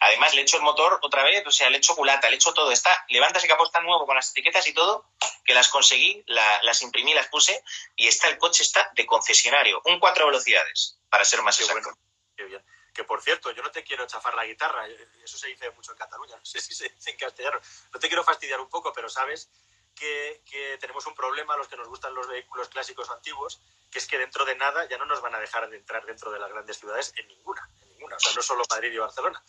Además, 0.00 0.34
le 0.34 0.42
echo 0.42 0.56
el 0.56 0.62
motor 0.62 0.98
otra 1.02 1.22
vez, 1.24 1.46
o 1.46 1.50
sea, 1.50 1.70
le 1.70 1.78
echo 1.78 1.94
culata, 1.94 2.28
le 2.30 2.36
echo 2.36 2.52
todo. 2.54 2.70
Está, 2.70 2.90
levanta 3.08 3.38
ese 3.38 3.48
capó 3.48 3.68
tan 3.70 3.84
nuevo 3.84 4.06
con 4.06 4.16
las 4.16 4.30
etiquetas 4.30 4.66
y 4.66 4.74
todo, 4.74 5.06
que 5.44 5.54
las 5.54 5.68
conseguí, 5.68 6.24
las 6.26 6.82
imprimí, 6.82 7.14
las 7.14 7.28
puse, 7.28 7.62
y 7.96 8.06
está, 8.06 8.28
el 8.28 8.38
coche 8.38 8.62
está 8.62 8.90
de 8.94 9.06
concesionario, 9.06 9.82
un 9.84 9.98
cuatro 9.98 10.26
velocidades, 10.26 10.98
para 11.08 11.24
ser 11.24 11.42
más 11.42 11.60
exacto. 11.60 11.90
qué 12.36 12.44
bien. 12.44 12.64
Que 12.92 13.04
por 13.04 13.22
cierto, 13.22 13.50
yo 13.52 13.62
no 13.62 13.70
te 13.70 13.82
quiero 13.82 14.06
chafar 14.06 14.34
la 14.34 14.44
guitarra, 14.44 14.86
eso 14.86 15.38
se 15.38 15.48
dice 15.48 15.70
mucho 15.70 15.92
en 15.92 15.98
Cataluña, 15.98 16.36
no 16.38 16.44
sé 16.44 16.60
si 16.60 16.74
se 16.74 16.88
dice 16.88 17.10
en 17.10 17.16
castellano. 17.16 17.60
No 17.92 18.00
te 18.00 18.08
quiero 18.08 18.24
fastidiar 18.24 18.60
un 18.60 18.68
poco, 18.68 18.92
pero 18.92 19.08
sabes 19.08 19.50
que, 19.94 20.42
que 20.44 20.78
tenemos 20.78 21.06
un 21.06 21.14
problema 21.14 21.56
los 21.56 21.68
que 21.68 21.76
nos 21.76 21.88
gustan 21.88 22.14
los 22.14 22.26
vehículos 22.26 22.68
clásicos 22.68 23.10
antiguos, 23.10 23.60
que 23.90 23.98
es 23.98 24.06
que 24.06 24.18
dentro 24.18 24.44
de 24.44 24.56
nada 24.56 24.88
ya 24.88 24.98
no 24.98 25.04
nos 25.04 25.20
van 25.20 25.34
a 25.34 25.40
dejar 25.40 25.68
de 25.68 25.76
entrar 25.76 26.04
dentro 26.06 26.30
de 26.30 26.38
las 26.38 26.50
grandes 26.50 26.78
ciudades 26.78 27.12
en 27.16 27.28
ninguna, 27.28 27.68
en 27.82 27.88
ninguna, 27.90 28.16
o 28.16 28.20
sea, 28.20 28.32
no 28.34 28.42
solo 28.42 28.64
Madrid 28.70 28.92
y 28.92 28.98
Barcelona. 28.98 29.42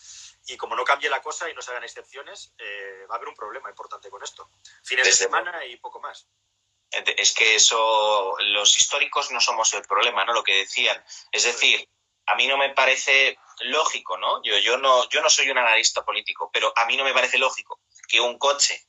Y 0.47 0.57
como 0.57 0.75
no 0.75 0.83
cambie 0.83 1.09
la 1.09 1.21
cosa 1.21 1.49
y 1.49 1.53
no 1.53 1.61
se 1.61 1.71
hagan 1.71 1.83
excepciones, 1.83 2.53
eh, 2.57 3.05
va 3.09 3.15
a 3.15 3.17
haber 3.17 3.29
un 3.29 3.35
problema 3.35 3.69
importante 3.69 4.09
con 4.09 4.21
esto. 4.21 4.49
Fines 4.83 5.05
de 5.05 5.13
semana 5.13 5.65
y 5.65 5.77
poco 5.77 5.99
más. 6.01 6.27
Es 6.91 7.33
que 7.33 7.55
eso, 7.55 8.35
los 8.39 8.77
históricos 8.77 9.31
no 9.31 9.41
somos 9.41 9.73
el 9.73 9.81
problema, 9.81 10.25
¿no? 10.25 10.33
Lo 10.33 10.43
que 10.43 10.57
decían. 10.57 11.03
Es 11.31 11.43
decir, 11.43 11.89
a 12.25 12.35
mí 12.35 12.47
no 12.47 12.57
me 12.57 12.69
parece 12.69 13.37
lógico, 13.61 14.17
¿no? 14.17 14.41
Yo, 14.43 14.57
yo 14.57 14.77
no, 14.77 15.07
yo 15.09 15.21
no 15.21 15.29
soy 15.29 15.49
un 15.49 15.57
analista 15.57 16.03
político, 16.03 16.49
pero 16.51 16.73
a 16.75 16.85
mí 16.85 16.97
no 16.97 17.03
me 17.03 17.13
parece 17.13 17.37
lógico 17.37 17.81
que 18.07 18.19
un 18.19 18.37
coche, 18.37 18.87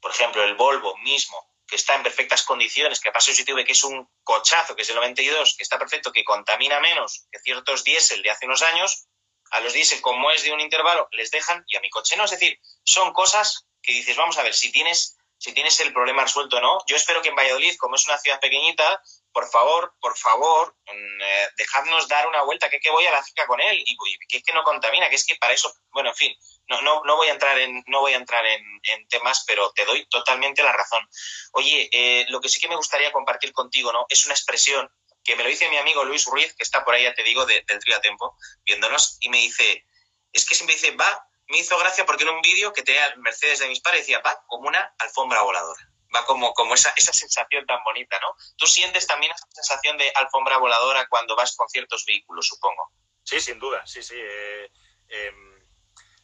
por 0.00 0.10
ejemplo, 0.10 0.42
el 0.44 0.54
Volvo 0.54 0.96
mismo, 0.98 1.50
que 1.66 1.76
está 1.76 1.94
en 1.96 2.02
perfectas 2.02 2.44
condiciones, 2.44 3.00
que 3.00 3.10
pasa 3.10 3.32
tuve 3.44 3.64
que 3.64 3.72
es 3.72 3.84
un 3.84 4.08
cochazo, 4.22 4.76
que 4.76 4.82
es 4.82 4.88
el 4.90 4.96
92, 4.96 5.56
que 5.56 5.64
está 5.64 5.78
perfecto, 5.78 6.12
que 6.12 6.24
contamina 6.24 6.80
menos 6.80 7.26
que 7.30 7.40
ciertos 7.40 7.82
diésel 7.82 8.22
de 8.22 8.30
hace 8.30 8.46
unos 8.46 8.62
años, 8.62 9.08
a 9.50 9.60
los 9.60 9.72
diésel, 9.72 10.00
como 10.00 10.30
es 10.30 10.42
de 10.42 10.52
un 10.52 10.60
intervalo, 10.60 11.08
les 11.12 11.30
dejan 11.30 11.64
y 11.66 11.76
a 11.76 11.80
mi 11.80 11.90
coche 11.90 12.16
no. 12.16 12.24
Es 12.24 12.30
decir, 12.30 12.60
son 12.84 13.12
cosas 13.12 13.66
que 13.82 13.92
dices, 13.92 14.16
vamos 14.16 14.38
a 14.38 14.42
ver, 14.42 14.54
si 14.54 14.70
tienes, 14.70 15.16
si 15.38 15.52
tienes 15.52 15.78
el 15.80 15.92
problema 15.92 16.22
resuelto 16.22 16.56
o 16.56 16.60
no. 16.60 16.78
Yo 16.86 16.96
espero 16.96 17.22
que 17.22 17.28
en 17.28 17.36
Valladolid, 17.36 17.76
como 17.76 17.96
es 17.96 18.06
una 18.06 18.18
ciudad 18.18 18.40
pequeñita, 18.40 19.02
por 19.36 19.50
favor, 19.50 19.94
por 20.00 20.16
favor, 20.16 20.74
mm, 20.86 21.20
eh, 21.20 21.48
dejadnos 21.58 22.08
dar 22.08 22.26
una 22.26 22.40
vuelta, 22.40 22.70
que, 22.70 22.80
que 22.80 22.88
voy 22.88 23.04
a 23.04 23.12
la 23.12 23.22
cica 23.22 23.46
con 23.46 23.60
él, 23.60 23.84
y 23.84 23.94
que 24.26 24.38
es 24.38 24.42
que 24.42 24.54
no 24.54 24.64
contamina, 24.64 25.10
que 25.10 25.16
es 25.16 25.26
que 25.26 25.36
para 25.36 25.52
eso, 25.52 25.70
bueno, 25.90 26.08
en 26.08 26.16
fin, 26.16 26.34
no, 26.68 26.80
no, 26.80 27.02
no 27.04 27.16
voy 27.16 27.28
a 27.28 27.32
entrar 27.32 27.58
en, 27.58 27.84
no 27.86 28.00
voy 28.00 28.14
a 28.14 28.16
entrar 28.16 28.46
en, 28.46 28.62
temas, 29.10 29.44
pero 29.46 29.72
te 29.72 29.84
doy 29.84 30.06
totalmente 30.06 30.62
la 30.62 30.72
razón. 30.72 31.06
Oye, 31.52 31.86
eh, 31.92 32.24
lo 32.30 32.40
que 32.40 32.48
sí 32.48 32.60
que 32.60 32.68
me 32.68 32.76
gustaría 32.76 33.12
compartir 33.12 33.52
contigo, 33.52 33.92
¿no? 33.92 34.06
Es 34.08 34.24
una 34.24 34.34
expresión 34.34 34.90
que 35.22 35.36
me 35.36 35.42
lo 35.42 35.50
dice 35.50 35.68
mi 35.68 35.76
amigo 35.76 36.02
Luis 36.02 36.24
Ruiz, 36.24 36.54
que 36.54 36.64
está 36.64 36.82
por 36.82 36.94
ahí, 36.94 37.02
ya 37.02 37.12
te 37.12 37.22
digo, 37.22 37.44
del 37.44 37.62
Trio 37.66 38.00
Tempo, 38.00 38.38
viéndonos, 38.64 39.18
y 39.20 39.28
me 39.28 39.36
dice, 39.36 39.84
es 40.32 40.48
que 40.48 40.54
siempre 40.54 40.76
dice, 40.76 40.92
va, 40.92 41.28
me 41.48 41.58
hizo 41.58 41.76
gracia 41.76 42.06
porque 42.06 42.22
en 42.22 42.30
un 42.30 42.40
vídeo 42.40 42.72
que 42.72 42.82
tenía 42.82 43.14
Mercedes 43.18 43.58
de 43.58 43.68
mis 43.68 43.80
padres 43.80 44.00
decía, 44.00 44.20
va 44.20 44.42
como 44.46 44.68
una 44.68 44.94
alfombra 44.98 45.42
voladora. 45.42 45.92
Va 46.16 46.24
como, 46.24 46.54
como 46.54 46.74
esa, 46.74 46.92
esa 46.96 47.12
sensación 47.12 47.66
tan 47.66 47.82
bonita, 47.84 48.18
¿no? 48.20 48.34
Tú 48.56 48.66
sientes 48.66 49.06
también 49.06 49.32
esa 49.32 49.46
sensación 49.50 49.98
de 49.98 50.10
alfombra 50.14 50.56
voladora 50.58 51.06
cuando 51.08 51.36
vas 51.36 51.54
con 51.56 51.68
ciertos 51.68 52.04
vehículos, 52.06 52.46
supongo. 52.46 52.90
Sí, 53.22 53.40
sin 53.40 53.58
duda, 53.58 53.86
sí, 53.86 54.02
sí. 54.02 54.14
Eh, 54.16 54.70
em, 55.08 55.56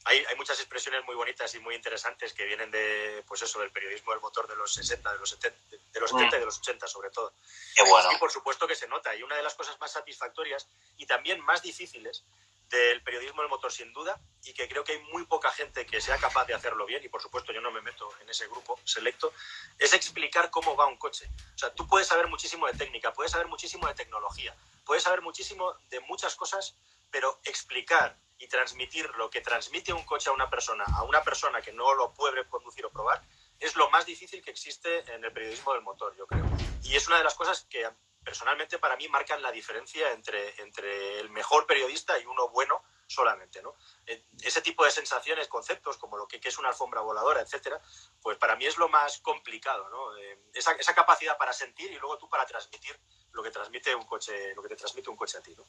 hay, 0.05 0.25
muchas 0.37 0.59
expresiones 0.59 1.05
muy 1.05 1.15
bonitas 1.15 1.55
y 1.55 1.61
muy 1.61 1.75
interesantes 1.75 2.33
que 2.33 2.45
vienen 2.45 2.71
de, 2.71 3.23
pues 3.27 3.43
eso, 3.43 3.61
del 3.61 3.71
periodismo 3.71 4.13
del 4.13 4.21
motor 4.21 4.49
de 4.49 4.57
los 4.57 4.73
60, 4.75 5.13
de 5.13 5.19
los 5.19 5.31
70, 5.31 5.77
de 5.93 6.01
los 6.01 6.11
70 6.11 6.37
y 6.37 6.41
de 6.41 6.47
los 6.47 6.59
80 6.59 6.87
sobre 6.89 7.11
todo. 7.11 7.35
Qué 7.75 7.83
bueno. 7.83 8.11
Y 8.13 8.17
por 8.17 8.31
supuesto 8.31 8.67
que 8.67 8.75
se 8.75 8.89
nota. 8.89 9.15
Y 9.15 9.23
una 9.23 9.37
de 9.37 9.43
las 9.43 9.55
cosas 9.55 9.79
más 9.79 9.93
satisfactorias 9.93 10.69
y 10.97 11.07
también 11.07 11.41
más 11.41 11.63
difíciles 11.63 12.25
del 12.73 13.03
periodismo 13.03 13.43
del 13.43 13.51
motor 13.51 13.71
sin 13.71 13.93
duda 13.93 14.19
y 14.43 14.55
que 14.55 14.67
creo 14.67 14.83
que 14.83 14.93
hay 14.93 15.03
muy 15.13 15.27
poca 15.27 15.51
gente 15.53 15.85
que 15.85 16.01
sea 16.01 16.17
capaz 16.17 16.47
de 16.47 16.55
hacerlo 16.55 16.87
bien 16.87 17.05
y 17.05 17.09
por 17.11 17.21
supuesto 17.21 17.53
yo 17.53 17.61
no 17.61 17.71
me 17.71 17.83
meto 17.83 18.09
en 18.21 18.31
ese 18.31 18.49
grupo 18.49 18.81
selecto, 18.83 19.33
es 19.79 19.93
explicar 19.93 20.51
cómo 20.51 20.75
va 20.75 20.87
un 20.87 20.97
coche. 20.97 21.29
O 21.55 21.59
sea, 21.59 21.75
tú 21.75 21.87
puedes 21.87 22.09
saber 22.09 22.29
muchísimo 22.29 22.67
de 22.67 22.73
técnica, 22.73 23.13
puedes 23.13 23.33
saber 23.33 23.47
muchísimo 23.47 23.87
de 23.87 23.95
tecnología, 23.95 24.57
puedes 24.87 25.03
saber 25.03 25.21
muchísimo 25.21 25.75
de 25.91 26.01
muchas 26.01 26.35
cosas, 26.35 26.75
pero 27.11 27.41
explicar 27.45 28.17
y 28.39 28.49
transmitir 28.49 29.09
lo 29.17 29.29
que 29.29 29.43
transmite 29.43 29.93
un 29.93 30.05
coche 30.05 30.31
a 30.31 30.33
una 30.33 30.49
persona, 30.49 30.85
a 30.97 31.03
una 31.03 31.23
persona 31.23 31.61
que 31.61 31.73
no 31.73 31.95
lo 31.95 32.15
puede 32.15 32.47
conducir 32.49 32.87
o 32.87 32.91
probar, 32.91 33.23
es 33.61 33.77
lo 33.77 33.91
más 33.91 34.07
difícil 34.07 34.43
que 34.43 34.51
existe 34.51 35.01
en 35.13 35.23
el 35.23 35.33
periodismo 35.33 35.75
del 35.75 35.83
motor, 35.83 36.17
yo 36.17 36.27
creo. 36.27 36.45
Y 36.83 36.97
es 36.97 37.07
una 37.07 37.19
de 37.19 37.25
las 37.25 37.35
cosas 37.35 37.67
que 37.69 37.87
personalmente 38.25 38.79
para 38.79 38.97
mí 38.97 39.09
marcan 39.09 39.43
la 39.43 39.53
diferencia 39.53 40.13
entre, 40.13 40.61
entre 40.61 41.21
el 41.21 41.31
mejor 41.31 41.67
periodista 41.67 42.19
y 42.19 42.27
uno 42.27 42.49
bueno 42.49 42.83
solamente, 43.07 43.61
¿no? 43.63 43.77
Eh, 44.07 44.25
ese 44.43 44.63
tipo 44.63 44.85
de 44.85 44.91
sensaciones, 44.91 45.49
conceptos 45.49 45.99
como 45.99 46.17
lo 46.17 46.27
que, 46.27 46.41
es 46.43 46.59
una 46.59 46.69
alfombra 46.69 47.03
voladora, 47.03 47.43
etcétera, 47.43 47.81
pues 48.21 48.39
para 48.39 48.57
mí 48.57 48.65
es 48.65 48.79
lo 48.79 48.89
más 48.89 49.19
complicado, 49.19 49.89
¿no? 49.91 50.17
Eh, 50.17 50.39
esa, 50.55 50.73
esa, 50.73 50.95
capacidad 50.95 51.37
para 51.37 51.53
sentir 51.53 51.91
y 51.93 51.99
luego 51.99 52.17
tú 52.19 52.29
para 52.29 52.47
transmitir 52.47 52.99
lo 53.33 53.43
que 53.43 53.51
transmite 53.51 53.95
un 53.95 54.07
coche, 54.07 54.55
lo 54.55 54.63
que 54.63 54.69
te 54.69 54.77
transmite 54.77 55.11
un 55.11 55.17
coche 55.17 55.39
a 55.39 55.43
ti, 55.43 55.55
¿no? 55.55 55.67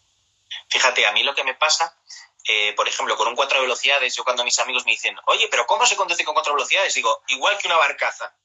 Fíjate, 0.70 1.06
a 1.06 1.12
mí 1.12 1.24
lo 1.24 1.36
que 1.36 1.44
me 1.44 1.56
pasa, 1.56 1.98
eh, 2.48 2.74
por 2.76 2.88
ejemplo, 2.88 3.16
con 3.18 3.28
un 3.28 3.36
cuatro 3.36 3.62
velocidades, 3.62 4.16
yo 4.16 4.24
cuando 4.24 4.44
mis 4.44 4.58
amigos 4.60 4.86
me 4.86 4.92
dicen, 4.92 5.16
oye, 5.26 5.48
pero 5.50 5.66
¿cómo 5.66 5.86
se 5.86 5.96
conduce 5.96 6.24
con 6.24 6.34
cuatro 6.34 6.54
velocidades? 6.54 6.94
Digo, 6.94 7.24
igual 7.28 7.58
que 7.58 7.68
una 7.68 7.78
barcaza. 7.78 8.36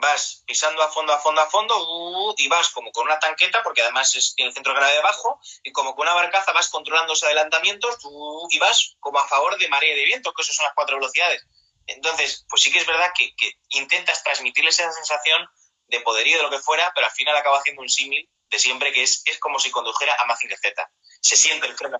Vas 0.00 0.42
pisando 0.46 0.82
a 0.82 0.90
fondo, 0.90 1.12
a 1.12 1.18
fondo, 1.18 1.40
a 1.40 1.50
fondo, 1.50 1.74
uh, 1.76 2.34
y 2.36 2.48
vas 2.48 2.70
como 2.70 2.90
con 2.92 3.06
una 3.06 3.18
tanqueta, 3.18 3.62
porque 3.62 3.82
además 3.82 4.14
es, 4.16 4.34
tiene 4.34 4.48
el 4.48 4.54
centro 4.54 4.72
de 4.72 4.80
gravedad 4.80 5.02
bajo, 5.02 5.40
y 5.62 5.72
como 5.72 5.94
con 5.94 6.06
una 6.06 6.14
barcaza 6.14 6.52
vas 6.52 6.68
controlando 6.68 7.12
los 7.12 7.22
adelantamientos 7.22 7.96
uh, 8.04 8.48
y 8.50 8.58
vas 8.58 8.96
como 9.00 9.18
a 9.18 9.28
favor 9.28 9.58
de 9.58 9.68
marea 9.68 9.92
y 9.92 9.98
de 9.98 10.04
viento, 10.04 10.32
que 10.32 10.42
eso 10.42 10.52
son 10.52 10.64
las 10.64 10.74
cuatro 10.74 10.96
velocidades. 10.96 11.44
Entonces, 11.86 12.44
pues 12.48 12.62
sí 12.62 12.70
que 12.70 12.78
es 12.78 12.86
verdad 12.86 13.10
que, 13.16 13.34
que 13.36 13.52
intentas 13.70 14.22
transmitirles 14.22 14.78
esa 14.78 14.92
sensación 14.92 15.48
de 15.88 16.00
poderío 16.00 16.36
de 16.36 16.42
lo 16.42 16.50
que 16.50 16.58
fuera, 16.58 16.92
pero 16.94 17.06
al 17.06 17.12
final 17.12 17.36
acaba 17.36 17.58
haciendo 17.58 17.82
un 17.82 17.88
símil 17.88 18.28
de 18.50 18.58
siempre 18.58 18.92
que 18.92 19.02
es, 19.02 19.22
es 19.24 19.38
como 19.38 19.58
si 19.58 19.70
condujera 19.70 20.14
a 20.18 20.26
Mazinger 20.26 20.58
Z 20.58 20.90
se 21.20 21.36
siente 21.36 21.66
el 21.66 21.76
freno 21.76 21.98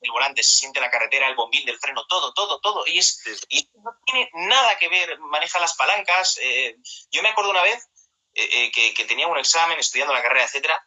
el 0.00 0.10
volante, 0.10 0.42
se 0.42 0.58
siente 0.58 0.80
la 0.80 0.90
carretera, 0.90 1.28
el 1.28 1.34
bombín 1.34 1.64
del 1.64 1.78
freno, 1.78 2.04
todo, 2.06 2.32
todo, 2.32 2.60
todo. 2.60 2.84
Y, 2.86 2.98
es, 2.98 3.22
y 3.48 3.68
no 3.74 3.92
tiene 4.04 4.30
nada 4.34 4.78
que 4.78 4.88
ver, 4.88 5.18
maneja 5.20 5.60
las 5.60 5.74
palancas. 5.74 6.38
Eh, 6.40 6.76
yo 7.10 7.22
me 7.22 7.30
acuerdo 7.30 7.50
una 7.50 7.62
vez 7.62 7.88
eh, 8.34 8.70
eh, 8.76 8.94
que, 8.94 9.04
tenía 9.04 9.28
un 9.28 9.38
examen 9.38 9.78
estudiando 9.78 10.14
la 10.14 10.22
carrera, 10.22 10.44
etcétera, 10.44 10.86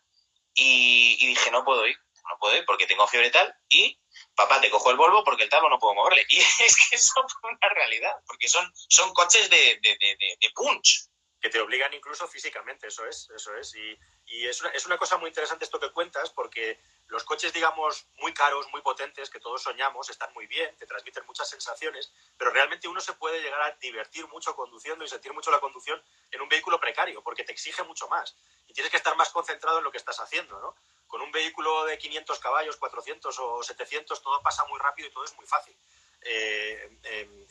y, 0.54 1.28
dije, 1.28 1.52
no 1.52 1.64
puedo 1.64 1.86
ir, 1.86 1.98
no 2.30 2.38
puedo 2.40 2.56
ir 2.56 2.66
porque 2.66 2.88
tengo 2.88 3.08
fiebre 3.08 3.30
tal, 3.30 3.54
y 3.70 4.00
papá, 4.36 4.62
te 4.62 4.70
cojo 4.70 4.90
el 4.92 4.98
Volvo 4.98 5.24
porque 5.24 5.44
el 5.44 5.50
talo 5.50 5.70
no 5.70 5.80
puedo 5.80 5.96
moverle. 5.96 6.26
Y 6.30 6.40
es 6.40 6.76
que 6.76 6.96
eso 6.96 7.14
fue 7.42 7.52
una 7.52 7.70
realidad, 7.70 8.16
porque 8.26 8.48
son, 8.48 8.72
son 8.90 9.14
coches 9.14 9.50
de, 9.50 9.80
de, 9.82 9.98
de 10.40 10.50
punch 10.54 11.08
que 11.42 11.50
te 11.50 11.60
obligan 11.60 11.94
incluso 11.94 12.28
físicamente, 12.28 12.88
eso 12.88 13.06
es, 13.06 13.30
eso 13.30 13.56
es. 13.56 13.76
Y, 13.76 14.00
y 14.28 14.48
es, 14.48 14.62
una, 14.62 14.70
es, 14.72 14.86
una, 14.86 14.98
cosa 14.98 15.18
muy 15.18 15.28
interesante 15.28 15.66
esto 15.66 15.80
que 15.80 15.92
cuentas, 15.92 16.32
porque 16.32 16.80
los 17.08 17.24
coches, 17.24 17.54
digamos, 17.54 18.08
muy 18.18 18.34
caros, 18.34 18.68
muy 18.72 18.82
potentes, 18.82 19.30
que 19.30 19.40
todos 19.40 19.62
soñamos, 19.62 20.10
están 20.10 20.34
muy 20.34 20.48
bien, 20.48 20.76
te 20.78 20.88
transmiten 20.88 21.26
muchas 21.28 21.50
sensaciones, 21.50 22.12
pero 22.38 22.52
realmente 22.52 22.88
uno 22.88 23.00
se 23.00 23.14
puede 23.14 23.42
llegar 23.42 23.62
a 23.62 23.72
divertir 23.80 24.28
mucho 24.28 24.56
conduciendo 24.56 25.06
y 25.06 25.08
sentir 25.08 25.34
mucho 25.34 25.52
la 25.52 25.60
conducción 25.60 26.02
en 26.32 26.42
un 26.42 26.50
vehículo 26.50 26.80
precario, 26.80 27.22
porque 27.22 27.44
te 27.44 27.52
exige 27.52 27.84
mucho 27.84 28.08
más. 28.08 28.36
Y 28.68 28.74
tienes 28.74 28.90
que 28.90 28.98
estar 28.98 29.16
más 29.16 29.30
concentrado 29.30 29.78
en 29.78 29.84
lo 29.84 29.92
que 29.92 29.98
estás 29.98 30.20
haciendo, 30.20 30.60
¿no? 30.60 30.76
Con 31.08 31.22
un 31.22 31.32
vehículo 31.32 31.86
de 31.86 31.98
500 32.00 32.40
caballos, 32.40 32.78
400 32.78 33.38
o 33.40 33.62
700, 33.62 34.22
todo 34.22 34.42
pasa 34.42 34.66
muy 34.66 34.80
rápido 34.80 35.08
y 35.08 35.12
todo 35.12 35.24
es 35.24 35.36
muy 35.36 35.46
fácil. 35.46 35.76
Eh, 36.28 36.90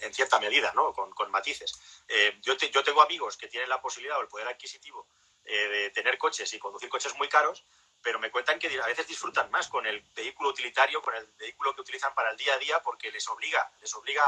en, 0.01 0.13
cierta 0.13 0.39
medida, 0.39 0.73
¿no? 0.75 0.93
con, 0.93 1.13
con 1.13 1.31
matices. 1.31 2.03
Eh, 2.09 2.39
yo, 2.43 2.55
yo, 2.57 2.85
tengo 2.85 3.03
amigos 3.03 3.37
que 3.37 3.49
tienen 3.49 3.69
la 3.69 3.81
posibilidad 3.81 4.19
o 4.19 4.21
el 4.21 4.29
poder 4.29 4.47
adquisitivo 4.47 5.09
eh, 5.45 5.69
de 5.69 5.91
tener 5.91 6.19
coches 6.19 6.53
y 6.53 6.59
conducir 6.59 6.89
coches 6.89 7.15
muy 7.17 7.29
caros, 7.29 7.65
pero 8.03 8.19
me 8.19 8.31
cuentan 8.31 8.59
que 8.59 8.69
a 8.81 8.87
veces 8.87 9.07
disfrutan 9.07 9.51
más 9.51 9.69
con 9.69 9.87
el 9.87 10.03
vehículo 10.15 10.51
utilitario, 10.51 11.03
con 11.03 11.15
el 11.15 11.27
vehículo 11.39 11.75
que 11.75 11.83
utilizan 11.83 12.15
para 12.15 12.31
el 12.31 12.37
día 12.37 12.55
a 12.55 12.59
día, 12.59 12.83
porque 12.83 13.11
les 13.11 13.29
obliga, 13.29 13.71
les 13.81 13.95
obliga 13.95 14.25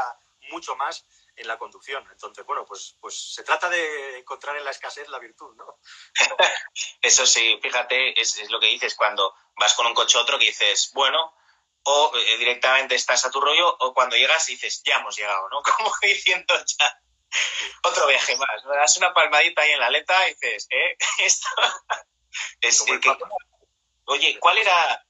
mucho 0.50 0.76
más 0.76 1.04
en 1.35 1.48
la 1.48 1.59
conducción. 1.59 2.06
Entonces, 2.12 2.44
bueno, 2.46 2.64
pues, 2.64 2.96
pues 3.00 3.35
se 3.35 3.42
trata 3.42 3.68
de 3.68 4.18
encontrar 4.18 4.56
en 4.56 4.64
la 4.64 4.70
escasez 4.70 5.09
la 5.09 5.18
virtud, 5.18 5.54
¿no? 5.56 5.78
Eso 7.02 7.26
sí, 7.26 7.59
fíjate, 7.62 8.20
es, 8.20 8.38
es, 8.38 8.50
lo 8.50 8.61
que 8.61 8.68
dices 8.68 8.94
cuando 8.94 9.35
vas 9.56 9.74
con 9.74 9.87
un 9.87 9.94
coche 9.94 10.18
otro 10.18 10.38
que 10.38 10.46
dices, 10.46 10.92
bueno, 10.94 11.35
o 11.88 12.12
eh, 12.16 12.38
directamente 12.38 12.96
estás 12.96 13.25
a 13.25 13.31
tu 13.31 13.40
rollo, 13.40 13.77
o 13.79 13.94
cuando 13.94 14.16
llegas 14.16 14.46
dices, 14.46 14.83
ya 14.85 14.96
hemos 14.96 15.16
llegado, 15.16 15.49
¿no? 15.51 15.62
Como 15.77 15.92
diciendo 16.03 16.55
ya, 16.79 17.01
otro 17.85 18.07
viaje 18.09 18.37
más. 18.37 18.64
Me 18.64 18.77
das 18.77 18.96
una 18.96 19.14
palmadita 19.14 19.62
ahí 19.62 19.70
en 19.70 19.81
la 19.81 19.87
aleta 19.87 20.29
y 20.29 20.35
dices, 20.35 20.66
¿eh? 20.70 20.96
Esto 21.18 21.49
es 22.61 22.83
que, 22.83 23.16
Oye, 24.09 24.38
¿cuál 24.40 24.59
era, 24.59 25.07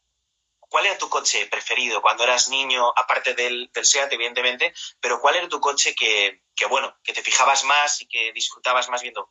¿cuál 0.60 0.86
era 0.86 0.98
tu 0.98 1.08
coche 1.08 1.46
preferido 1.46 2.02
cuando 2.02 2.24
eras 2.24 2.48
niño, 2.48 2.92
aparte 2.96 3.34
del, 3.34 3.70
del 3.72 3.84
SEAT, 3.86 4.12
evidentemente, 4.12 4.74
pero 5.00 5.20
cuál 5.20 5.36
era 5.36 5.48
tu 5.48 5.60
coche 5.60 5.94
que, 5.94 6.42
que, 6.54 6.66
bueno, 6.66 6.94
que 7.02 7.12
te 7.12 7.22
fijabas 7.22 7.64
más 7.64 8.00
y 8.02 8.06
que 8.06 8.32
disfrutabas 8.32 8.88
más 8.90 9.02
viendo? 9.02 9.30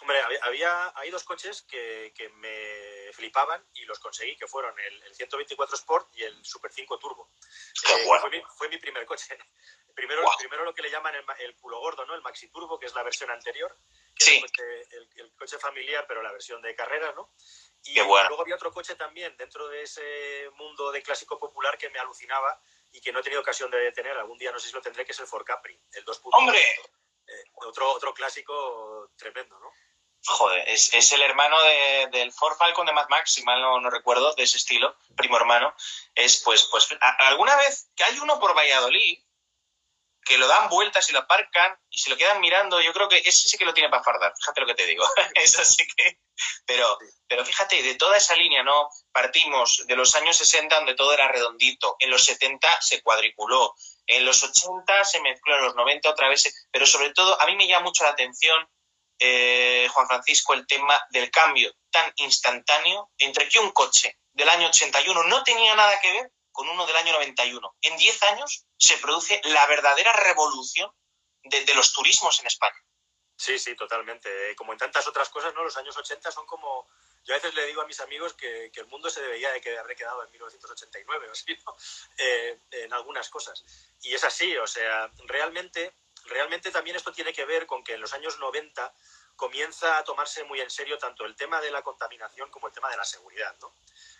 Hombre, 0.00 0.18
había, 0.42 0.92
hay 0.96 1.10
dos 1.10 1.24
coches 1.24 1.62
que, 1.62 2.12
me 2.36 3.12
flipaban 3.12 3.64
y 3.74 3.84
los 3.84 3.98
conseguí, 3.98 4.36
que 4.36 4.46
fueron 4.46 4.74
el, 4.78 5.14
124 5.14 5.76
Sport 5.76 6.08
y 6.16 6.22
el 6.22 6.44
Super 6.44 6.72
5 6.72 6.98
Turbo. 6.98 7.30
Eh, 7.88 8.42
fue, 8.56 8.68
mi, 8.68 8.78
primer 8.78 9.04
coche. 9.06 9.36
Primero, 9.94 10.22
primero 10.38 10.64
lo 10.64 10.72
que 10.72 10.82
le 10.82 10.90
llaman 10.90 11.14
el, 11.40 11.56
culo 11.56 11.80
gordo, 11.80 12.06
¿no? 12.06 12.14
El 12.14 12.22
Maxi 12.22 12.48
Turbo, 12.48 12.78
que 12.78 12.86
es 12.86 12.94
la 12.94 13.02
versión 13.02 13.30
anterior. 13.30 13.76
sí. 14.16 14.42
el, 15.16 15.34
coche 15.34 15.58
familiar, 15.58 16.06
pero 16.08 16.22
la 16.22 16.32
versión 16.32 16.62
de 16.62 16.74
carrera, 16.74 17.12
¿no? 17.12 17.34
Y 17.84 17.96
luego 17.96 18.40
había 18.40 18.54
otro 18.54 18.72
coche 18.72 18.94
también 18.94 19.36
dentro 19.36 19.68
de 19.68 19.82
ese 19.82 20.48
mundo 20.54 20.92
de 20.92 21.02
clásico 21.02 21.38
popular 21.38 21.76
que 21.76 21.90
me 21.90 21.98
alucinaba 21.98 22.62
y 22.92 23.00
que 23.00 23.12
no 23.12 23.18
he 23.18 23.22
tenido 23.22 23.40
ocasión 23.42 23.70
de 23.70 23.92
tener. 23.92 24.16
Algún 24.16 24.38
día 24.38 24.52
no 24.52 24.58
sé 24.58 24.68
si 24.68 24.74
lo 24.74 24.80
tendré, 24.80 25.04
que 25.04 25.12
es 25.12 25.20
el 25.20 25.26
Ford 25.26 25.44
Capri, 25.44 25.78
el 25.92 26.04
2.0. 26.04 26.30
¡Hombre! 26.32 26.60
Eh, 26.60 27.44
otro, 27.54 27.92
otro 27.92 28.14
clásico 28.14 29.12
tremendo, 29.16 29.58
¿no? 29.58 29.72
Joder, 30.26 30.68
es, 30.68 30.92
es 30.92 31.12
el 31.12 31.22
hermano 31.22 31.56
de, 31.62 32.08
del 32.12 32.32
Ford 32.32 32.56
Falcon 32.56 32.86
de 32.86 32.92
Mad 32.92 33.08
Max, 33.08 33.32
si 33.32 33.42
mal 33.42 33.60
no, 33.60 33.80
no, 33.80 33.90
recuerdo, 33.90 34.34
de 34.34 34.42
ese 34.42 34.58
estilo, 34.58 34.96
primo 35.16 35.36
hermano. 35.36 35.74
Es 36.14 36.42
pues, 36.44 36.68
pues, 36.70 36.88
alguna 37.20 37.56
vez 37.56 37.88
que 37.96 38.04
hay 38.04 38.18
uno 38.18 38.38
por 38.38 38.54
Valladolid 38.54 39.18
que 40.24 40.38
lo 40.38 40.46
dan 40.46 40.68
vueltas 40.68 41.08
y 41.08 41.12
lo 41.12 41.20
aparcan 41.20 41.76
y 41.88 41.98
se 41.98 42.10
lo 42.10 42.16
quedan 42.16 42.40
mirando, 42.40 42.80
yo 42.80 42.92
creo 42.92 43.08
que 43.08 43.18
ese 43.18 43.48
sí 43.48 43.58
que 43.58 43.64
lo 43.64 43.74
tiene 43.74 43.88
para 43.88 44.02
fardar, 44.02 44.32
fíjate 44.36 44.60
lo 44.60 44.66
que 44.66 44.74
te 44.74 44.86
digo. 44.86 45.04
Eso 45.34 45.64
sí 45.64 45.86
que. 45.96 46.20
Pero, 46.66 46.98
pero 47.26 47.44
fíjate, 47.44 47.82
de 47.82 47.94
toda 47.96 48.16
esa 48.16 48.34
línea, 48.36 48.62
¿no? 48.62 48.88
Partimos 49.12 49.84
de 49.86 49.96
los 49.96 50.14
años 50.14 50.36
60, 50.36 50.74
donde 50.76 50.94
todo 50.94 51.12
era 51.12 51.28
redondito, 51.28 51.96
en 51.98 52.10
los 52.10 52.24
70 52.24 52.80
se 52.80 53.02
cuadriculó, 53.02 53.74
en 54.06 54.24
los 54.24 54.42
80 54.42 55.04
se 55.04 55.20
mezcló, 55.20 55.56
en 55.56 55.64
los 55.64 55.74
90 55.74 56.08
otra 56.08 56.28
vez, 56.28 56.68
pero 56.70 56.86
sobre 56.86 57.12
todo 57.12 57.40
a 57.40 57.46
mí 57.46 57.56
me 57.56 57.66
llama 57.66 57.86
mucho 57.86 58.04
la 58.04 58.10
atención 58.10 58.68
eh, 59.22 59.86
Juan 59.92 60.06
Francisco, 60.06 60.54
el 60.54 60.66
tema 60.66 60.98
del 61.10 61.30
cambio 61.30 61.74
tan 61.90 62.10
instantáneo 62.16 63.10
entre 63.18 63.48
que 63.48 63.58
un 63.58 63.70
coche 63.70 64.18
del 64.32 64.48
año 64.48 64.68
81 64.68 65.24
no 65.24 65.44
tenía 65.44 65.74
nada 65.74 66.00
que 66.00 66.10
ver 66.10 66.32
con 66.50 66.68
uno 66.68 66.86
del 66.86 66.96
año 66.96 67.12
91. 67.12 67.76
En 67.82 67.96
10 67.98 68.22
años 68.24 68.64
se 68.78 68.96
produce 68.96 69.40
la 69.44 69.66
verdadera 69.66 70.12
revolución 70.14 70.90
de, 71.42 71.74
los 71.74 71.92
turismos 71.92 72.40
en 72.40 72.46
España. 72.46 72.76
Sí, 73.36 73.58
sí, 73.58 73.74
totalmente. 73.74 74.50
Eh, 74.50 74.56
como 74.56 74.72
en 74.72 74.78
tantas 74.78 75.06
otras 75.06 75.28
cosas, 75.28 75.54
¿no? 75.54 75.64
Los 75.64 75.76
años 75.76 75.96
80 75.96 76.30
son 76.30 76.46
como... 76.46 76.88
Yo 77.24 77.34
a 77.34 77.36
veces 77.36 77.54
le 77.54 77.66
digo 77.66 77.82
a 77.82 77.86
mis 77.86 78.00
amigos 78.00 78.32
que, 78.34 78.70
el 78.74 78.86
mundo 78.86 79.10
se 79.10 79.20
debería 79.20 79.50
de 79.50 79.78
haber 79.78 79.96
quedado 79.96 80.24
en 80.24 80.30
1989 80.30 81.28
o 81.28 81.32
así, 81.32 81.58
eh, 82.16 82.58
en 82.70 82.92
algunas 82.94 83.28
cosas. 83.28 83.62
Y 84.00 84.14
es 84.14 84.24
así, 84.24 84.56
o 84.56 84.66
sea, 84.66 85.10
realmente 85.26 85.94
realmente 86.26 86.70
también 86.70 86.96
esto 86.96 87.12
tiene 87.12 87.32
que 87.32 87.44
ver 87.44 87.66
con 87.66 87.82
que 87.82 87.94
en 87.94 88.00
los 88.00 88.12
años 88.12 88.38
90 88.38 88.92
comienza 89.36 89.98
a 89.98 90.04
tomarse 90.04 90.44
muy 90.44 90.60
en 90.60 90.70
serio 90.70 90.98
tanto 90.98 91.24
el 91.24 91.34
tema 91.34 91.60
de 91.60 91.70
la 91.70 91.82
contaminación 91.82 92.50
como 92.50 92.66
el 92.66 92.74
tema 92.74 92.90
de 92.90 92.96
la 92.96 93.04
seguridad, 93.04 93.56
¿no? 93.60 93.74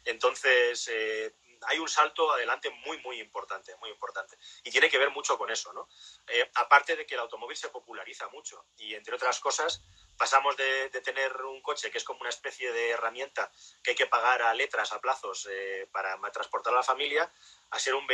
Entonces, 0.04 0.88
eh, 0.88 1.34
hay 1.66 1.78
un 1.78 1.88
salto 1.88 2.32
adelante 2.32 2.70
muy, 2.86 2.98
muy 3.02 3.20
importante, 3.20 3.76
muy 3.76 3.90
importante. 3.90 4.38
Y 4.64 4.70
tiene 4.70 4.88
que 4.88 4.98
ver 4.98 5.10
mucho 5.10 5.36
con 5.36 5.50
eso, 5.50 5.72
¿no? 5.72 5.88
Eh, 6.26 6.50
aparte 6.54 6.96
de 6.96 7.06
que 7.06 7.14
el 7.14 7.20
automóvil 7.20 7.56
se 7.56 7.68
populariza 7.68 8.28
mucho 8.28 8.64
y, 8.78 8.94
entre 8.94 9.14
otras 9.14 9.40
cosas, 9.40 9.82
pasamos 10.20 10.54
de, 10.54 10.90
tener 11.00 11.34
un 11.46 11.62
coche 11.62 11.90
que 11.90 11.96
es 11.96 12.04
como 12.04 12.20
una 12.20 12.28
especie 12.28 12.70
de 12.72 12.90
herramienta 12.90 13.50
que 13.82 13.92
hay 13.92 13.96
que 13.96 14.04
pagar 14.04 14.42
a 14.42 14.52
letras, 14.52 14.92
a 14.92 15.00
plazos, 15.00 15.48
eh, 15.50 15.88
para 15.90 16.14
transportar 16.30 16.74
a 16.74 16.76
la 16.76 16.82
familia, 16.82 17.32
a 17.70 17.78
ser 17.78 17.94
un, 17.94 18.06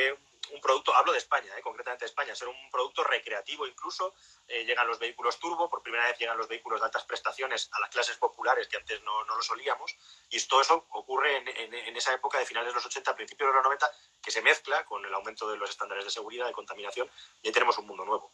producto, 0.62 0.95
hablo 0.95 1.11
de 1.11 1.19
España, 1.19 1.51
eh, 1.59 1.62
concretamente 1.62 2.05
de 2.05 2.11
España, 2.11 2.33
ser 2.37 2.47
un 2.47 2.71
producto 2.71 3.03
recreativo 3.03 3.66
incluso. 3.66 4.14
Eh, 4.47 4.64
llegan 4.64 4.87
los 4.87 5.01
vehículos 5.01 5.40
turbo, 5.40 5.69
por 5.69 5.83
primera 5.83 6.07
vez 6.07 6.16
llegan 6.16 6.38
los 6.38 6.47
vehículos 6.47 6.79
de 6.79 6.87
altas 6.87 7.05
prestaciones 7.05 7.69
a 7.73 7.81
las 7.81 7.90
clases 7.90 8.16
populares 8.19 8.69
que 8.69 8.77
antes 8.77 9.03
no, 9.03 9.25
no 9.25 9.35
lo 9.35 9.42
solíamos. 9.42 9.97
Y 10.31 10.40
todo 10.47 10.61
eso 10.61 10.87
ocurre 10.90 11.38
en, 11.38 11.75
en, 11.75 11.97
esa 11.97 12.14
época 12.14 12.38
de 12.38 12.47
finales 12.47 12.69
de 12.69 12.75
los 12.75 12.87
80, 12.87 13.16
principios 13.16 13.51
de 13.51 13.55
los 13.55 13.64
90, 13.64 13.90
que 14.23 14.31
se 14.31 14.42
mezcla 14.42 14.85
con 14.85 15.05
el 15.05 15.12
aumento 15.12 15.51
de 15.51 15.57
los 15.57 15.71
estándares 15.71 16.05
de 16.05 16.11
seguridad, 16.12 16.47
de 16.47 16.53
contaminación, 16.53 17.11
y 17.42 17.49
ahí 17.49 17.53
tenemos 17.53 17.77
un 17.79 17.87
mundo 17.88 18.05
nuevo. 18.05 18.31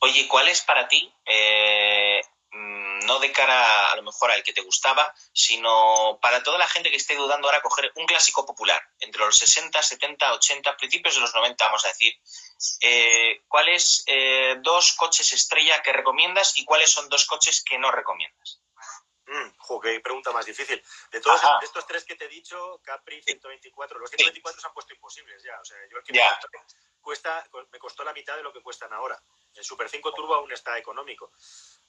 Oye, 0.00 0.26
¿cuál 0.28 0.48
es 0.48 0.60
para 0.62 0.88
ti 0.88 1.10
eh, 1.24 2.20
no 2.52 3.18
de 3.18 3.32
cara 3.32 3.90
a 3.90 3.96
lo 3.96 4.02
mejor 4.02 4.30
al 4.30 4.42
que 4.42 4.52
te 4.52 4.60
gustaba, 4.60 5.12
sino 5.32 6.18
para 6.20 6.42
toda 6.42 6.58
la 6.58 6.68
gente 6.68 6.90
que 6.90 6.96
esté 6.96 7.14
dudando 7.14 7.48
ahora 7.48 7.62
coger 7.62 7.92
un 7.96 8.06
clásico 8.06 8.44
popular, 8.44 8.82
entre 9.00 9.20
los 9.20 9.36
60, 9.36 9.82
70, 9.82 10.34
80, 10.34 10.76
principios 10.76 11.14
de 11.14 11.20
los 11.20 11.34
90, 11.34 11.64
vamos 11.64 11.84
a 11.84 11.88
decir. 11.88 12.14
Eh, 12.80 13.42
¿Cuáles 13.48 14.04
eh, 14.06 14.56
dos 14.60 14.92
coches 14.92 15.32
estrella 15.32 15.82
que 15.82 15.92
recomiendas 15.92 16.58
y 16.58 16.64
cuáles 16.64 16.90
son 16.90 17.08
dos 17.08 17.26
coches 17.26 17.64
que 17.64 17.78
no 17.78 17.90
recomiendas? 17.90 18.60
Mm, 19.26 19.80
qué 19.80 20.00
pregunta 20.00 20.30
más 20.32 20.44
difícil. 20.44 20.82
De 21.10 21.20
todos 21.20 21.40
estos 21.62 21.86
tres 21.86 22.04
que 22.04 22.16
te 22.16 22.26
he 22.26 22.28
dicho, 22.28 22.80
Capri 22.82 23.22
124, 23.22 23.98
los 23.98 24.10
124 24.10 24.60
se 24.60 24.66
han 24.66 24.74
puesto 24.74 24.92
imposibles 24.92 25.42
ya. 25.42 25.58
O 25.60 25.64
sea, 25.64 25.78
yo 25.90 25.98
el 25.98 26.04
que 26.04 26.12
me, 26.12 26.20
cuesta, 27.00 27.46
me 27.70 27.78
costó 27.78 28.04
la 28.04 28.12
mitad 28.12 28.36
de 28.36 28.42
lo 28.42 28.52
que 28.52 28.60
cuestan 28.60 28.92
ahora. 28.92 29.20
El 29.54 29.64
Super 29.64 29.88
5 29.88 30.12
Turbo 30.12 30.34
aún 30.34 30.52
está 30.52 30.78
económico. 30.78 31.32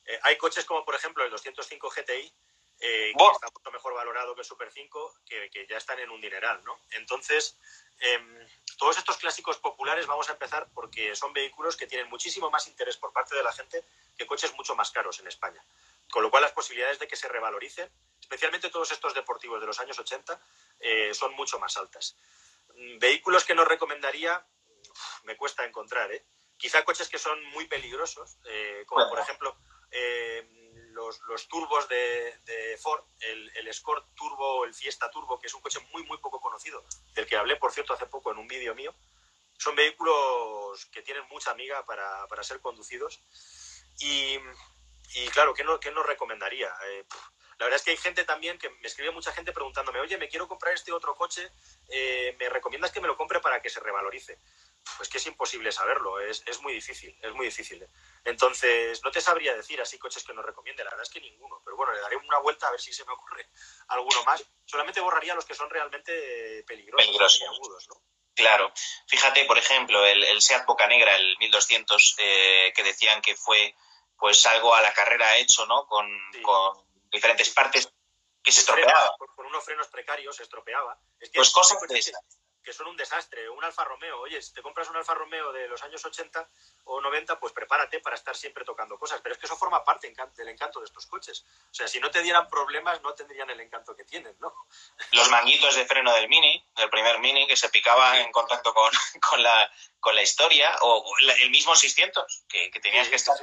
Eh, 0.06 0.20
hay 0.24 0.38
coches 0.38 0.66
como, 0.66 0.84
por 0.84 0.96
ejemplo, 0.96 1.24
el 1.24 1.32
205 1.32 1.90
GTI, 1.90 2.34
eh, 2.80 3.14
que 3.18 3.24
está 3.32 3.48
mucho 3.54 3.72
mejor 3.72 3.94
valorado 3.94 4.36
que 4.36 4.42
el 4.42 4.46
Super 4.46 4.72
5, 4.72 5.20
que, 5.26 5.68
ya 5.70 5.78
están 5.78 6.00
en 6.00 6.10
un 6.10 6.20
dineral, 6.20 6.62
¿no? 6.66 6.78
Entonces, 6.92 7.58
em, 8.00 8.48
todos 8.78 8.98
estos 8.98 9.18
clásicos 9.18 9.58
populares 9.58 10.06
vamos 10.06 10.28
a 10.30 10.34
empezar 10.34 10.68
porque 10.74 11.16
son 11.16 11.32
vehículos 11.32 11.78
que 11.78 11.88
tienen 11.88 12.10
muchísimo 12.10 12.50
más 12.50 12.68
interés 12.68 12.98
por 12.98 13.14
parte 13.14 13.36
de 13.36 13.44
la 13.44 13.54
gente 13.54 13.86
que 14.18 14.28
coches 14.28 14.54
mucho 14.56 14.76
más 14.76 14.92
caros 14.92 15.20
en 15.20 15.28
España. 15.28 15.64
Con 16.12 16.24
lo 16.24 16.30
cual, 16.30 16.44
las 16.44 16.52
posibilidades 16.52 17.00
de 17.00 17.08
que 17.08 17.16
se 17.16 17.30
revaloricen, 17.30 17.90
especialmente 18.20 18.70
todos 18.70 18.92
estos 18.92 19.14
deportivos 19.14 19.62
de 19.62 19.68
los 19.68 19.80
años 19.80 19.98
80, 19.98 20.40
eh, 20.80 21.14
son 21.14 21.34
mucho 21.36 21.60
más 21.60 21.78
altas. 21.78 22.18
Mm, 22.76 23.00
vehículos 23.00 23.46
que 23.46 23.56
no 23.56 23.64
recomendaría, 23.64 24.46
me 25.24 25.38
cuesta 25.38 25.64
encontrar, 25.64 26.12
¿eh? 26.12 26.26
Quizá 26.64 26.86
coches 26.86 27.10
que 27.10 27.20
son 27.20 27.44
muy 27.48 27.66
peligrosos, 27.66 28.38
como 28.88 29.10
por 29.10 29.20
ejemplo 29.20 29.54
eh, 29.92 30.48
los, 30.94 31.48
turbos 31.50 31.90
de, 31.90 32.78
Ford, 32.82 33.04
el, 33.20 33.52
el 33.58 33.68
Escort 33.68 34.08
Turbo, 34.16 34.64
el 34.64 34.74
Fiesta 34.74 35.12
Turbo, 35.12 35.38
que 35.38 35.48
es 35.48 35.54
un 35.54 35.60
coche 35.60 35.82
muy, 35.92 36.06
muy 36.06 36.20
poco 36.20 36.40
conocido, 36.40 36.86
del 37.16 37.28
que 37.28 37.36
hablé, 37.36 37.58
por 37.58 37.74
cierto, 37.74 37.94
hace 37.94 38.06
poco 38.06 38.32
en 38.32 38.38
un 38.38 38.48
vídeo 38.48 38.74
mío. 38.76 38.96
Son 39.58 39.76
vehículos 39.76 40.86
que 40.86 41.02
tienen 41.02 41.28
mucha 41.30 41.52
amiga 41.52 41.86
para, 41.86 42.44
ser 42.44 42.62
conducidos. 42.62 43.20
Y, 44.00 44.40
claro, 45.34 45.54
¿qué 45.54 45.66
no, 45.66 45.82
qué 45.82 45.92
no 45.92 46.02
recomendaría? 46.02 46.74
Eh, 46.88 47.06
la 47.60 47.66
verdad 47.66 47.76
es 47.76 47.84
que 47.84 47.92
hay 47.92 47.98
gente 47.98 48.24
también 48.24 48.58
que 48.58 48.70
me 48.70 48.88
escribe 48.88 49.12
mucha 49.12 49.34
gente 49.34 49.52
preguntándome, 49.52 50.00
oye, 50.00 50.18
me 50.18 50.30
quiero 50.30 50.48
comprar 50.48 50.74
este 50.74 50.94
otro 50.94 51.14
coche, 51.16 51.52
eh, 51.90 52.36
¿me 52.40 52.50
recomiendas 52.50 52.92
que 52.92 53.02
me 53.02 53.08
lo 53.08 53.18
compre 53.18 53.42
para 53.42 53.62
que 53.62 53.70
se 53.70 53.80
revalorice? 53.80 54.40
Pues 54.98 55.10
que 55.10 55.18
es 55.18 55.26
imposible 55.26 55.72
saberlo, 55.72 56.20
es, 56.20 56.44
es, 56.46 56.62
muy 56.62 56.74
difícil, 56.74 57.18
es 57.22 57.34
muy 57.34 57.48
difícil. 57.48 57.88
Entonces, 58.24 59.02
no 59.04 59.12
te 59.12 59.22
sabría 59.22 59.56
decir 59.56 59.82
así 59.82 59.98
coches 59.98 60.24
que 60.24 60.34
no 60.34 60.42
recomiende, 60.42 60.84
la 60.84 60.92
verdad 60.92 61.04
es 61.04 61.10
que 61.10 61.22
ninguno, 61.22 61.62
pero 61.64 61.78
bueno, 61.78 61.94
le 61.94 62.02
daré 62.02 62.18
una 62.18 62.40
vuelta 62.40 62.68
a 62.68 62.72
ver 62.72 62.82
si 62.82 62.94
se 62.94 63.06
me 63.06 63.14
ocurre 63.14 63.50
alguno 63.90 64.24
más. 64.24 64.44
Solamente 64.66 65.02
borraría 65.02 65.36
los 65.36 65.46
que 65.46 65.56
son 65.56 65.70
realmente 65.70 66.64
peligrosos, 66.68 67.06
peligrosos. 67.06 67.42
y 67.42 67.46
agudos, 67.46 67.88
¿no? 67.90 67.96
Claro, 68.36 68.74
fíjate, 69.08 69.46
por 69.46 69.60
ejemplo, 69.60 70.04
el, 70.06 70.24
el 70.24 70.42
Seat 70.42 70.66
Boca 70.66 70.88
Negra, 70.88 71.16
el 71.16 71.38
1200, 71.38 72.16
eh, 72.18 72.74
que 72.76 72.84
decían 72.84 73.22
que 73.22 73.36
fue 73.36 73.76
pues 74.18 74.46
algo 74.46 74.74
a 74.74 74.82
la 74.82 74.94
carrera 74.94 75.38
hecho, 75.38 75.66
¿no? 75.66 75.86
Con, 75.86 76.08
con 76.42 76.84
diferentes 77.12 77.50
partes 77.52 77.92
que 78.42 78.52
se 78.52 78.62
estropeaba. 78.62 79.16
Con, 79.18 79.46
unos 79.46 79.64
frenos 79.64 79.88
precarios 79.88 80.36
se 80.36 80.44
estropeaba. 80.44 81.00
Es 81.20 81.30
que 81.30 81.40
pues 81.40 81.52
cosas 81.52 81.78
de 81.88 82.00
esas 82.00 82.16
que 82.64 82.74
son 82.74 82.88
un 82.88 82.98
desastre. 82.98 83.50
Un 83.50 83.64
Alfa 83.64 83.84
Romeo, 83.84 84.20
oye, 84.22 84.42
si 84.42 84.54
te 84.54 84.62
compras 84.62 84.90
un 84.90 84.96
Alfa 84.96 85.14
Romeo 85.14 85.52
de 85.52 85.68
los 85.68 85.82
años 85.84 86.04
80 86.04 86.50
o 86.86 87.02
90, 87.02 87.40
pues 87.40 87.54
prepárate 87.54 88.00
para 88.00 88.16
estar 88.16 88.36
siempre 88.36 88.66
tocando 88.66 88.98
cosas. 88.98 89.22
Pero 89.22 89.34
es 89.34 89.40
que 89.40 89.46
eso 89.46 89.58
forma 89.58 89.84
parte 89.84 90.12
del 90.36 90.50
encanto 90.50 90.80
de 90.80 90.86
estos 90.86 91.06
coches. 91.06 91.46
O 91.72 91.74
sea, 91.74 91.88
si 91.88 92.00
no 92.00 92.10
te 92.10 92.22
dieran 92.22 92.48
problemas, 92.48 93.02
no 93.02 93.14
tendrían 93.14 93.50
el 93.50 93.60
encanto 93.60 93.96
que 93.96 94.04
tienen, 94.06 94.36
¿no? 94.40 94.54
Los 95.12 95.30
manguitos 95.30 95.76
de 95.76 95.86
freno 95.86 96.14
del 96.14 96.30
Mini, 96.30 96.66
del 96.76 96.90
primer 96.90 97.20
Mini, 97.20 97.48
que 97.48 97.58
se 97.58 97.70
picaba 97.70 98.20
en 98.20 98.32
contacto 98.32 98.74
con, 98.74 98.92
con, 99.30 99.44
la, 99.44 99.72
con 100.00 100.16
la 100.16 100.22
historia, 100.22 100.76
o 100.82 101.04
el 101.40 101.50
mismo 101.50 101.76
600, 101.76 102.46
que, 102.48 102.72
que 102.72 102.80
tenías 102.80 103.10
que 103.10 103.16
estar 103.16 103.36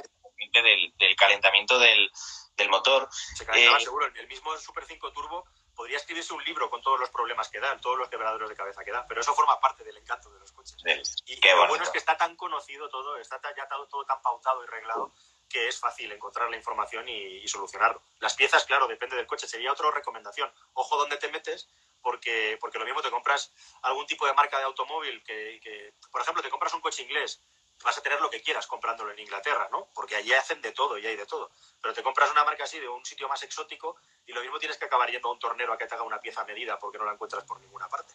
del, 0.51 0.93
del 0.97 1.15
calentamiento 1.15 1.79
del, 1.79 2.11
del 2.55 2.69
motor. 2.69 3.09
Se 3.35 3.45
calentaba 3.45 3.77
eh, 3.77 3.81
seguro. 3.81 4.05
El 4.07 4.27
mismo 4.27 4.55
Super 4.57 4.85
5 4.85 5.11
Turbo 5.11 5.45
podría 5.81 5.97
escribirse 5.97 6.31
un 6.35 6.43
libro 6.43 6.69
con 6.69 6.79
todos 6.79 6.99
los 6.99 7.09
problemas 7.09 7.49
que 7.49 7.59
dan, 7.59 7.81
todos 7.81 7.97
los 7.97 8.07
quebraderos 8.07 8.47
de 8.47 8.55
cabeza 8.55 8.83
que 8.83 8.91
dan, 8.91 9.03
pero 9.07 9.19
eso 9.19 9.33
forma 9.33 9.59
parte 9.59 9.83
del 9.83 9.97
encanto 9.97 10.29
de 10.29 10.37
los 10.37 10.51
coches. 10.51 10.77
y 11.25 11.41
lo 11.41 11.67
bueno 11.67 11.83
es 11.83 11.89
que 11.89 11.97
está 11.97 12.15
tan 12.15 12.35
conocido 12.35 12.87
todo, 12.87 13.17
está 13.17 13.41
ya 13.57 13.67
todo, 13.67 14.05
tan 14.05 14.21
pautado 14.21 14.63
y 14.63 14.67
reglado 14.67 15.11
que 15.49 15.67
es 15.67 15.79
fácil 15.79 16.11
encontrar 16.11 16.51
la 16.51 16.55
información 16.55 17.09
y, 17.09 17.47
solucionarlo. 17.47 17.99
Las 18.19 18.35
piezas, 18.35 18.63
claro, 18.65 18.87
depende 18.87 19.15
del 19.15 19.25
coche. 19.25 19.47
Sería 19.47 19.71
otra 19.71 19.89
recomendación. 19.89 20.53
Ojo 20.73 20.97
dónde 20.97 21.17
te 21.17 21.29
metes, 21.29 21.67
porque, 21.99 22.59
porque 22.61 22.77
lo 22.77 22.85
mismo 22.85 23.01
te 23.01 23.09
compras 23.09 23.51
algún 23.81 24.05
tipo 24.05 24.27
de 24.27 24.33
marca 24.33 24.59
de 24.59 24.65
automóvil 24.65 25.23
que, 25.23 25.95
por 26.11 26.21
ejemplo, 26.21 26.43
te 26.43 26.49
compras 26.51 26.75
un 26.75 26.81
coche 26.81 27.01
inglés 27.01 27.41
vas 27.83 27.97
a 27.97 28.01
tener 28.01 28.19
lo 28.21 28.29
que 28.29 28.41
quieras 28.41 28.67
comprándolo 28.67 29.11
en 29.11 29.19
Inglaterra, 29.19 29.69
¿no? 29.71 29.89
Porque 29.93 30.15
allí 30.15 30.33
hacen 30.33 30.61
de 30.61 30.71
todo 30.71 30.97
y 30.97 31.05
hay 31.05 31.15
de 31.15 31.25
todo. 31.25 31.51
Pero 31.81 31.93
te 31.93 32.03
compras 32.03 32.31
una 32.31 32.43
marca 32.43 32.63
así 32.63 32.79
de 32.79 32.87
un 32.87 33.05
sitio 33.05 33.27
más 33.27 33.41
exótico 33.43 33.97
y 34.25 34.33
lo 34.33 34.41
mismo 34.41 34.59
tienes 34.59 34.77
que 34.77 34.85
acabar 34.85 35.09
yendo 35.09 35.29
a 35.29 35.31
un 35.31 35.39
tornero 35.39 35.73
a 35.73 35.77
que 35.77 35.87
te 35.87 35.95
haga 35.95 36.03
una 36.03 36.19
pieza 36.19 36.43
medida 36.45 36.77
porque 36.79 36.97
no 36.97 37.05
la 37.05 37.13
encuentras 37.13 37.43
por 37.43 37.59
ninguna 37.59 37.87
parte. 37.89 38.13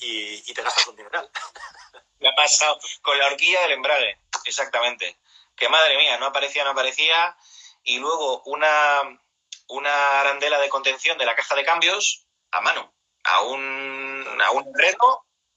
Y, 0.00 0.52
te 0.52 0.62
gastas 0.62 0.86
un 0.86 0.96
dineral. 0.96 1.30
Me 2.20 2.28
ha 2.28 2.34
pasado 2.34 2.78
con 3.02 3.18
la 3.18 3.26
horquilla 3.26 3.60
del 3.62 3.72
embrague, 3.72 4.18
exactamente. 4.44 5.18
Que 5.54 5.68
madre 5.68 5.96
mía, 5.96 6.18
no 6.18 6.26
aparecía, 6.26 6.64
no 6.64 6.70
aparecía. 6.70 7.36
Y 7.82 7.98
luego 7.98 8.42
una, 8.44 9.02
una 9.68 10.20
arandela 10.20 10.58
de 10.58 10.68
contención 10.68 11.18
de 11.18 11.26
la 11.26 11.36
caja 11.36 11.54
de 11.54 11.64
cambios 11.64 12.26
a 12.50 12.60
mano, 12.60 12.92
a 13.24 13.42
un, 13.42 14.40
a 14.42 14.50
un 14.50 14.72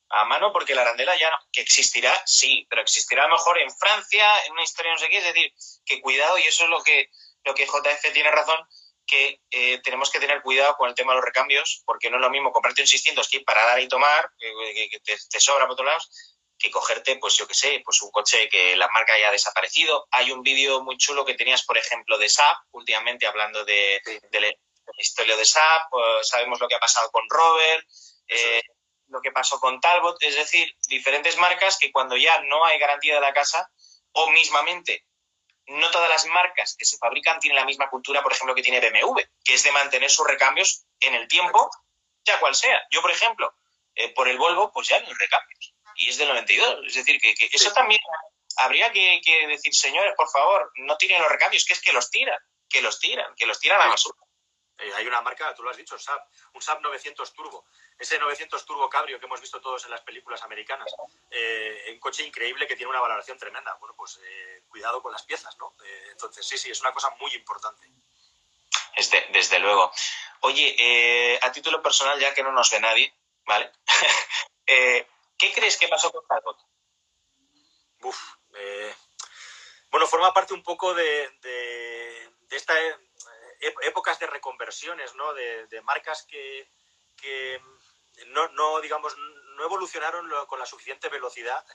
a 0.09 0.25
mano 0.25 0.51
porque 0.51 0.75
la 0.75 0.81
arandela 0.81 1.15
ya 1.17 1.29
no, 1.29 1.37
que 1.51 1.61
existirá, 1.61 2.13
sí, 2.25 2.65
pero 2.69 2.81
existirá 2.81 3.25
a 3.25 3.27
lo 3.27 3.35
mejor 3.35 3.59
en 3.59 3.71
Francia, 3.71 4.45
en 4.45 4.53
una 4.53 4.63
historia 4.63 4.91
no 4.91 4.97
sé 4.97 5.09
qué, 5.09 5.17
es 5.17 5.23
decir, 5.23 5.53
que 5.85 6.01
cuidado, 6.01 6.37
y 6.37 6.43
eso 6.43 6.63
es 6.63 6.69
lo 6.69 6.81
que, 6.83 7.09
lo 7.43 7.53
que 7.53 7.65
JF 7.65 8.13
tiene 8.13 8.31
razón, 8.31 8.59
que 9.05 9.41
eh, 9.51 9.81
tenemos 9.81 10.11
que 10.11 10.19
tener 10.19 10.41
cuidado 10.41 10.75
con 10.77 10.89
el 10.89 10.95
tema 10.95 11.11
de 11.11 11.17
los 11.17 11.25
recambios, 11.25 11.81
porque 11.85 12.09
no 12.09 12.17
es 12.17 12.21
lo 12.21 12.29
mismo 12.29 12.51
comprarte 12.51 12.81
un 12.81 12.87
600 12.87 13.27
que 13.27 13.41
para 13.41 13.65
dar 13.65 13.79
y 13.79 13.87
tomar, 13.87 14.31
que, 14.37 14.99
te, 15.03 15.39
sobra 15.39 15.65
por 15.65 15.73
otros 15.73 15.87
lados, 15.87 16.35
que 16.57 16.69
cogerte, 16.69 17.15
pues 17.15 17.35
yo 17.35 17.47
qué 17.47 17.53
sé, 17.53 17.81
pues 17.83 18.01
un 18.01 18.11
coche 18.11 18.49
que 18.49 18.75
la 18.75 18.89
marca 18.89 19.13
haya 19.13 19.31
desaparecido. 19.31 20.07
Hay 20.11 20.31
un 20.31 20.43
vídeo 20.43 20.83
muy 20.83 20.97
chulo 20.97 21.25
que 21.25 21.33
tenías, 21.33 21.63
por 21.65 21.77
ejemplo, 21.77 22.17
de 22.17 22.29
SAP, 22.29 22.57
últimamente 22.71 23.25
hablando 23.25 23.65
de, 23.65 24.01
la 24.31 24.53
historia 24.97 25.35
de 25.37 25.45
SAP, 25.45 25.89
pues 25.89 26.27
sabemos 26.27 26.59
lo 26.59 26.67
que 26.67 26.75
ha 26.75 26.79
pasado 26.79 27.09
con 27.11 27.23
Robert, 27.29 27.87
eh, 28.27 28.61
lo 29.09 29.21
que 29.21 29.31
pasó 29.31 29.59
con 29.59 29.79
Talbot, 29.79 30.17
es 30.21 30.35
decir, 30.35 30.75
diferentes 30.87 31.37
marcas 31.37 31.77
que 31.77 31.91
cuando 31.91 32.15
ya 32.17 32.39
no 32.41 32.65
hay 32.65 32.79
garantía 32.79 33.15
de 33.15 33.21
la 33.21 33.33
casa, 33.33 33.69
o 34.11 34.29
mismamente, 34.31 35.05
no 35.67 35.91
todas 35.91 36.09
las 36.09 36.25
marcas 36.27 36.75
que 36.77 36.85
se 36.85 36.97
fabrican 36.97 37.39
tienen 37.39 37.57
la 37.57 37.65
misma 37.65 37.89
cultura, 37.89 38.21
por 38.23 38.33
ejemplo, 38.33 38.55
que 38.55 38.63
tiene 38.63 38.79
BMW, 38.79 39.19
que 39.43 39.53
es 39.53 39.63
de 39.63 39.71
mantener 39.71 40.09
sus 40.09 40.27
recambios 40.27 40.85
en 40.99 41.13
el 41.13 41.27
tiempo, 41.27 41.69
ya 42.25 42.39
cual 42.39 42.55
sea. 42.55 42.81
Yo, 42.91 43.01
por 43.01 43.11
ejemplo, 43.11 43.53
eh, 43.95 44.09
por 44.13 44.27
el 44.27 44.37
Volvo, 44.37 44.71
pues 44.71 44.87
ya 44.87 44.99
no 44.99 45.07
hay 45.07 45.13
recambios. 45.13 45.73
Y 45.95 46.09
es 46.09 46.17
del 46.17 46.29
92. 46.29 46.87
Es 46.87 46.93
decir, 46.95 47.19
que, 47.19 47.35
eso 47.51 47.71
también 47.73 47.99
habría 48.57 48.91
que, 48.91 49.21
decir, 49.47 49.73
señores, 49.73 50.13
por 50.15 50.29
favor, 50.29 50.71
no 50.77 50.97
tienen 50.97 51.21
los 51.21 51.31
recambios, 51.31 51.65
que 51.65 51.73
es 51.73 51.81
que 51.81 51.93
los 51.93 52.09
tiran, 52.09 52.39
que 52.69 52.81
los 52.81 52.99
tiran, 52.99 53.33
que 53.35 53.45
los 53.45 53.59
tiran 53.59 53.81
a 53.81 53.85
la 53.85 53.91
basura. 53.91 54.17
Eh, 54.79 54.93
hay 54.95 55.05
una 55.07 55.21
marca, 55.21 55.53
tú 55.53 55.61
lo 55.61 55.69
has 55.69 55.77
dicho, 55.77 55.99
SAP, 55.99 56.25
un 56.53 56.61
SAP 56.61 56.81
900 56.81 57.33
Turbo. 57.33 57.65
Ese 57.97 58.17
900 58.17 58.65
Turbo 58.65 58.89
Cabrio 58.89 59.19
que 59.19 59.25
hemos 59.25 59.41
visto 59.41 59.59
todos 59.59 59.83
en 59.85 59.91
las 59.91 60.01
películas 60.01 60.41
americanas. 60.43 60.89
Eh, 61.29 61.89
un 61.91 61.99
coche 61.99 62.25
increíble 62.25 62.65
que 62.65 62.75
tiene 62.75 62.89
una 62.89 63.01
valoración 63.01 63.37
tremenda. 63.37 63.75
Bueno, 63.75 63.93
pues 63.95 64.19
eh, 64.23 64.63
cuidado 64.69 65.01
con 65.01 65.11
las 65.11 65.23
piezas, 65.23 65.57
¿no? 65.57 65.75
entonces, 66.11 66.47
sí, 66.47 66.57
sí, 66.57 66.71
es 66.71 66.79
una 66.81 66.93
cosa 66.93 67.09
muy 67.19 67.33
importante. 67.33 67.87
Desde, 68.95 69.27
desde 69.31 69.59
luego. 69.59 69.91
Oye, 70.41 71.39
a 71.41 71.51
título 71.51 71.81
personal, 71.81 72.19
ya 72.19 72.33
que 72.33 72.43
no 72.43 72.51
nos 72.51 72.69
ve 72.71 72.79
nadie, 72.79 73.13
¿vale? 73.45 73.71
¿Qué 74.65 75.53
crees 75.53 75.77
que 75.77 75.87
pasó 75.87 76.11
con 76.11 76.25
Talbot? 76.27 76.57
Uf, 78.01 78.17
bueno, 79.89 80.07
forma 80.07 80.33
parte 80.33 80.53
un 80.53 80.63
poco 80.63 80.93
de, 80.93 81.29
de, 81.41 82.29
de 82.41 82.57
esta 82.57 82.73
épocas 83.59 84.19
de 84.19 84.27
reconversiones, 84.27 85.15
¿no? 85.15 85.33
De, 85.33 85.81
marcas 85.83 86.25
que, 86.25 87.61
no, 88.27 88.81
digamos, 88.81 89.15
no 89.17 89.63
evolucionaron 89.63 90.29
con 90.47 90.59
la 90.59 90.65
suficiente 90.65 91.09
velocidad 91.09 91.65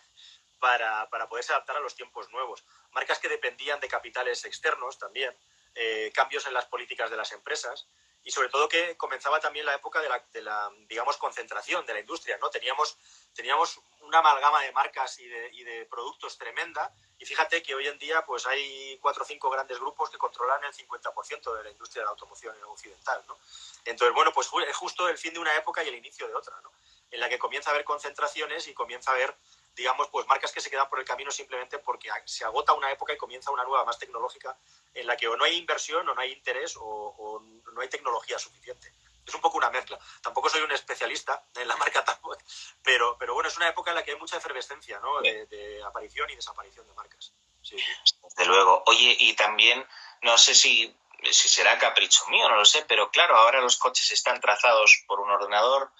para, 0.59 1.09
poderse 1.29 1.53
adaptar 1.53 1.77
a 1.77 1.81
los 1.81 1.94
tiempos 1.94 2.31
nuevos. 2.31 2.64
Marcas 2.92 3.18
que 3.18 3.29
dependían 3.29 3.81
de 3.81 3.88
capitales 3.88 4.44
externos 4.44 4.99
también, 4.99 5.37
eh, 5.75 6.11
cambios 6.14 6.47
en 6.47 6.55
las 6.55 6.66
políticas 6.66 7.11
de 7.11 7.16
las 7.16 7.33
empresas 7.33 7.87
y 8.25 8.31
sobre 8.31 8.49
todo 8.49 8.69
que 8.69 8.97
comenzaba 8.97 9.39
también 9.39 9.67
la 9.67 9.75
época 9.75 10.01
de 10.01 10.43
la, 10.43 10.73
digamos, 10.89 11.19
concentración 11.19 11.85
de 11.85 11.93
la 11.93 12.01
industria, 12.01 12.39
¿no? 12.39 12.49
Teníamos, 12.49 12.97
teníamos 13.35 13.79
una 14.01 14.19
amalgama 14.19 14.63
de 14.63 14.73
marcas 14.73 15.19
y 15.19 15.29
de, 15.29 15.51
y 15.53 15.63
de, 15.63 15.85
productos 15.85 16.39
tremenda 16.39 16.91
y 17.19 17.27
fíjate 17.27 17.63
que 17.63 17.75
hoy 17.75 17.87
en 17.87 17.99
día 17.99 18.25
pues 18.25 18.47
hay 18.47 18.99
cuatro 19.01 19.23
o 19.25 19.27
cinco 19.27 19.51
grandes 19.51 19.79
grupos 19.79 20.11
que 20.11 20.19
controlan 20.19 20.65
el 20.65 20.73
50% 20.73 21.57
de 21.57 21.65
la 21.65 21.71
industria 21.71 22.01
de 22.01 22.07
la 22.07 22.11
automoción 22.11 22.57
occidental, 22.65 23.23
¿no? 23.29 23.39
Entonces, 23.85 24.15
bueno, 24.15 24.33
pues 24.33 24.49
es 24.67 24.77
justo 24.77 25.09
el 25.09 25.19
fin 25.19 25.35
de 25.35 25.41
una 25.41 25.55
época 25.57 25.85
y 25.85 25.89
el 25.89 25.95
inicio 25.95 26.27
de 26.27 26.35
otra, 26.35 26.59
¿no? 26.63 26.73
En 27.11 27.21
la 27.21 27.29
que 27.29 27.39
comienza 27.39 27.71
a 27.71 27.75
haber 27.75 27.85
concentraciones 27.85 28.67
y 28.67 28.75
comienza 28.75 29.11
a 29.11 29.15
haber 29.15 29.37
digamos, 29.75 30.09
pues 30.09 30.27
marcas 30.27 30.53
que 30.53 30.61
se 30.61 30.71
quedan 30.71 30.89
por 30.89 30.99
el 30.99 31.05
camino 31.05 31.31
simplemente 31.31 31.79
porque 31.79 32.09
se 32.25 32.45
agota 32.45 32.73
una 32.73 32.91
época 32.91 33.13
y 33.13 33.17
comienza 33.17 33.51
una 33.51 33.65
nueva 33.65 33.85
más 33.85 33.99
tecnológica 33.99 34.57
en 34.93 35.07
la 35.07 35.17
que 35.17 35.29
o 35.29 35.37
no 35.37 35.45
hay 35.45 35.57
inversión 35.57 36.09
o 36.09 36.15
no 36.15 36.21
hay 36.21 36.33
interés 36.33 36.75
o, 36.79 37.43
no 37.73 37.81
hay 37.81 37.89
tecnología 37.89 38.39
suficiente. 38.39 38.93
Es 39.27 39.35
un 39.35 39.41
poco 39.41 39.57
una 39.57 39.71
mezcla. 39.71 39.99
Tampoco 40.23 40.49
soy 40.49 40.61
un 40.61 40.71
especialista 40.71 41.45
en 41.57 41.67
la 41.67 41.77
marca 41.77 42.05
tampoco, 42.05 42.37
pero, 42.83 43.17
pero 43.19 43.35
bueno, 43.35 43.49
es 43.49 43.57
una 43.57 43.69
época 43.69 43.91
en 43.91 43.97
la 43.97 44.05
que 44.05 44.13
hay 44.13 44.19
mucha 44.19 44.37
efervescencia, 44.37 45.01
¿no? 45.01 45.21
De, 45.23 45.83
aparición 45.85 46.31
y 46.31 46.37
desaparición 46.37 46.87
de 46.87 46.95
marcas. 46.95 47.33
Sí. 47.63 47.77
Desde 48.23 48.45
luego. 48.45 48.83
Oye, 48.87 49.17
y 49.19 49.35
también, 49.35 49.85
no 50.23 50.37
sé 50.39 50.55
si, 50.55 50.95
si 51.33 51.49
será 51.49 51.79
capricho 51.79 52.27
mío, 52.29 52.49
no 52.49 52.57
lo 52.57 52.65
sé, 52.65 52.85
pero 52.87 53.11
claro, 53.11 53.37
ahora 53.37 53.61
los 53.61 53.79
coches 53.79 54.13
están 54.13 54.41
trazados 54.41 55.03
por 55.07 55.21
un 55.21 55.31
ordenador, 55.31 55.91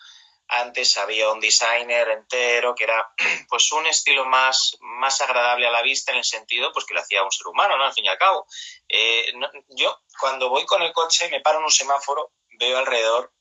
antes 0.49 0.97
había 0.99 1.31
un 1.31 1.41
designer 1.41 2.09
entero 2.11 2.75
que 2.75 2.85
era 2.85 3.13
pues 3.49 3.71
un 3.73 3.87
estilo 3.87 4.25
más, 4.25 4.77
más 4.81 5.21
agradable 5.21 5.67
a 5.67 5.71
la 5.71 5.83
vista 5.83 6.13
en 6.13 6.19
el 6.19 6.25
sentido 6.25 6.73
pues 6.73 6.85
que 6.85 6.95
lo 6.95 7.01
hacía 7.01 7.23
un 7.23 7.33
ser 7.33 7.47
humano, 7.47 7.77
¿no? 7.77 7.85
Al 7.85 7.93
fin 7.93 8.05
y 8.05 8.09
al 8.09 8.19
cabo. 8.19 8.47
Eh, 8.89 9.33
yo 9.71 10.03
cuando 10.21 10.49
voy 10.49 10.65
con 10.67 10.83
el 10.83 10.93
coche 10.93 11.29
me 11.31 11.41
paro 11.41 11.59
en 11.59 11.65
un 11.65 11.71
semáforo, 11.71 12.33
veo 12.59 12.79
alrededor, 12.79 13.33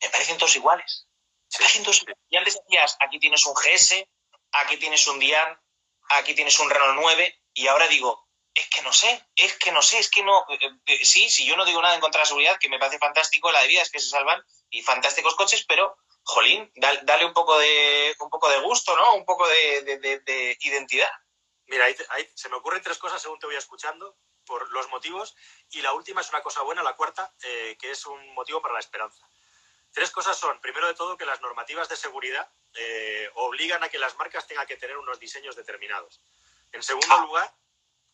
me 0.00 0.08
parecen 0.10 0.38
todos 0.38 0.56
iguales. 0.56 1.06
Me 1.52 1.58
parecen 1.60 1.82
todos 1.82 2.04
Y 2.28 2.36
antes 2.36 2.54
decías, 2.54 2.96
aquí 3.00 3.18
tienes 3.18 3.44
un 3.46 3.54
GS, 3.54 4.06
aquí 4.52 4.76
tienes 4.76 5.06
un 5.06 5.18
Dian, 5.18 5.58
aquí 6.10 6.34
tienes 6.34 6.58
un 6.60 6.70
Renault 6.70 6.98
9 7.00 7.40
y 7.54 7.66
ahora 7.66 7.88
digo, 7.88 8.28
es 8.54 8.68
que 8.68 8.82
no 8.82 8.92
sé, 8.92 9.24
es 9.36 9.56
que 9.58 9.72
no 9.72 9.82
sé, 9.82 9.98
es 9.98 10.10
que 10.10 10.22
no. 10.22 10.44
Eh, 10.48 10.70
eh, 10.86 11.04
sí, 11.04 11.30
si 11.30 11.44
yo 11.46 11.56
no 11.56 11.64
digo 11.64 11.80
nada 11.80 11.94
en 11.94 12.00
contra 12.00 12.20
de 12.20 12.22
la 12.22 12.28
seguridad, 12.28 12.58
que 12.58 12.68
me 12.68 12.78
parece 12.78 12.98
fantástico, 12.98 13.50
la 13.50 13.62
de 13.62 13.68
vida 13.68 13.82
es 13.82 13.90
que 13.90 14.00
se 14.00 14.08
salvan 14.08 14.42
y 14.70 14.82
fantásticos 14.82 15.36
coches, 15.36 15.64
pero 15.66 15.96
jolín, 16.28 16.70
dale, 16.76 17.24
un 17.24 17.32
poco 17.32 17.58
de 17.58 18.14
un 18.20 18.28
poco 18.28 18.50
de 18.50 18.60
gusto, 18.60 18.94
¿no? 18.96 19.14
Un 19.14 19.24
poco 19.24 19.48
de, 19.48 20.58
identidad. 20.60 21.10
Mira, 21.66 21.86
ahí, 21.86 22.30
se 22.34 22.50
me 22.50 22.56
ocurren 22.56 22.82
tres 22.82 22.98
cosas 22.98 23.20
según 23.20 23.38
te 23.38 23.46
voy 23.46 23.56
escuchando 23.56 24.16
por 24.44 24.70
los 24.72 24.88
motivos 24.90 25.34
y 25.70 25.80
la 25.80 25.94
última 25.94 26.20
es 26.20 26.28
una 26.28 26.42
cosa 26.42 26.62
buena, 26.62 26.82
la 26.82 26.96
cuarta, 26.96 27.34
eh, 27.42 27.76
que 27.80 27.90
es 27.90 28.04
un 28.04 28.34
motivo 28.34 28.60
para 28.60 28.74
la 28.74 28.80
esperanza. 28.80 29.26
Tres 29.90 30.10
cosas 30.10 30.36
son, 30.36 30.60
primero 30.60 30.86
de 30.86 30.94
todo, 30.94 31.16
que 31.16 31.24
las 31.24 31.40
normativas 31.40 31.88
de 31.88 31.96
seguridad 31.96 32.50
eh, 32.74 33.30
obligan 33.34 33.82
a 33.82 33.88
que 33.88 33.98
las 33.98 34.14
marcas 34.16 34.46
tengan 34.46 34.66
que 34.66 34.76
tener 34.76 34.98
unos 34.98 35.18
diseños 35.18 35.56
determinados. 35.56 36.20
En 36.72 36.82
segundo 36.82 37.14
ah. 37.14 37.22
lugar, 37.22 37.54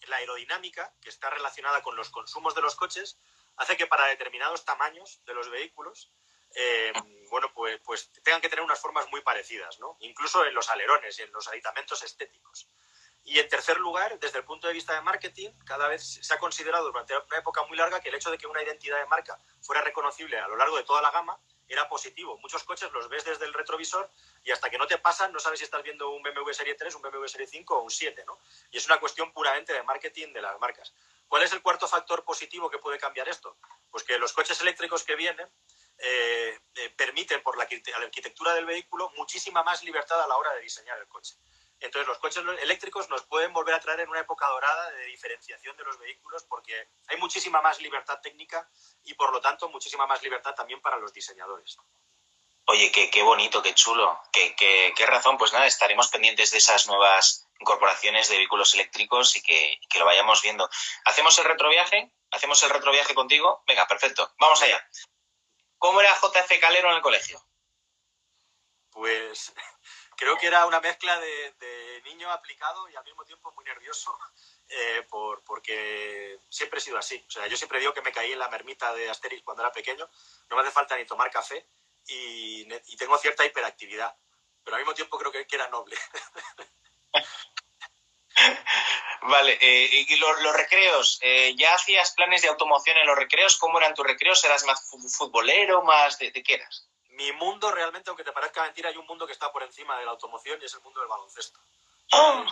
la 0.02 0.16
aerodinámica, 0.16 0.94
que 1.00 1.08
está 1.08 1.30
relacionada 1.30 1.82
con 1.82 1.96
los 1.96 2.10
consumos 2.10 2.54
de 2.54 2.62
los 2.62 2.76
coches, 2.76 3.18
hace 3.56 3.76
que 3.76 3.88
para 3.88 4.06
determinados 4.06 4.64
tamaños 4.64 5.20
de 5.24 5.34
los 5.34 5.50
vehículos 5.50 6.12
eh, 6.54 6.92
bueno, 7.30 7.52
pues, 7.52 7.80
pues 7.84 8.10
tengan 8.22 8.40
que 8.40 8.48
tener 8.48 8.64
unas 8.64 8.80
formas 8.80 9.08
muy 9.10 9.20
parecidas, 9.22 9.78
¿no? 9.80 9.96
Incluso 10.00 10.44
en 10.44 10.54
los 10.54 10.68
alerones 10.70 11.18
y 11.18 11.22
en 11.22 11.32
los 11.32 11.48
aditamentos 11.48 12.02
estéticos. 12.02 12.68
Y 13.26 13.38
en 13.38 13.48
tercer 13.48 13.78
lugar, 13.78 14.18
desde 14.18 14.38
el 14.38 14.44
punto 14.44 14.68
de 14.68 14.74
vista 14.74 14.94
de 14.94 15.00
marketing, 15.00 15.50
cada 15.64 15.88
vez 15.88 16.20
se 16.22 16.34
ha 16.34 16.38
considerado 16.38 16.84
durante 16.84 17.16
una 17.16 17.38
época 17.38 17.64
muy 17.64 17.76
larga 17.78 18.00
que 18.00 18.10
el 18.10 18.14
hecho 18.14 18.30
de 18.30 18.36
que 18.36 18.46
una 18.46 18.62
identidad 18.62 18.98
de 18.98 19.06
marca 19.06 19.38
fuera 19.62 19.80
reconocible 19.80 20.38
a 20.38 20.46
lo 20.46 20.56
largo 20.56 20.76
de 20.76 20.84
toda 20.84 21.00
la 21.00 21.10
gama 21.10 21.40
era 21.66 21.88
positivo. 21.88 22.36
Muchos 22.38 22.64
coches 22.64 22.92
los 22.92 23.08
ves 23.08 23.24
desde 23.24 23.46
el 23.46 23.54
retrovisor 23.54 24.10
y 24.44 24.50
hasta 24.50 24.68
que 24.68 24.76
no 24.76 24.86
te 24.86 24.98
pasan 24.98 25.32
no 25.32 25.40
sabes 25.40 25.58
si 25.58 25.64
estás 25.64 25.82
viendo 25.82 26.10
un 26.10 26.22
BMW 26.22 26.52
Serie 26.52 26.74
3, 26.74 26.94
un 26.96 27.02
BMW 27.02 27.26
Serie 27.26 27.46
5 27.46 27.78
o 27.78 27.82
un 27.82 27.90
7, 27.90 28.24
¿no? 28.26 28.38
Y 28.70 28.76
es 28.76 28.84
una 28.86 29.00
cuestión 29.00 29.32
puramente 29.32 29.72
de 29.72 29.82
marketing 29.82 30.34
de 30.34 30.42
las 30.42 30.60
marcas. 30.60 30.92
¿Cuál 31.26 31.42
es 31.42 31.52
el 31.52 31.62
cuarto 31.62 31.88
factor 31.88 32.24
positivo 32.24 32.68
que 32.68 32.78
puede 32.78 32.98
cambiar 32.98 33.28
esto? 33.28 33.56
Pues 33.90 34.04
que 34.04 34.18
los 34.18 34.34
coches 34.34 34.60
eléctricos 34.60 35.02
que 35.02 35.16
vienen 35.16 35.48
eh, 35.98 36.58
eh, 36.74 36.90
permiten 36.90 37.42
por 37.42 37.56
la, 37.56 37.64
arquitectura 37.64 38.54
del 38.54 38.66
vehículo 38.66 39.10
muchísima 39.16 39.62
más 39.62 39.82
libertad 39.84 40.20
a 40.20 40.26
la 40.26 40.36
hora 40.36 40.52
de 40.54 40.60
diseñar 40.60 40.98
el 40.98 41.08
coche. 41.08 41.34
Entonces 41.80 42.08
los 42.08 42.18
coches 42.18 42.42
eléctricos 42.62 43.08
nos 43.10 43.24
pueden 43.26 43.52
volver 43.52 43.74
a 43.74 43.80
traer 43.80 44.00
en 44.00 44.08
una 44.08 44.20
época 44.20 44.46
dorada 44.48 44.90
de 44.90 45.06
diferenciación 45.06 45.76
de 45.76 45.84
los 45.84 45.98
vehículos 45.98 46.44
porque 46.44 46.88
hay 47.08 47.16
muchísima 47.18 47.60
más 47.60 47.80
libertad 47.80 48.20
técnica 48.22 48.68
y 49.04 49.14
por 49.14 49.32
lo 49.32 49.40
tanto 49.40 49.68
muchísima 49.68 50.06
más 50.06 50.22
libertad 50.22 50.54
también 50.54 50.80
para 50.80 50.96
los 50.96 51.12
diseñadores. 51.12 51.76
Oye, 52.66 52.90
qué, 52.90 53.22
bonito, 53.22 53.62
qué 53.62 53.74
chulo, 53.74 54.18
qué, 54.32 54.54
qué, 54.56 55.06
razón. 55.06 55.36
Pues 55.36 55.52
nada, 55.52 55.66
estaremos 55.66 56.08
pendientes 56.08 56.50
de 56.50 56.58
esas 56.58 56.86
nuevas 56.86 57.46
incorporaciones 57.60 58.30
de 58.30 58.38
vehículos 58.38 58.72
eléctricos 58.72 59.36
y 59.36 59.42
que, 59.42 59.78
que 59.90 59.98
lo 59.98 60.06
vayamos 60.06 60.40
viendo. 60.40 60.68
¿Hacemos 61.04 61.38
el 61.38 61.44
retroviaje? 61.44 62.10
¿Hacemos 62.30 62.62
el 62.62 62.70
retroviaje 62.70 63.14
contigo? 63.14 63.62
Venga, 63.66 63.86
perfecto. 63.86 64.32
Vamos 64.38 64.62
allá. 64.62 64.82
¿Cómo 65.84 66.00
era 66.00 66.18
JF 66.18 66.60
Calero 66.62 66.88
en 66.88 66.96
el 66.96 67.02
colegio? 67.02 67.38
Pues 68.88 69.52
creo 70.16 70.38
que 70.38 70.46
era 70.46 70.64
una 70.64 70.80
mezcla 70.80 71.20
de, 71.20 72.00
niño 72.06 72.30
aplicado 72.32 72.88
y 72.88 72.96
al 72.96 73.04
mismo 73.04 73.22
tiempo 73.26 73.52
muy 73.52 73.66
nervioso, 73.66 74.18
eh, 74.70 75.06
por, 75.10 75.44
porque 75.44 76.40
siempre 76.48 76.78
he 76.78 76.82
sido 76.82 76.96
así. 76.96 77.22
O 77.28 77.30
sea, 77.30 77.46
yo 77.48 77.58
siempre 77.58 77.80
digo 77.80 77.92
que 77.92 78.00
me 78.00 78.12
caí 78.12 78.32
en 78.32 78.38
la 78.38 78.48
mermita 78.48 78.94
de 78.94 79.10
Asterix 79.10 79.42
cuando 79.42 79.62
era 79.62 79.72
pequeño, 79.72 80.08
no 80.48 80.56
me 80.56 80.62
hace 80.62 80.70
falta 80.70 80.96
ni 80.96 81.04
tomar 81.04 81.30
café 81.30 81.68
y, 82.06 82.66
tengo 82.96 83.18
cierta 83.18 83.44
hiperactividad, 83.44 84.16
pero 84.64 84.76
al 84.76 84.80
mismo 84.80 84.94
tiempo 84.94 85.18
creo 85.18 85.32
que, 85.32 85.46
era 85.50 85.68
noble. 85.68 85.98
Vale, 89.26 89.58
eh, 89.60 90.04
y 90.08 90.16
los, 90.16 90.54
recreos, 90.54 91.18
eh, 91.22 91.54
¿ya 91.56 91.74
hacías 91.74 92.12
planes 92.12 92.42
de 92.42 92.48
automoción 92.48 92.96
en 92.98 93.06
los 93.06 93.16
recreos? 93.16 93.56
¿Cómo 93.58 93.78
eran 93.78 93.94
tus 93.94 94.06
recreos? 94.06 94.44
¿Eras 94.44 94.64
más 94.64 94.88
futbolero, 95.16 95.82
más 95.82 96.18
de, 96.18 96.30
de 96.30 96.42
qué 96.42 96.54
eras? 96.54 96.88
mi 97.14 97.32
mundo 97.32 97.70
realmente, 97.70 98.10
aunque 98.10 98.24
te 98.24 98.32
parezca 98.32 98.62
mentira, 98.62 98.88
hay 98.88 98.96
un 98.96 99.06
mundo 99.06 99.26
que 99.26 99.32
está 99.32 99.52
por 99.52 99.62
encima 99.62 99.98
de 99.98 100.04
la 100.04 100.12
automoción 100.12 100.60
y 100.60 100.64
es 100.64 100.74
el 100.74 100.80
mundo 100.82 101.00
del 101.00 101.08
baloncesto. 101.08 101.60
¡Oh! 102.12 102.44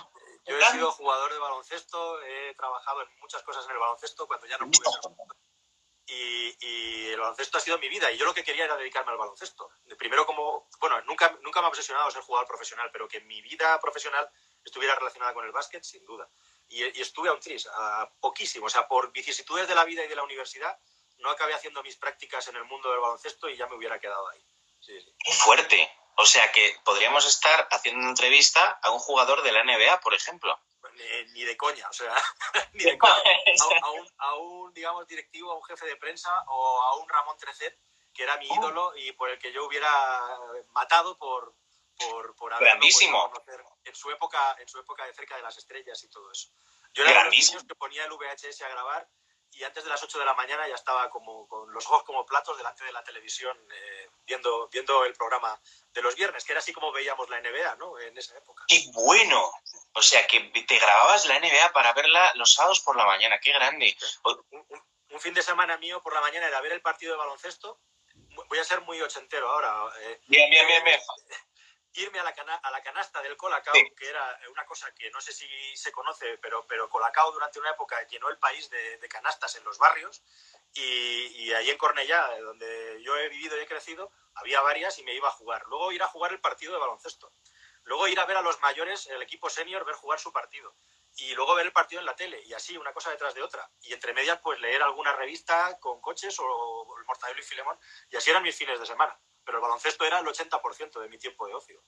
Yo 0.44 0.58
he 0.58 0.64
sido 0.72 0.90
jugador 0.92 1.32
de 1.32 1.38
baloncesto, 1.38 2.20
he 2.22 2.54
trabajado 2.54 3.02
en 3.02 3.18
muchas 3.20 3.42
cosas 3.42 3.64
en 3.66 3.72
el 3.72 3.78
baloncesto 3.78 4.26
cuando 4.26 4.46
ya 4.46 4.58
no 4.58 4.68
pude 4.70 4.90
ser 4.90 5.12
y, 6.04 6.56
y, 6.60 7.10
el 7.10 7.20
baloncesto 7.20 7.58
ha 7.58 7.60
sido 7.60 7.78
mi 7.78 7.88
vida 7.88 8.10
y 8.10 8.18
yo 8.18 8.24
lo 8.24 8.34
que 8.34 8.42
quería 8.42 8.64
era 8.64 8.76
dedicarme 8.76 9.12
al 9.12 9.18
baloncesto. 9.18 9.70
Primero 9.96 10.26
como, 10.26 10.68
bueno, 10.80 11.00
nunca, 11.02 11.36
nunca 11.42 11.60
me 11.60 11.66
ha 11.66 11.70
obsesionado 11.70 12.10
ser 12.10 12.22
jugador 12.22 12.48
profesional, 12.48 12.90
pero 12.92 13.06
que 13.06 13.20
mi 13.20 13.40
vida 13.40 13.78
profesional 13.80 14.28
estuviera 14.64 14.96
relacionada 14.96 15.32
con 15.32 15.44
el 15.44 15.52
básquet, 15.52 15.84
sin 15.84 16.04
duda. 16.04 16.28
Y, 16.72 16.98
y 16.98 17.02
estuve 17.02 17.28
a 17.28 17.32
un 17.32 17.40
tris, 17.40 17.66
a 17.66 18.10
poquísimo, 18.20 18.66
o 18.66 18.70
sea, 18.70 18.88
por 18.88 19.12
vicisitudes 19.12 19.68
de 19.68 19.74
la 19.74 19.84
vida 19.84 20.04
y 20.04 20.08
de 20.08 20.16
la 20.16 20.24
universidad, 20.24 20.76
no 21.18 21.30
acabé 21.30 21.54
haciendo 21.54 21.82
mis 21.82 21.96
prácticas 21.96 22.48
en 22.48 22.56
el 22.56 22.64
mundo 22.64 22.90
del 22.90 23.00
baloncesto 23.00 23.48
y 23.48 23.56
ya 23.56 23.66
me 23.66 23.76
hubiera 23.76 23.98
quedado 23.98 24.28
ahí. 24.28 24.44
Qué 24.84 25.32
fuerte. 25.32 25.90
O 26.16 26.26
sea 26.26 26.50
que 26.52 26.76
podríamos 26.84 27.26
estar 27.26 27.68
haciendo 27.70 28.00
una 28.00 28.10
entrevista 28.10 28.78
a 28.82 28.90
un 28.90 28.98
jugador 28.98 29.42
de 29.42 29.52
la 29.52 29.64
NBA, 29.64 30.00
por 30.00 30.14
ejemplo. 30.14 30.58
Ni, 31.32 31.44
de 31.44 31.56
coña, 31.56 31.88
o 31.88 31.92
sea, 31.92 32.12
ni 32.74 32.84
de 32.84 32.98
coña. 32.98 33.14
A, 34.18 34.34
un, 34.34 34.74
digamos, 34.74 35.06
directivo, 35.06 35.50
a 35.50 35.56
un 35.56 35.64
jefe 35.64 35.86
de 35.86 35.96
prensa 35.96 36.30
o 36.48 36.82
a 36.82 36.96
un 36.96 37.08
Ramón 37.08 37.38
Trecet, 37.38 37.78
que 38.12 38.24
era 38.24 38.36
mi 38.36 38.46
oh. 38.50 38.54
ídolo 38.54 38.96
y 38.96 39.12
por 39.12 39.30
el 39.30 39.38
que 39.38 39.52
yo 39.52 39.64
hubiera 39.64 39.90
matado 40.72 41.16
por, 41.16 41.54
por, 42.10 42.34
por 42.36 42.58
Grandísimo. 42.58 43.30
en 43.84 43.94
su 43.94 44.10
época, 44.10 44.56
en 44.58 44.68
su 44.68 44.78
época 44.78 45.04
de 45.06 45.14
cerca 45.14 45.36
de 45.36 45.42
las 45.42 45.56
estrellas 45.56 46.02
y 46.04 46.08
todo 46.08 46.30
eso. 46.30 46.48
Yo 46.92 47.04
era 47.04 47.12
de 47.12 47.24
los 47.24 47.34
niños 47.34 47.64
que 47.66 47.74
ponía 47.74 48.04
el 48.04 48.12
VHS 48.12 48.62
a 48.62 48.68
grabar 48.68 49.08
y 49.54 49.64
antes 49.64 49.84
de 49.84 49.90
las 49.90 50.02
8 50.02 50.18
de 50.18 50.24
la 50.24 50.34
mañana 50.34 50.66
ya 50.66 50.74
estaba 50.74 51.10
como 51.10 51.46
con 51.46 51.70
los 51.72 51.86
ojos 51.86 52.04
como 52.04 52.24
platos 52.24 52.56
delante 52.56 52.84
de 52.84 52.92
la 52.92 53.04
televisión 53.04 53.56
eh, 53.70 54.08
viendo, 54.24 54.68
viendo 54.68 55.04
el 55.04 55.14
programa 55.14 55.60
de 55.92 56.02
los 56.02 56.14
viernes, 56.14 56.44
que 56.44 56.52
era 56.52 56.60
así 56.60 56.72
como 56.72 56.90
veíamos 56.90 57.28
la 57.28 57.40
NBA, 57.40 57.76
¿no? 57.76 57.98
En 57.98 58.16
esa 58.16 58.36
época. 58.36 58.64
¡Qué 58.66 58.82
bueno! 58.92 59.52
O 59.92 60.02
sea, 60.02 60.26
que 60.26 60.40
te 60.40 60.78
grababas 60.78 61.26
la 61.26 61.38
NBA 61.38 61.72
para 61.72 61.92
verla 61.92 62.32
los 62.36 62.54
sábados 62.54 62.80
por 62.80 62.96
la 62.96 63.04
mañana, 63.04 63.38
qué 63.40 63.52
grande. 63.52 63.94
Un, 65.10 65.20
fin 65.20 65.34
de 65.34 65.42
semana 65.42 65.76
mío 65.76 66.00
por 66.00 66.14
la 66.14 66.22
mañana 66.22 66.48
era 66.48 66.60
ver 66.62 66.72
el 66.72 66.80
partido 66.80 67.12
de 67.12 67.18
baloncesto. 67.18 67.78
Voy 68.48 68.58
a 68.58 68.64
ser 68.64 68.80
muy 68.80 69.00
ochentero 69.02 69.50
ahora. 69.50 69.92
Eh, 70.00 70.20
bien, 70.26 70.48
bien, 70.50 70.66
bien, 70.66 70.82
bien 70.84 71.00
irme 71.94 72.18
a 72.20 72.24
la, 72.24 72.30
a 72.30 72.70
la 72.70 72.82
canasta 72.82 73.20
del 73.22 73.36
Colacao, 73.36 73.74
que 73.96 74.08
era 74.08 74.38
una 74.50 74.64
cosa 74.64 74.92
que 74.94 75.10
no 75.10 75.20
sé 75.20 75.32
si 75.32 75.46
se 75.76 75.92
conoce, 75.92 76.38
pero, 76.38 76.66
pero 76.66 76.88
Colacao 76.88 77.32
durante 77.32 77.58
una 77.58 77.70
época 77.70 78.02
llenó 78.06 78.28
el 78.30 78.38
país 78.38 78.70
de, 78.70 78.98
canastas 79.08 79.56
en 79.56 79.64
los 79.64 79.76
barrios 79.76 80.22
y, 80.72 81.44
y, 81.44 81.52
ahí 81.52 81.68
en 81.68 81.76
Cornellá, 81.76 82.38
donde 82.40 83.02
yo 83.02 83.16
he 83.18 83.28
vivido 83.28 83.58
y 83.58 83.60
he 83.60 83.66
crecido, 83.66 84.10
había 84.34 84.62
varias 84.62 84.98
y 84.98 85.02
me 85.02 85.12
iba 85.12 85.28
a 85.28 85.32
jugar. 85.32 85.64
Luego 85.66 85.92
ir 85.92 86.02
a 86.02 86.08
jugar 86.08 86.32
el 86.32 86.40
partido 86.40 86.72
de 86.72 86.78
baloncesto. 86.78 87.32
Luego 87.84 88.08
ir 88.08 88.18
a 88.18 88.24
ver 88.24 88.38
a 88.38 88.42
los 88.42 88.58
mayores, 88.62 89.06
el 89.08 89.20
equipo 89.20 89.50
senior, 89.50 89.84
ver 89.84 89.96
jugar 89.96 90.18
su 90.18 90.32
partido. 90.32 90.74
Y 91.16 91.34
luego 91.34 91.54
ver 91.54 91.66
el 91.66 91.72
partido 91.72 92.00
en 92.00 92.06
la 92.06 92.16
tele. 92.16 92.40
Y 92.46 92.54
así, 92.54 92.74
una 92.78 92.94
cosa 92.94 93.10
detrás 93.10 93.34
de 93.34 93.42
otra. 93.42 93.70
Y 93.82 93.92
entre 93.92 94.14
medias, 94.14 94.40
pues 94.42 94.58
leer 94.60 94.82
alguna 94.82 95.12
revista 95.12 95.78
con 95.78 96.00
coches 96.00 96.38
o 96.38 96.96
el 96.98 97.04
Mortadelo 97.04 97.40
y 97.40 97.42
Filemón. 97.42 97.78
Y 98.08 98.16
así 98.16 98.30
eran 98.30 98.42
mis 98.42 98.56
fines 98.56 98.80
de 98.80 98.86
semana 98.86 99.18
pero 99.44 99.58
el 99.58 99.62
baloncesto 99.62 100.04
era 100.04 100.18
el 100.18 100.26
80% 100.26 101.00
de 101.00 101.08
mi 101.08 101.18
tiempo 101.18 101.46
de 101.46 101.54
ocio. 101.54 101.82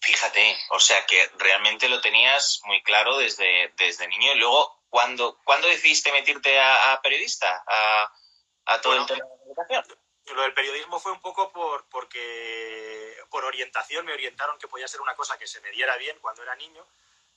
Fíjate, 0.00 0.56
o 0.70 0.78
sea 0.78 1.04
que 1.06 1.30
realmente 1.38 1.88
lo 1.88 2.00
tenías 2.00 2.60
muy 2.64 2.82
claro 2.82 3.18
desde, 3.18 3.72
desde 3.76 4.06
niño. 4.08 4.32
Y 4.34 4.38
luego, 4.38 4.84
¿cuándo, 4.88 5.38
¿cuándo 5.44 5.66
decidiste 5.68 6.12
meterte 6.12 6.60
a, 6.60 7.00
periodista? 7.02 7.64
A, 7.66 8.80
todo 8.80 8.96
el 8.96 9.06
tema 9.06 9.24
de 9.24 9.38
comunicación. 9.38 9.98
Lo 10.34 10.42
del 10.42 10.54
periodismo 10.54 10.98
fue 11.00 11.12
un 11.12 11.20
poco 11.20 11.52
por, 11.52 11.88
porque 11.88 13.16
por 13.30 13.44
orientación 13.44 14.04
me 14.04 14.12
orientaron 14.12 14.58
que 14.58 14.68
podía 14.68 14.88
ser 14.88 15.00
una 15.00 15.14
cosa 15.14 15.38
que 15.38 15.46
se 15.46 15.60
me 15.60 15.70
diera 15.70 15.96
bien 15.96 16.18
cuando 16.20 16.42
era 16.42 16.54
niño. 16.56 16.86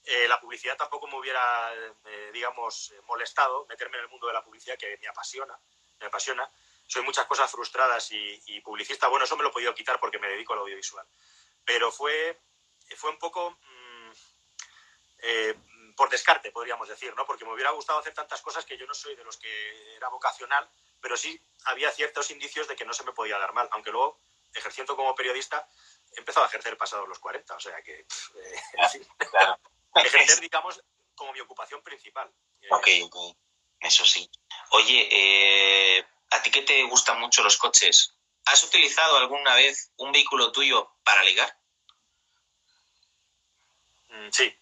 Eh, 0.04 0.26
la 0.28 0.40
publicidad 0.40 0.76
tampoco 0.76 1.06
me 1.06 1.16
hubiera, 1.16 1.72
eh, 1.74 2.30
digamos, 2.32 2.92
molestado 3.06 3.66
meterme 3.66 3.98
en 3.98 4.04
el 4.04 4.10
mundo 4.10 4.26
de 4.26 4.32
la 4.32 4.44
publicidad 4.44 4.78
que 4.78 4.96
me 4.98 5.08
apasiona, 5.08 5.58
me 5.98 6.06
apasiona 6.06 6.50
soy 6.90 7.02
muchas 7.02 7.24
cosas 7.26 7.48
frustradas 7.48 8.10
y, 8.10 8.60
publicista, 8.62 9.06
bueno, 9.06 9.24
eso 9.24 9.36
me 9.36 9.44
lo 9.44 9.50
he 9.50 9.52
podido 9.52 9.72
quitar 9.72 10.00
porque 10.00 10.18
me 10.18 10.28
dedico 10.28 10.54
al 10.54 10.58
audiovisual. 10.58 11.06
Pero 11.64 11.92
fue, 11.92 12.40
fue 12.96 13.10
un 13.10 13.18
poco 13.18 13.52
mm, 13.52 14.10
eh, 15.18 15.54
por 15.96 16.10
descarte, 16.10 16.50
podríamos 16.50 16.88
decir, 16.88 17.14
¿no? 17.14 17.24
Porque 17.24 17.44
me 17.44 17.52
hubiera 17.52 17.70
gustado 17.70 18.00
hacer 18.00 18.12
tantas 18.12 18.42
cosas 18.42 18.64
que 18.64 18.76
yo 18.76 18.86
no 18.86 18.94
soy 18.94 19.14
de 19.14 19.22
los 19.22 19.36
que 19.36 19.94
era 19.94 20.08
vocacional, 20.08 20.68
pero 21.00 21.16
sí 21.16 21.40
había 21.66 21.92
ciertos 21.92 22.28
indicios 22.32 22.66
de 22.66 22.74
que 22.74 22.84
no 22.84 22.92
se 22.92 23.04
me 23.04 23.12
podía 23.12 23.38
dar 23.38 23.52
mal, 23.52 23.68
aunque 23.70 23.92
luego, 23.92 24.18
ejerciendo 24.52 24.96
como 24.96 25.14
periodista, 25.14 25.68
he 26.16 26.18
empezado 26.18 26.44
a 26.44 26.48
ejercer 26.48 26.76
pasados 26.76 27.08
los 27.08 27.20
40, 27.20 27.54
o 27.54 27.60
sea 27.60 27.80
que, 27.82 28.00
eh, 28.00 28.06
ejercer, 29.94 30.40
digamos, 30.40 30.82
como 31.14 31.32
mi 31.32 31.38
ocupación 31.38 31.82
principal. 31.82 32.34
Ok, 32.70 32.88
eso 33.78 34.04
sí. 34.04 34.28
Oye, 34.70 35.08
eh, 35.08 36.04
¿A 36.30 36.42
ti 36.42 36.50
qué 36.50 36.62
te 36.62 36.82
gustan 36.84 37.20
mucho 37.20 37.42
los 37.42 37.56
coches? 37.56 38.16
¿Has 38.46 38.62
utilizado 38.64 39.16
alguna 39.16 39.54
vez 39.54 39.92
un 39.96 40.12
vehículo 40.12 40.52
tuyo 40.52 40.96
para 41.04 41.22
ligar? 41.24 41.54
Mm, 44.08 44.28
sí. 44.30 44.58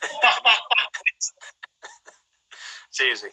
sí, 2.90 3.16
sí. 3.16 3.28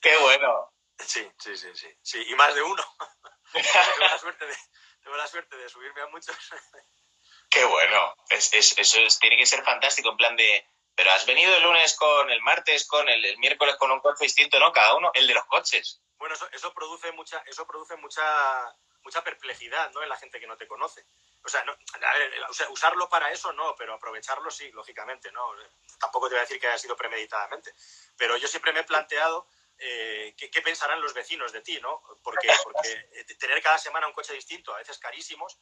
Qué 0.00 0.16
bueno. 0.18 0.72
Sí, 0.98 1.30
sí, 1.38 1.56
sí, 1.56 1.68
sí. 1.74 1.88
sí. 2.02 2.24
Y 2.28 2.34
más 2.34 2.54
de 2.54 2.62
uno. 2.62 2.82
tengo, 3.52 3.98
la 4.00 4.18
suerte 4.18 4.46
de, 4.46 4.56
tengo 5.02 5.16
la 5.16 5.26
suerte 5.26 5.56
de 5.56 5.68
subirme 5.68 6.02
a 6.02 6.06
muchos. 6.08 6.36
Qué 7.50 7.64
bueno. 7.64 8.14
Es, 8.28 8.52
eso 8.52 9.18
tiene 9.20 9.36
que 9.36 9.46
ser 9.46 9.64
fantástico, 9.64 10.10
en 10.10 10.16
plan 10.16 10.36
de... 10.36 10.66
Pero 10.94 11.12
has 11.12 11.24
venido 11.26 11.56
el 11.56 11.62
lunes 11.62 11.94
con 11.94 12.30
el 12.30 12.40
martes, 12.42 12.86
con 12.86 13.08
el, 13.08 13.38
miércoles 13.38 13.76
con 13.76 13.90
un 13.90 14.00
coche 14.00 14.24
distinto, 14.24 14.58
¿no? 14.58 14.72
Cada 14.72 14.94
uno, 14.96 15.10
el 15.14 15.26
de 15.26 15.34
los 15.34 15.46
coches. 15.46 16.02
Bueno, 16.18 16.34
eso, 16.52 16.74
produce 16.74 17.12
mucha, 17.12 17.42
eso 17.46 17.66
produce 17.66 17.96
mucha, 17.96 18.22
mucha 19.02 19.24
perplejidad 19.24 19.90
¿no? 19.92 20.02
en 20.02 20.08
la 20.08 20.16
gente 20.16 20.38
que 20.38 20.46
no 20.46 20.56
te 20.56 20.66
conoce. 20.66 21.06
O 21.42 21.48
sea, 21.48 21.64
usarlo 22.70 23.08
para 23.08 23.30
eso 23.32 23.52
no, 23.54 23.74
pero 23.76 23.94
aprovecharlo 23.94 24.50
sí, 24.50 24.70
lógicamente, 24.72 25.32
¿no? 25.32 25.50
Tampoco 25.98 26.28
te 26.28 26.34
voy 26.34 26.40
a 26.40 26.42
decir 26.42 26.60
que 26.60 26.66
haya 26.66 26.76
sido 26.76 26.96
premeditadamente. 26.96 27.72
Pero 28.18 28.36
yo 28.36 28.46
siempre 28.46 28.74
me 28.74 28.80
he 28.80 28.84
planteado 28.84 29.48
eh, 29.82 30.34
¿qué, 30.36 30.60
pensarán 30.60 31.00
los 31.00 31.14
vecinos 31.14 31.52
de 31.52 31.62
ti, 31.62 31.80
¿no? 31.80 32.02
Porque, 32.22 32.48
porque 32.62 33.24
tener 33.38 33.62
cada 33.62 33.78
semana 33.78 34.06
un 34.06 34.12
coche 34.12 34.34
distinto, 34.34 34.74
a 34.74 34.78
veces 34.78 34.98
carísimos, 34.98 35.58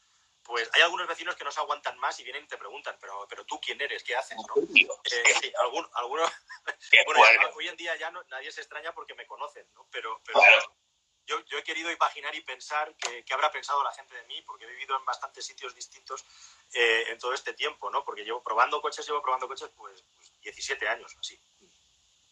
pues 0.48 0.68
hay 0.72 0.80
algunos 0.80 1.06
vecinos 1.06 1.36
que 1.36 1.44
no 1.44 1.52
se 1.52 1.60
aguantan 1.60 1.98
más 1.98 2.18
y 2.20 2.24
vienen 2.24 2.44
y 2.44 2.48
te 2.48 2.56
preguntan, 2.56 2.96
pero, 2.98 3.26
pero 3.28 3.44
tú 3.44 3.60
quién 3.60 3.78
eres, 3.82 4.02
qué 4.02 4.16
haces, 4.16 4.38
¿no? 4.38 4.62
Eh, 4.62 5.34
sí, 5.42 5.52
algunos, 5.60 5.90
bueno, 7.06 7.50
hoy 7.54 7.68
en 7.68 7.76
día 7.76 7.94
ya 7.96 8.10
no, 8.10 8.24
nadie 8.30 8.50
se 8.50 8.62
extraña 8.62 8.94
porque 8.94 9.14
me 9.14 9.26
conocen, 9.26 9.70
¿no? 9.74 9.86
Pero, 9.90 10.22
pero 10.24 10.40
yo, 11.26 11.44
yo, 11.44 11.58
he 11.58 11.62
querido 11.62 11.90
imaginar 11.90 12.34
y 12.34 12.40
pensar 12.40 12.96
qué, 12.96 13.22
habrá 13.34 13.52
pensado 13.52 13.84
la 13.84 13.92
gente 13.92 14.14
de 14.14 14.22
mí, 14.22 14.40
porque 14.40 14.64
he 14.64 14.68
vivido 14.68 14.96
en 14.96 15.04
bastantes 15.04 15.44
sitios 15.44 15.74
distintos 15.74 16.24
eh, 16.72 17.04
en 17.08 17.18
todo 17.18 17.34
este 17.34 17.52
tiempo, 17.52 17.90
¿no? 17.90 18.02
Porque 18.02 18.24
llevo 18.24 18.42
probando 18.42 18.80
coches, 18.80 19.06
llevo 19.06 19.20
probando 19.20 19.48
coches 19.48 19.70
pues, 19.76 20.02
17 20.40 20.78
pues, 20.78 20.90
años, 20.90 21.14
así. 21.20 21.38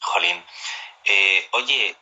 Jolín. 0.00 0.42
Eh, 1.04 1.48
oye, 1.52 1.96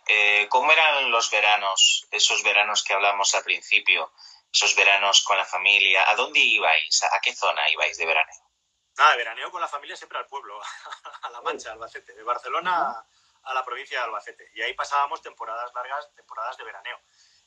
¿cómo 0.49 0.71
eran 0.71 1.11
los 1.11 1.29
veranos, 1.29 2.07
esos 2.13 2.45
veranos 2.45 2.85
que 2.85 2.93
hablamos 2.93 3.35
al 3.35 3.43
principio? 3.43 4.13
Esos 4.55 4.77
veranos 4.77 5.25
con 5.25 5.37
la 5.37 5.45
familia? 5.45 6.09
¿A 6.09 6.15
dónde 6.15 6.39
ibais? 6.39 7.03
¿A 7.03 7.21
qué 7.21 7.35
zona 7.35 7.69
ibais 7.71 7.99
de 7.99 8.07
veraneo? 8.07 8.51
Nada, 8.97 9.17
veraneo 9.17 9.51
con 9.51 9.61
la 9.61 9.67
familia 9.67 9.97
siempre 9.97 10.19
al 10.19 10.29
pueblo, 10.29 10.61
a 11.23 11.31
La 11.31 11.41
Mancha, 11.41 11.73
Albacete, 11.73 12.15
de 12.15 12.23
Barcelona 12.23 13.05
a 13.45 13.55
la 13.55 13.65
provincia 13.65 13.99
de 13.99 14.05
Albacete. 14.05 14.51
Y 14.55 14.63
ahí 14.63 14.75
pasábamos 14.75 15.21
temporadas 15.23 15.73
largas, 15.75 16.13
temporadas 16.15 16.57
de 16.57 16.65
veraneo. 16.65 16.99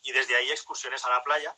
Y 0.03 0.11
desde 0.11 0.35
ahí 0.35 0.51
excursiones 0.51 1.03
a 1.05 1.09
la 1.09 1.23
playa, 1.23 1.55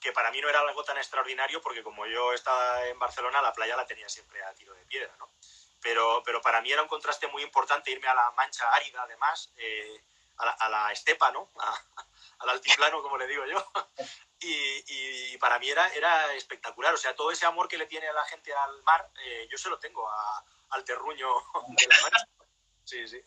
que 0.00 0.12
para 0.12 0.30
mí 0.30 0.40
no 0.40 0.48
era 0.48 0.60
algo 0.60 0.84
tan 0.84 0.98
extraordinario 0.98 1.60
porque 1.60 1.82
como 1.82 2.06
yo 2.06 2.32
estaba 2.32 2.86
en 2.86 2.98
Barcelona, 2.98 3.42
la 3.42 3.52
playa 3.52 3.76
la 3.76 3.86
tenía 3.86 4.08
siempre 4.08 4.42
a 4.44 4.54
tiro 4.54 4.74
de 4.74 4.84
piedra, 4.86 5.14
¿no? 5.18 5.32
Pero, 5.80 6.22
pero 6.24 6.40
para 6.40 6.60
mí 6.60 6.70
era 6.70 6.82
un 6.82 6.88
contraste 6.88 7.26
muy 7.28 7.42
importante 7.42 7.90
irme 7.90 8.08
a 8.08 8.14
la 8.14 8.30
Mancha 8.32 8.68
árida, 8.72 9.02
además, 9.02 9.52
eh, 9.56 10.04
a 10.36 10.68
la, 10.68 10.92
estepa, 10.92 11.30
¿no? 11.32 11.50
al 12.38 12.50
altiplano, 12.50 13.02
como 13.02 13.18
le 13.18 13.26
digo 13.26 13.44
yo. 13.46 13.72
Y, 14.44 15.36
para 15.38 15.58
mí 15.58 15.68
era, 15.68 15.88
era 15.88 16.32
espectacular. 16.34 16.94
O 16.94 16.96
sea, 16.96 17.14
todo 17.14 17.30
ese 17.30 17.46
amor 17.46 17.68
que 17.68 17.78
le 17.78 17.86
tiene 17.86 18.08
a 18.08 18.12
la 18.12 18.24
gente 18.24 18.52
al 18.52 18.82
mar, 18.82 19.10
eh, 19.24 19.48
yo 19.50 19.58
se 19.58 19.68
lo 19.68 19.78
tengo 19.78 20.08
al 20.70 20.84
terruño 20.84 21.28
de 21.68 21.86
la 21.86 22.02
mar. 22.02 22.12
Sí, 22.84 23.06
sí. 23.08 23.20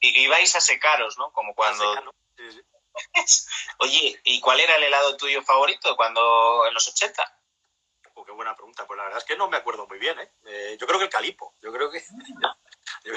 Y 0.00 0.24
ibais 0.24 0.54
a 0.56 0.60
secaros, 0.60 1.18
¿no? 1.18 1.32
Como 1.32 1.54
cuando... 1.54 2.14
Oye, 3.78 4.20
¿y 4.24 4.40
cuál 4.40 4.60
era 4.60 4.76
el 4.76 4.84
helado 4.84 5.16
tuyo 5.16 5.42
favorito 5.42 5.96
cuando 5.96 6.66
en 6.66 6.74
los 6.74 6.88
80? 6.88 7.40
Oh, 8.14 8.24
qué 8.24 8.32
buena 8.32 8.54
pregunta. 8.54 8.86
Pues 8.86 8.96
la 8.96 9.04
verdad 9.04 9.18
es 9.18 9.24
que 9.24 9.36
no 9.36 9.48
me 9.48 9.56
acuerdo 9.56 9.86
muy 9.86 9.98
bien, 9.98 10.18
¿eh? 10.20 10.32
eh 10.44 10.76
yo 10.80 10.86
creo 10.86 10.98
que 10.98 11.06
el 11.06 11.10
calipo. 11.10 11.54
Yo 11.60 11.72
creo 11.72 11.90
que... 11.90 12.00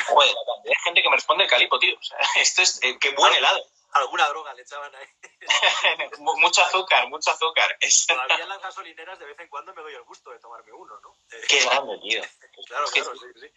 Joder, 0.08 0.36
hay 0.66 0.84
gente 0.84 1.04
que 1.04 1.10
me 1.10 1.16
responde 1.16 1.44
el 1.44 1.50
calipo, 1.50 1.78
tío. 1.80 1.98
esto 2.36 2.62
es... 2.64 2.82
Eh, 2.84 2.98
qué 3.00 3.12
buen 3.12 3.34
helado 3.34 3.64
alguna 3.94 4.28
droga 4.30 4.54
le 4.54 4.62
echaban 4.62 4.94
ahí. 4.96 5.08
mucho 6.20 6.64
azúcar, 6.64 7.08
mucho 7.08 7.32
azúcar. 7.32 7.78
Todavía 8.08 8.44
en 8.44 8.50
las 8.50 8.62
gasolineras 8.62 9.20
de 9.20 9.26
vez 9.26 9.40
en 9.40 9.48
cuando 9.48 9.74
me 9.74 9.82
doy 9.82 9.94
el 9.94 10.04
gusto 10.04 10.32
de 10.32 10.40
tomarme 10.40 10.72
uno, 10.72 11.00
¿no? 11.02 11.16
Qué 11.48 11.60
grande, 11.60 11.98
tío. 12.00 12.22
claro, 12.68 12.88
claro, 12.88 13.16
sí, 13.16 13.28
sí. 13.40 13.52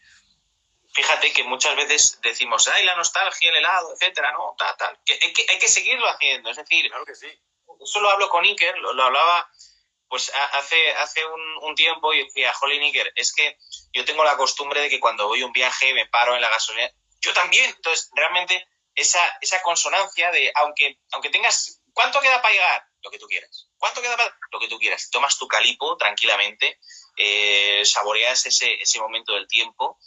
Fíjate 0.92 1.32
que 1.32 1.44
muchas 1.44 1.76
veces 1.76 2.20
decimos, 2.20 2.66
ay, 2.68 2.84
la 2.84 2.96
nostalgia, 2.96 3.50
el 3.50 3.56
helado, 3.56 3.92
etcétera, 3.92 4.32
¿no? 4.32 4.54
Tal, 4.58 4.76
tal. 4.76 4.98
Que 5.04 5.18
hay, 5.22 5.32
que 5.32 5.46
hay 5.48 5.58
que 5.58 5.68
seguirlo 5.68 6.08
haciendo, 6.08 6.50
es 6.50 6.56
decir... 6.56 6.88
Claro 6.88 7.04
que 7.04 7.14
sí. 7.14 7.28
Eso 7.80 8.00
lo 8.00 8.10
hablo 8.10 8.28
con 8.28 8.44
Iker, 8.44 8.76
lo, 8.78 9.02
hablaba 9.02 9.48
pues 10.08 10.32
hace, 10.54 10.90
hace 10.94 11.24
un, 11.24 11.74
tiempo 11.76 12.12
y 12.12 12.24
decía, 12.24 12.52
Jolly 12.54 12.78
Iker, 12.80 13.12
es 13.14 13.32
que 13.32 13.56
yo 13.92 14.04
tengo 14.04 14.24
la 14.24 14.36
costumbre 14.36 14.80
de 14.80 14.90
que 14.90 14.98
cuando 14.98 15.28
voy 15.28 15.42
a 15.42 15.46
un 15.46 15.52
viaje 15.52 15.94
me 15.94 16.06
paro 16.06 16.34
en 16.34 16.40
la 16.40 16.50
gasolina. 16.50 16.90
Yo 17.20 17.32
también, 17.32 17.70
entonces 17.70 18.10
realmente 18.14 18.66
esa, 19.00 19.38
esa 19.40 19.62
consonancia 19.62 20.30
de, 20.30 20.52
aunque, 20.56 20.98
aunque 21.12 21.30
tengas, 21.30 21.82
¿cuánto 21.92 22.20
queda 22.20 22.40
para 22.40 22.54
llegar? 22.54 22.86
Lo 23.02 23.10
que 23.10 23.18
tú 23.18 23.26
quieras. 23.26 23.68
¿Cuánto 23.78 24.02
queda 24.02 24.16
para...? 24.16 24.36
Lo 24.50 24.60
que 24.60 24.68
tú 24.68 24.78
quieras. 24.78 25.08
Tomas 25.10 25.38
tu 25.38 25.48
calipo 25.48 25.96
tranquilamente, 25.96 26.78
eh, 27.16 27.82
saboreas 27.84 28.44
ese, 28.46 28.74
ese 28.74 29.00
momento 29.00 29.32
del 29.34 29.48
tiempo. 29.48 29.98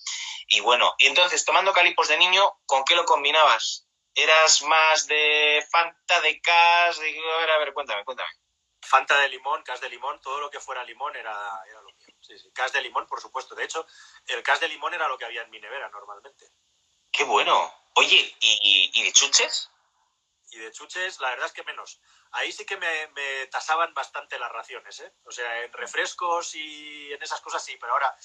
Y 0.48 0.60
bueno, 0.60 0.94
entonces, 1.00 1.44
tomando 1.44 1.74
calipos 1.74 2.08
de 2.08 2.18
niño, 2.18 2.60
¿con 2.66 2.84
qué 2.84 2.96
lo 2.96 3.06
combinabas? 3.06 3.88
¿Eras 4.14 4.62
más 4.62 5.08
de 5.08 5.66
Fanta, 5.72 6.22
de 6.22 6.40
Cas? 6.40 7.00
De... 7.00 7.10
A 7.10 7.38
ver, 7.38 7.50
a 7.50 7.58
ver, 7.58 7.74
cuéntame, 7.74 8.06
cuéntame. 8.06 8.30
Fanta 8.82 9.18
de 9.18 9.30
limón, 9.30 9.64
Cas 9.64 9.82
de 9.82 9.90
limón, 9.90 10.22
todo 10.22 10.40
lo 10.42 10.52
que 10.52 10.60
fuera 10.60 10.84
limón 10.84 11.16
era, 11.16 11.32
era 11.68 11.82
lo 11.82 11.92
mío. 11.94 12.08
Sí, 12.20 12.38
sí. 12.38 12.52
Cas 12.54 12.74
de 12.74 12.82
limón, 12.82 13.08
por 13.08 13.22
supuesto. 13.22 13.56
De 13.56 13.64
hecho, 13.64 13.88
el 14.28 14.44
Cas 14.44 14.60
de 14.60 14.68
limón 14.68 14.94
era 14.94 15.08
lo 15.08 15.18
que 15.18 15.26
había 15.26 15.42
en 15.42 15.50
mi 15.50 15.60
nevera 15.60 15.90
normalmente. 15.90 16.46
Qué 17.12 17.24
bueno. 17.24 17.74
Oye, 17.96 18.36
¿y, 18.40 19.04
de 19.04 19.12
chuches? 19.12 19.70
Y 20.52 20.58
de 20.58 20.72
chuches, 20.72 21.20
la 21.20 21.30
verdad 21.30 21.48
es 21.48 21.54
que 21.54 21.64
menos. 21.64 22.00
Ahí 22.32 22.52
sí 22.52 22.66
que 22.66 22.78
me, 22.78 23.48
tasaban 23.52 23.94
bastante 23.94 24.40
las 24.40 24.52
raciones, 24.52 25.00
¿eh? 25.00 25.14
O 25.26 25.32
sea, 25.32 25.64
en 25.64 25.72
refrescos 25.74 26.56
y 26.56 27.12
en 27.12 27.22
esas 27.22 27.42
cosas 27.42 27.64
sí, 27.64 27.78
pero 27.80 27.94
ahora 27.94 28.16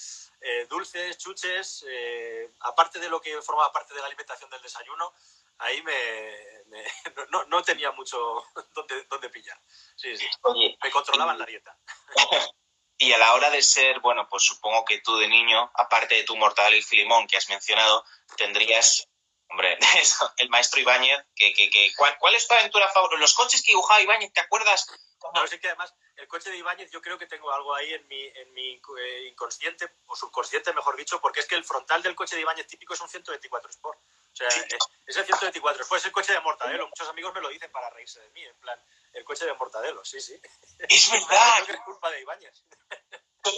eh, 0.41 0.65
dulces, 0.67 1.17
chuches, 1.17 1.85
eh, 1.87 2.51
aparte 2.61 2.99
de 2.99 3.09
lo 3.09 3.21
que 3.21 3.41
formaba 3.41 3.71
parte 3.71 3.93
de 3.93 3.99
la 3.99 4.07
alimentación 4.07 4.49
del 4.49 4.61
desayuno, 4.61 5.13
ahí 5.59 5.81
me, 5.83 6.63
no, 7.47 7.63
tenía 7.63 7.91
mucho 7.91 8.43
donde, 8.73 9.03
donde 9.03 9.29
pillar. 9.29 9.59
Sí, 9.95 10.15
sí. 10.17 10.27
Oye, 10.41 10.77
me 10.81 10.91
controlaban 10.91 11.37
la 11.37 11.45
dieta. 11.45 11.77
Y 13.01 13.13
a 13.13 13.17
la 13.17 13.33
hora 13.33 13.49
de 13.49 13.61
ser, 13.61 14.01
bueno, 14.01 14.27
pues 14.27 14.43
supongo 14.43 14.83
que 14.83 14.99
tú 14.99 15.15
de 15.15 15.29
niño, 15.29 15.71
aparte 15.73 16.15
de 16.15 16.23
tu 16.23 16.35
mortal 16.35 16.75
y 16.75 16.81
filimón 16.81 17.27
que 17.27 17.37
has 17.37 17.47
mencionado, 17.47 18.03
tendrías, 18.35 19.07
hombre, 19.49 19.77
el 20.37 20.49
maestro 20.49 20.79
Ibáñez, 20.79 21.25
que, 21.35 21.53
que, 21.53 21.69
que 21.69 21.91
¿cuál, 21.97 22.17
¿cuál, 22.19 22.35
es 22.35 22.47
tu 22.47 22.53
aventura 22.53 22.87
favorita? 22.89 23.19
Los 23.19 23.33
coches 23.33 23.61
que 23.61 23.71
dibujaba 23.71 24.01
Ibáñez, 24.01 24.31
¿te 24.33 24.41
acuerdas? 24.41 24.87
No, 25.33 25.45
sé 25.47 25.59
que 25.59 25.67
además 25.67 25.93
el 26.15 26.27
coche 26.27 26.49
de 26.49 26.57
Ibáñez 26.57 26.89
yo 26.91 27.01
creo 27.01 27.17
que 27.17 27.25
tengo 27.25 27.51
algo 27.51 27.75
ahí 27.75 27.93
en 27.93 28.07
mi, 28.07 28.23
en 28.23 28.53
mi 28.53 28.73
eh, 28.73 29.27
inconsciente, 29.29 29.89
o 30.05 30.15
subconsciente 30.15 30.73
mejor 30.73 30.95
dicho, 30.95 31.19
porque 31.19 31.41
es 31.41 31.45
que 31.45 31.55
el 31.55 31.63
frontal 31.63 32.01
del 32.01 32.15
coche 32.15 32.35
de 32.35 32.41
Ibáñez 32.41 32.67
típico 32.67 32.93
es 32.93 33.01
un 33.01 33.09
124 33.09 33.69
Sport. 33.69 33.99
O 33.99 34.35
sea, 34.35 34.47
es, 34.47 35.17
el 35.17 35.25
124 35.25 35.83
Sport, 35.83 35.99
es 35.99 36.05
el 36.05 36.11
coche 36.11 36.33
de 36.33 36.39
Mortadelo. 36.39 36.87
Muchos 36.87 37.09
amigos 37.09 37.33
me 37.33 37.41
lo 37.41 37.49
dicen 37.49 37.71
para 37.71 37.89
reírse 37.89 38.21
de 38.21 38.29
mí, 38.29 38.43
en 38.43 38.59
plan, 38.59 38.79
el 39.13 39.23
coche 39.23 39.45
de 39.45 39.53
Mortadelo, 39.53 40.05
sí, 40.05 40.21
sí. 40.21 40.39
Es 40.87 41.11
verdad. 41.11 41.69
es 41.69 41.79
culpa 41.81 42.09
de 42.11 42.21
Ibáñez. 42.21 42.63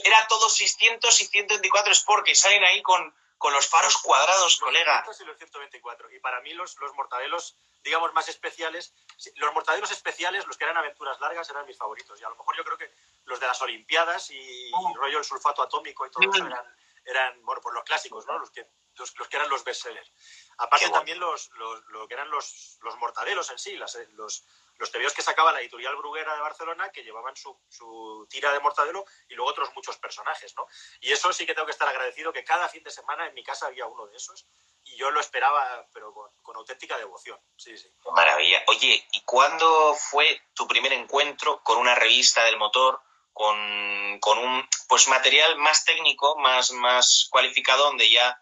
Era 0.04 0.28
todo 0.28 0.50
600 0.50 1.22
y 1.22 1.26
124 1.26 1.92
Sport 1.94 2.26
que 2.26 2.36
salen 2.36 2.64
ahí 2.64 2.82
con, 2.82 3.14
con 3.42 3.54
los 3.54 3.68
faros 3.68 3.98
cuadrados, 3.98 4.60
colega. 4.60 5.04
y 5.20 5.24
los 5.24 5.36
124. 5.36 6.12
Y 6.12 6.20
para 6.20 6.42
mí 6.42 6.54
los, 6.54 6.78
los 6.78 6.94
mortadelos, 6.94 7.58
digamos, 7.84 8.14
más 8.14 8.30
especiales, 8.30 8.94
los 9.38 9.52
mortadelos 9.52 9.90
especiales, 9.90 10.46
los 10.46 10.60
que 10.60 10.66
eran 10.66 10.78
aventuras 10.78 11.20
largas, 11.20 11.50
eran 11.50 11.66
mis 11.66 11.76
favoritos. 11.76 12.22
Y 12.22 12.24
a 12.24 12.30
lo 12.30 12.36
mejor 12.36 12.56
yo 12.56 12.64
creo 12.64 12.78
que 12.78 12.94
los 13.26 13.40
de 13.40 13.48
las 13.48 13.60
Olimpiadas 13.64 14.30
y, 14.30 14.72
oh. 14.76 14.94
rollo 14.96 15.18
el 15.18 15.26
sulfato 15.26 15.64
atómico 15.64 16.06
y 16.06 16.12
todo 16.12 16.30
eso 16.30 16.44
mm. 16.44 16.48
eran, 16.48 16.76
eran 17.04 17.44
bueno, 17.44 17.60
pues 17.64 17.74
los 17.74 17.84
clásicos, 17.84 18.28
¿no? 18.28 18.38
Los 18.38 18.52
que, 18.52 18.68
los, 18.96 19.12
que 19.12 19.38
eran 19.38 19.50
los 19.50 19.64
bestsellers. 19.64 20.12
Aparte 20.60 20.92
también 20.92 21.20
los, 21.20 21.50
los, 21.54 21.84
lo 21.88 22.08
que 22.08 22.14
eran 22.14 22.30
los, 22.30 22.78
los 22.82 22.96
mortadelos 22.98 23.50
en 23.50 23.58
sí, 23.58 23.76
las, 23.76 23.98
los, 24.12 24.46
los 24.82 24.92
tebeos 24.92 25.14
que 25.14 25.22
sacaba 25.22 25.54
la 25.54 25.62
editorial 25.62 25.96
Bruguera 25.96 26.34
de 26.34 26.42
Barcelona, 26.42 26.90
que 26.92 27.04
llevaban 27.04 27.36
su, 27.36 27.56
su, 27.70 28.28
tira 28.28 28.52
de 28.52 28.60
Mortadelo 28.60 29.06
y 29.30 29.36
luego 29.36 29.52
otros 29.52 29.70
muchos 29.76 29.96
personajes, 29.98 30.56
¿no? 30.58 30.66
Y 31.00 31.12
eso 31.12 31.32
sí 31.32 31.46
que 31.46 31.54
tengo 31.54 31.68
que 31.68 31.72
estar 31.72 31.88
agradecido, 31.88 32.34
que 32.34 32.44
cada 32.44 32.68
fin 32.68 32.84
de 32.84 32.90
semana 32.90 33.28
en 33.28 33.36
mi 33.36 33.44
casa 33.44 33.68
había 33.68 33.86
uno 33.86 34.08
de 34.08 34.18
esos 34.18 34.48
y 34.84 34.98
yo 34.98 35.12
lo 35.12 35.20
esperaba, 35.20 35.88
pero 35.94 36.12
con, 36.42 36.56
auténtica 36.56 36.98
devoción. 36.98 37.40
Sí, 37.56 37.78
sí. 37.78 37.94
Maravilla. 38.12 38.64
Oye, 38.68 39.08
¿y 39.12 39.22
cuándo 39.22 39.94
fue 39.94 40.42
tu 40.56 40.68
primer 40.68 40.94
encuentro 40.94 41.62
con 41.64 41.78
una 41.78 41.94
revista 41.94 42.44
del 42.44 42.58
motor? 42.58 43.00
Con, 43.34 44.20
con 44.20 44.40
un 44.40 44.68
pues 44.90 45.08
material 45.08 45.58
más 45.58 45.86
técnico, 45.86 46.36
más, 46.40 46.72
más 46.72 47.28
cualificado, 47.32 47.86
donde 47.86 48.10
ya 48.10 48.42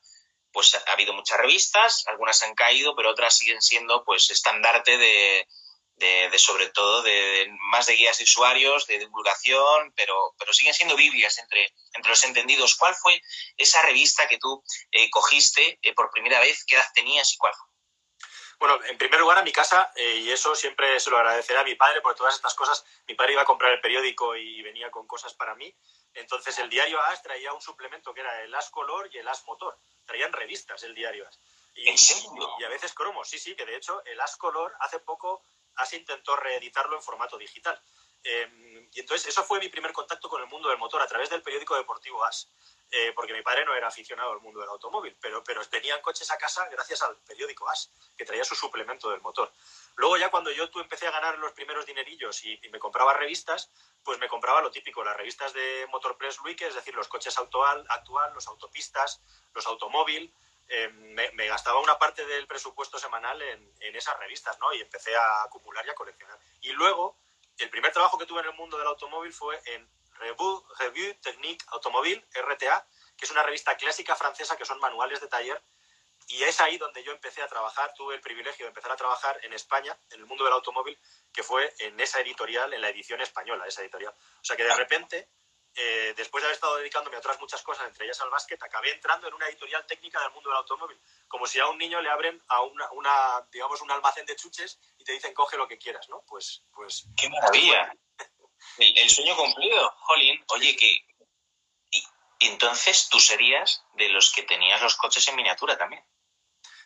pues 0.52 0.74
ha 0.74 0.92
habido 0.92 1.14
muchas 1.14 1.38
revistas, 1.38 2.08
algunas 2.08 2.42
han 2.44 2.56
caído, 2.56 2.96
pero 2.96 3.12
otras 3.12 3.38
siguen 3.38 3.62
siendo 3.62 4.04
pues 4.04 4.32
estandarte 4.32 4.98
de, 4.98 5.48
de, 6.00 6.40
sobre 6.40 6.70
todo 6.70 7.02
de, 7.04 7.48
más 7.72 7.86
de 7.86 7.94
guías 7.94 8.18
de 8.18 8.24
usuarios, 8.24 8.88
de 8.88 9.00
divulgación, 9.00 9.94
pero, 9.96 10.34
pero 10.38 10.54
siguen 10.54 10.74
siendo 10.74 10.96
Biblias 10.96 11.38
entre, 11.38 11.74
entre 11.94 12.10
los 12.10 12.24
entendidos. 12.24 12.76
¿Cuál 12.76 12.96
fue 12.96 13.22
esa 13.58 13.82
revista 13.84 14.28
que 14.28 14.38
tú 14.38 14.64
eh, 14.92 15.10
cogiste 15.10 15.80
eh, 15.82 15.94
por 15.94 16.10
primera 16.10 16.40
vez? 16.40 16.64
¿Qué 16.66 16.76
edad 16.76 16.92
tenías 16.94 17.34
y 17.34 17.38
cuál 17.38 17.54
fue? 17.54 17.68
Bueno, 18.60 18.78
en 18.86 18.98
primer 18.98 19.22
lugar 19.22 19.38
a 19.38 19.44
mi 19.44 19.54
casa, 19.54 19.90
eh, 19.96 20.16
y 20.18 20.32
eso 20.32 20.54
siempre 20.54 21.00
se 21.00 21.10
lo 21.10 21.18
agradeceré 21.18 21.60
a 21.60 21.64
mi 21.64 21.76
padre, 21.76 22.02
por 22.02 22.16
todas 22.16 22.36
estas 22.36 22.54
cosas, 22.56 22.84
mi 23.08 23.16
padre 23.16 23.32
iba 23.32 23.44
a 23.44 23.46
comprar 23.46 23.72
el 23.72 23.80
periódico 23.80 24.36
y 24.36 24.62
venía 24.62 24.92
con 24.92 25.08
cosas 25.08 25.34
para 25.34 25.56
mí. 25.56 25.74
Entonces 26.14 26.58
el 26.60 26.70
diario 26.70 27.02
AS 27.04 27.24
traía 27.24 27.54
un 27.54 27.62
suplemento 27.62 28.14
que 28.14 28.20
era 28.20 28.42
el 28.42 28.54
AS 28.54 28.70
Color 28.70 29.10
y 29.14 29.18
el 29.18 29.28
AS 29.28 29.46
Motor. 29.46 29.80
Traían 30.06 30.34
revistas 30.34 30.84
el 30.84 30.94
diario 30.94 31.26
AS. 31.26 31.40
Y, 31.76 31.88
¿En 31.88 31.98
serio? 31.98 32.56
Y 32.60 32.64
a 32.66 32.70
veces 32.70 32.94
cromos, 32.94 33.30
sí, 33.30 33.40
sí, 33.40 33.56
que 33.56 33.66
de 33.66 33.78
hecho 33.78 34.04
el 34.04 34.20
AS 34.20 34.36
Color 34.36 34.76
hace 34.82 35.00
poco 35.00 35.42
AS 35.80 35.94
intentó 35.94 36.36
reeditarlo 36.36 36.96
en 36.96 37.02
formato 37.02 37.38
digital. 37.38 37.82
Em, 38.24 38.90
y 38.92 39.00
entonces 39.00 39.28
eso 39.28 39.44
fue 39.44 39.60
mi 39.60 39.70
primer 39.70 39.94
contacto 39.94 40.28
con 40.28 40.42
el 40.42 40.48
mundo 40.48 40.70
del 40.70 40.78
motor 40.78 41.02
a 41.02 41.08
través 41.08 41.30
del 41.30 41.42
periódico 41.42 41.76
deportivo 41.76 42.24
AS, 42.26 42.50
eh, 42.92 43.14
porque 43.16 43.34
mi 43.34 43.42
padre 43.42 43.64
no 43.64 43.74
era 43.74 43.88
aficionado 43.88 44.32
al 44.32 44.42
mundo 44.42 44.60
del 44.60 44.70
automóvil, 44.70 45.16
pero, 45.22 45.44
pero 45.44 45.62
venían 45.72 46.02
coches 46.02 46.30
a 46.32 46.38
casa 46.38 46.68
gracias 46.70 47.02
al 47.02 47.16
periódico 47.18 47.70
AS, 47.70 47.92
que 48.18 48.26
traía 48.26 48.44
su 48.44 48.56
suplemento 48.56 49.10
del 49.10 49.22
motor. 49.22 49.54
Luego 49.96 50.18
ya 50.18 50.30
cuando 50.30 50.52
yo 50.52 50.70
tú 50.70 50.80
empecé 50.80 51.08
a 51.08 51.12
ganar 51.12 51.38
los 51.38 51.54
primeros 51.54 51.86
dinerillos 51.86 52.44
y, 52.44 52.60
me 52.72 52.80
compraba 52.80 53.14
revistas, 53.14 53.72
pues 54.04 54.20
me 54.20 54.28
compraba 54.28 54.62
lo 54.62 54.72
típico, 54.72 55.04
las 55.04 55.16
revistas 55.16 55.54
de 55.54 55.88
Motor 55.92 56.18
Press 56.18 56.40
Week, 56.42 56.62
es 56.62 56.76
decir, 56.76 56.96
los 56.96 57.08
coches 57.08 57.38
actual, 57.38 57.86
actual 57.90 58.34
los 58.34 58.48
autopistas, 58.48 59.22
los 59.54 59.66
automóvil, 59.66 60.34
eh, 60.72 60.90
me, 60.90 61.48
gastaba 61.48 61.80
una 61.80 61.98
parte 61.98 62.24
del 62.26 62.46
presupuesto 62.46 63.00
semanal 63.00 63.42
en, 63.42 63.96
esas 63.96 64.18
revistas, 64.20 64.58
¿no? 64.60 64.72
Y 64.74 64.82
empecé 64.82 65.16
a 65.16 65.44
acumular 65.44 65.86
y 65.86 65.90
a 65.90 65.96
coleccionar. 65.96 66.40
Y 66.62 66.72
luego, 66.74 67.18
el 67.58 67.70
primer 67.72 67.92
trabajo 67.92 68.18
que 68.20 68.28
tuve 68.28 68.42
en 68.42 68.48
el 68.48 68.54
mundo 68.54 68.78
del 68.78 68.88
automóvil 68.88 69.34
fue 69.34 69.60
en 69.66 69.90
Revue, 70.14 70.62
Revue 70.78 71.16
Technique 71.16 71.66
Automobile, 71.70 72.24
RTA, 72.34 72.88
que 73.18 73.26
es 73.26 73.32
una 73.32 73.44
revista 73.44 73.76
clásica 73.78 74.16
francesa 74.16 74.58
que 74.58 74.66
son 74.66 74.80
manuales 74.80 75.20
de 75.22 75.28
taller. 75.28 75.62
Y 76.28 76.44
es 76.44 76.62
ahí 76.62 76.78
donde 76.78 77.04
yo 77.04 77.12
empecé 77.12 77.42
a 77.42 77.48
trabajar, 77.48 77.92
tuve 77.96 78.14
el 78.14 78.22
privilegio 78.22 78.66
de 78.66 78.70
empezar 78.70 78.92
a 78.92 78.96
trabajar 78.96 79.40
en 79.44 79.54
España, 79.54 79.98
en 80.12 80.20
el 80.20 80.28
mundo 80.28 80.44
del 80.44 80.54
automóvil, 80.54 81.00
que 81.34 81.42
fue 81.42 81.74
en 81.80 82.00
esa 82.00 82.20
editorial, 82.20 82.72
en 82.72 82.82
la 82.82 82.90
edición 82.90 83.20
española, 83.22 83.66
esa 83.66 83.82
editorial. 83.82 84.14
O 84.14 84.46
sea 84.46 84.56
que 84.56 84.64
de 84.64 84.76
repente 84.76 85.30
eh, 85.76 86.14
después 86.18 86.42
de 86.42 86.48
haber 86.48 86.56
estado 86.56 86.78
dedicándome 86.78 87.16
a 87.16 87.20
otras 87.20 87.40
muchas 87.40 87.62
cosas, 87.62 87.88
entre 87.88 88.06
ellas 88.06 88.20
al 88.22 88.30
básquet, 88.30 88.62
acabé 88.62 88.92
entrando 88.92 89.28
en 89.28 89.34
una 89.34 89.48
editorial 89.48 89.86
técnica 89.86 90.22
del 90.22 90.32
mundo 90.32 90.50
del 90.50 90.58
automóvil. 90.58 91.00
Como 91.28 91.48
si 91.48 91.60
a 91.60 91.68
un 91.68 91.78
niño 91.78 92.02
le 92.02 92.10
abren 92.10 92.42
a 92.48 92.62
una, 92.62 93.48
digamos, 93.52 93.82
un 93.82 93.92
almacén 93.92 94.26
de 94.26 94.36
chuches 94.36 94.80
y 94.98 95.04
te 95.04 95.14
dicen 95.14 95.34
coge 95.34 95.58
lo 95.58 95.68
que 95.68 95.78
quieras, 95.78 96.10
¿no? 96.10 96.24
Pues, 96.28 96.64
pues. 96.74 97.06
¡Qué 97.16 97.30
maravilla! 97.30 97.94
El, 98.78 99.10
sueño 99.10 99.36
cumplido, 99.38 99.90
Jolín. 100.00 100.44
Oye, 100.50 100.76
que. 100.76 101.06
Y, 101.92 102.04
entonces 102.42 103.08
tú 103.10 103.20
serías 103.20 103.84
de 103.94 104.10
los 104.10 104.32
que 104.34 104.44
tenías 104.44 104.82
los 104.82 104.96
coches 104.96 105.28
en 105.28 105.36
miniatura 105.36 105.78
también. 105.78 106.04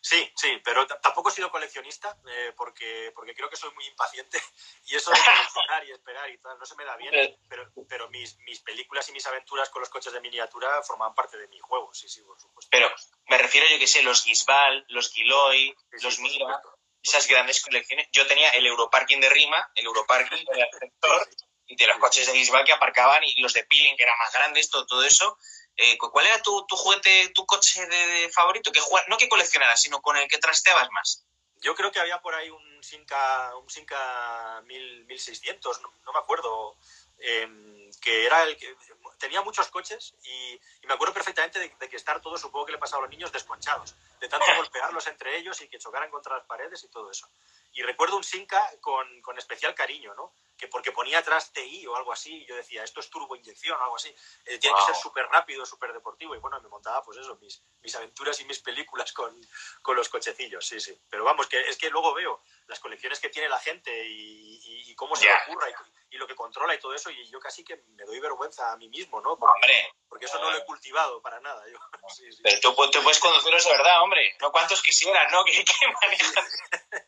Sí, 0.05 0.29
sí, 0.35 0.61
pero 0.65 0.85
tampoco 0.85 1.29
he 1.29 1.31
sido 1.31 1.49
coleccionista 1.49 2.19
eh, 2.27 2.51
porque, 2.57 3.13
porque 3.15 3.33
creo 3.33 3.49
que 3.49 3.55
soy 3.55 3.73
muy 3.73 3.85
impaciente 3.85 4.37
y 4.85 4.97
eso 4.97 5.09
de 5.09 5.17
coleccionar 5.17 5.85
y 5.85 5.91
esperar 5.91 6.29
y 6.29 6.37
tal 6.39 6.59
no 6.59 6.65
se 6.65 6.75
me 6.75 6.83
da 6.83 6.97
bien, 6.97 7.39
pero, 7.47 7.71
pero 7.87 8.09
mis, 8.09 8.37
mis 8.39 8.59
películas 8.59 9.07
y 9.07 9.13
mis 9.13 9.25
aventuras 9.25 9.69
con 9.69 9.79
los 9.79 9.89
coches 9.89 10.11
de 10.11 10.19
miniatura 10.19 10.83
forman 10.83 11.15
parte 11.15 11.37
de 11.37 11.47
mi 11.47 11.57
juego, 11.59 11.93
sí, 11.93 12.09
sí, 12.09 12.21
por 12.21 12.37
supuesto. 12.37 12.67
Pero 12.69 12.93
me 13.27 13.37
refiero, 13.37 13.65
yo 13.69 13.79
que 13.79 13.87
sé, 13.87 14.03
los 14.03 14.23
Gisbal, 14.23 14.85
los 14.89 15.09
Giloy, 15.09 15.73
los 16.01 16.19
Mira, 16.19 16.61
esas 17.01 17.25
grandes 17.27 17.61
colecciones. 17.61 18.09
Yo 18.11 18.27
tenía 18.27 18.49
el 18.49 18.65
Europarking 18.65 19.21
de 19.21 19.29
Rima, 19.29 19.71
el 19.75 19.85
Europarking 19.85 20.45
del 20.45 20.67
sector, 20.79 21.29
y 21.65 21.75
de 21.77 21.87
los 21.87 21.97
coches 21.97 22.27
de 22.27 22.33
Gisbal 22.33 22.65
que 22.65 22.73
aparcaban 22.73 23.23
y 23.23 23.39
los 23.41 23.53
de 23.53 23.63
Peeling 23.63 23.95
que 23.95 24.03
eran 24.03 24.17
más 24.17 24.33
grandes, 24.33 24.69
todo, 24.69 24.85
todo 24.85 25.03
eso. 25.05 25.37
Eh, 25.75 25.97
¿Cuál 25.97 26.27
era 26.27 26.41
tu, 26.41 26.65
tu, 26.67 26.75
juguete, 26.75 27.29
tu 27.29 27.45
coche 27.45 27.85
de, 27.87 28.29
favorito? 28.29 28.71
Que 28.71 28.79
no 29.07 29.17
que 29.17 29.29
coleccionaras, 29.29 29.81
sino 29.81 30.01
con 30.01 30.17
el 30.17 30.27
que 30.27 30.37
trasteabas 30.37 30.89
más. 30.91 31.23
Yo 31.61 31.75
creo 31.75 31.91
que 31.91 31.99
había 31.99 32.21
por 32.21 32.35
ahí 32.35 32.49
un 32.49 32.83
Sinca, 32.83 33.55
un 33.55 33.69
Sinca 33.69 34.61
1600, 34.65 35.81
no, 35.81 36.13
me 36.13 36.19
acuerdo, 36.19 36.75
em, 37.19 37.89
que 38.01 38.25
era 38.25 38.43
el 38.43 38.57
que 38.57 38.75
tenía 39.17 39.41
muchos 39.41 39.69
coches 39.69 40.13
y, 40.23 40.59
me 40.85 40.93
acuerdo 40.93 41.13
perfectamente 41.13 41.59
de, 41.59 41.89
que 41.89 41.95
estar 41.95 42.21
todos, 42.21 42.41
supongo 42.41 42.65
que 42.65 42.73
le 42.73 42.77
pasaba 42.77 42.99
a 42.99 43.01
los 43.03 43.11
niños, 43.11 43.31
desconchados, 43.31 43.95
de 44.19 44.27
tanto 44.27 44.45
golpearlos 44.57 45.07
entre 45.07 45.37
ellos 45.37 45.59
y 45.61 45.69
que 45.69 45.79
chocaran 45.79 46.11
contra 46.11 46.37
las 46.37 46.45
paredes 46.45 46.83
y 46.83 46.89
todo 46.89 47.09
eso. 47.09 47.27
Y 47.73 47.81
recuerdo 47.83 48.17
un 48.17 48.23
Sinca 48.23 48.71
con, 48.81 49.21
con 49.21 49.37
especial 49.37 49.75
cariño, 49.75 50.13
¿no? 50.15 50.33
que 50.57 50.67
porque 50.67 50.91
ponía 50.91 51.19
atrás 51.19 51.51
TI 51.51 51.85
o 51.87 51.95
algo 51.95 52.11
así, 52.11 52.33
y 52.35 52.45
yo 52.45 52.55
decía, 52.55 52.83
esto 52.83 52.99
es 52.99 53.09
turbo 53.09 53.35
inyección 53.35 53.79
o 53.79 53.83
algo 53.83 53.95
así, 53.95 54.15
eh, 54.45 54.57
tiene 54.59 54.77
que 54.77 54.85
ser 54.85 54.95
súper 54.95 55.25
rápido, 55.27 55.65
súper 55.65 55.93
deportivo, 55.93 56.35
y 56.35 56.39
bueno, 56.39 56.61
me 56.61 56.69
montaba 56.69 57.01
pues 57.03 57.17
eso, 57.17 57.37
mis, 57.41 57.61
mis 57.81 57.95
aventuras 57.95 58.39
y 58.39 58.45
mis 58.45 58.59
películas 58.59 59.11
con, 59.13 59.35
con, 59.81 59.95
los 59.95 60.09
cochecillos, 60.09 60.65
sí, 60.65 60.79
sí. 60.79 60.97
Pero 61.09 61.23
vamos, 61.23 61.47
que 61.47 61.59
es 61.61 61.77
que 61.77 61.89
luego 61.89 62.13
veo 62.13 62.41
las 62.67 62.79
colecciones 62.79 63.19
que 63.19 63.29
tiene 63.29 63.49
la 63.49 63.59
gente 63.59 64.05
y, 64.05 64.89
y, 64.89 64.95
cómo 64.95 65.15
se 65.15 65.25
le 65.25 65.33
ocurra 65.33 65.67
y, 65.69 66.17
lo 66.17 66.27
que 66.27 66.35
controla 66.35 66.75
y 66.75 66.79
todo 66.79 66.93
eso, 66.93 67.09
y 67.09 67.27
yo 67.27 67.39
casi 67.39 67.63
que 67.63 67.83
me 67.87 68.05
doy 68.05 68.19
vergüenza 68.19 68.71
a 68.71 68.77
mí 68.77 68.87
mismo, 68.87 69.19
¿no? 69.19 69.35
Porque, 69.35 69.55
hombre, 69.55 69.93
porque 70.07 70.25
eso 70.25 70.39
no 70.39 70.51
lo 70.51 70.57
he 70.59 70.65
cultivado 70.65 71.19
para 71.23 71.39
nada. 71.39 71.63
Yo, 71.67 71.77
sí, 72.15 72.31
sí. 72.31 72.39
Pero 72.43 72.59
tú, 72.61 72.91
tú, 72.91 73.01
puedes 73.01 73.19
conducirlo, 73.19 73.57
es 73.57 73.67
verdad, 73.67 74.03
hombre. 74.03 74.37
No 74.39 74.51
cuántos 74.51 74.83
quisieran, 74.83 75.31
¿no? 75.31 75.43
¿Qué, 75.45 75.65
qué 75.65 77.03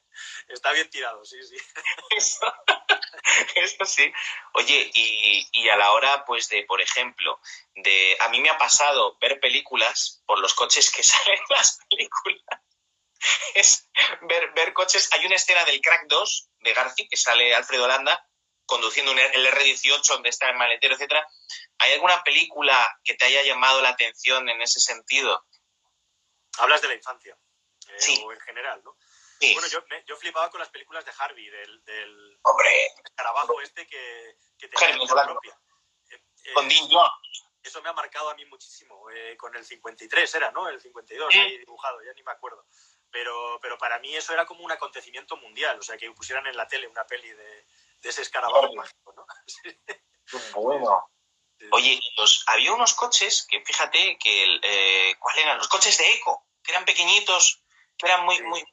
Está 0.47 0.71
bien 0.71 0.89
tirado, 0.89 1.23
sí, 1.25 1.37
sí. 1.43 1.57
Eso, 3.55 3.85
sí. 3.85 4.11
Oye, 4.53 4.91
y, 4.93 5.47
y, 5.51 5.69
a 5.69 5.75
la 5.75 5.91
hora, 5.91 6.25
pues, 6.25 6.49
de, 6.49 6.63
por 6.63 6.81
ejemplo, 6.81 7.39
de. 7.75 8.17
A 8.21 8.29
mí 8.29 8.39
me 8.39 8.49
ha 8.49 8.57
pasado 8.57 9.17
ver 9.19 9.39
películas 9.39 10.21
por 10.25 10.39
los 10.39 10.53
coches 10.53 10.91
que 10.91 11.03
salen 11.03 11.39
las 11.49 11.79
películas. 11.89 12.61
Es 13.55 13.89
ver, 14.21 14.51
ver 14.53 14.73
coches. 14.73 15.09
Hay 15.13 15.25
una 15.25 15.35
escena 15.35 15.65
del 15.65 15.81
Crack 15.81 16.05
2 16.07 16.49
de 16.59 16.73
Garci 16.73 17.07
que 17.07 17.17
sale 17.17 17.55
Alfredo 17.55 17.87
Landa 17.87 18.27
conduciendo 18.65 19.11
un, 19.11 19.19
el 19.19 19.47
R18 19.47 20.03
donde 20.07 20.29
está 20.29 20.49
el 20.49 20.55
maletero, 20.55 20.95
etcétera. 20.95 21.27
¿Hay 21.79 21.93
alguna 21.93 22.23
película 22.23 22.99
que 23.03 23.15
te 23.15 23.25
haya 23.25 23.43
llamado 23.43 23.81
la 23.81 23.89
atención 23.89 24.49
en 24.49 24.61
ese 24.61 24.79
sentido? 24.79 25.45
Hablas 26.57 26.81
de 26.81 26.87
la 26.89 26.95
infancia. 26.95 27.37
Eh, 27.87 27.93
sí. 27.97 28.21
O 28.23 28.31
en 28.31 28.39
general, 28.41 28.81
¿no? 28.83 28.97
Bueno, 29.39 29.67
yo, 29.67 29.83
me, 29.89 30.03
yo 30.05 30.15
flipaba 30.17 30.49
con 30.49 30.59
las 30.59 30.69
películas 30.69 31.05
de 31.05 31.11
Harvey, 31.17 31.49
del, 31.49 31.83
del 31.83 32.39
Hombre. 32.43 32.69
escarabajo 33.03 33.61
este 33.61 33.85
que, 33.87 34.37
que 34.57 34.67
tenía 34.67 34.89
Harvey, 34.89 35.07
propia. 35.07 35.59
Eh, 36.09 36.21
eh, 36.45 36.53
con 36.53 36.67
Dean 36.67 36.87
Jones. 36.89 37.45
Eso 37.61 37.81
me 37.81 37.89
ha 37.89 37.93
marcado 37.93 38.29
a 38.29 38.35
mí 38.35 38.45
muchísimo. 38.45 39.09
Eh, 39.09 39.35
con 39.37 39.55
el 39.55 39.65
53 39.65 40.35
era, 40.35 40.51
¿no? 40.51 40.69
El 40.69 40.79
52, 40.79 41.33
¿Sí? 41.33 41.39
ahí 41.39 41.57
dibujado, 41.57 42.01
ya 42.03 42.13
ni 42.13 42.23
me 42.23 42.31
acuerdo. 42.31 42.65
Pero, 43.09 43.59
pero 43.61 43.77
para 43.77 43.99
mí 43.99 44.15
eso 44.15 44.33
era 44.33 44.45
como 44.45 44.63
un 44.63 44.71
acontecimiento 44.71 45.35
mundial, 45.37 45.79
o 45.79 45.83
sea, 45.83 45.97
que 45.97 46.11
pusieran 46.11 46.45
en 46.47 46.57
la 46.57 46.67
tele 46.67 46.87
una 46.87 47.07
peli 47.07 47.29
de, 47.31 47.65
de 48.01 48.09
ese 48.09 48.21
escarabajo 48.21 48.73
mágico, 48.75 49.13
¿no? 49.13 49.25
Bueno. 50.55 51.07
Oye, 51.71 51.99
los, 52.17 52.43
había 52.47 52.73
unos 52.73 52.93
coches 52.95 53.47
que, 53.49 53.63
fíjate, 53.63 54.17
que 54.17 54.59
eh, 54.61 55.15
¿cuáles 55.19 55.43
eran? 55.43 55.57
Los 55.57 55.67
coches 55.67 55.97
de 55.97 56.13
Eco, 56.13 56.47
que 56.63 56.71
eran 56.71 56.83
pequeñitos, 56.83 57.63
que 57.97 58.07
eran 58.07 58.25
muy, 58.25 58.37
sí. 58.37 58.43
muy, 58.43 58.63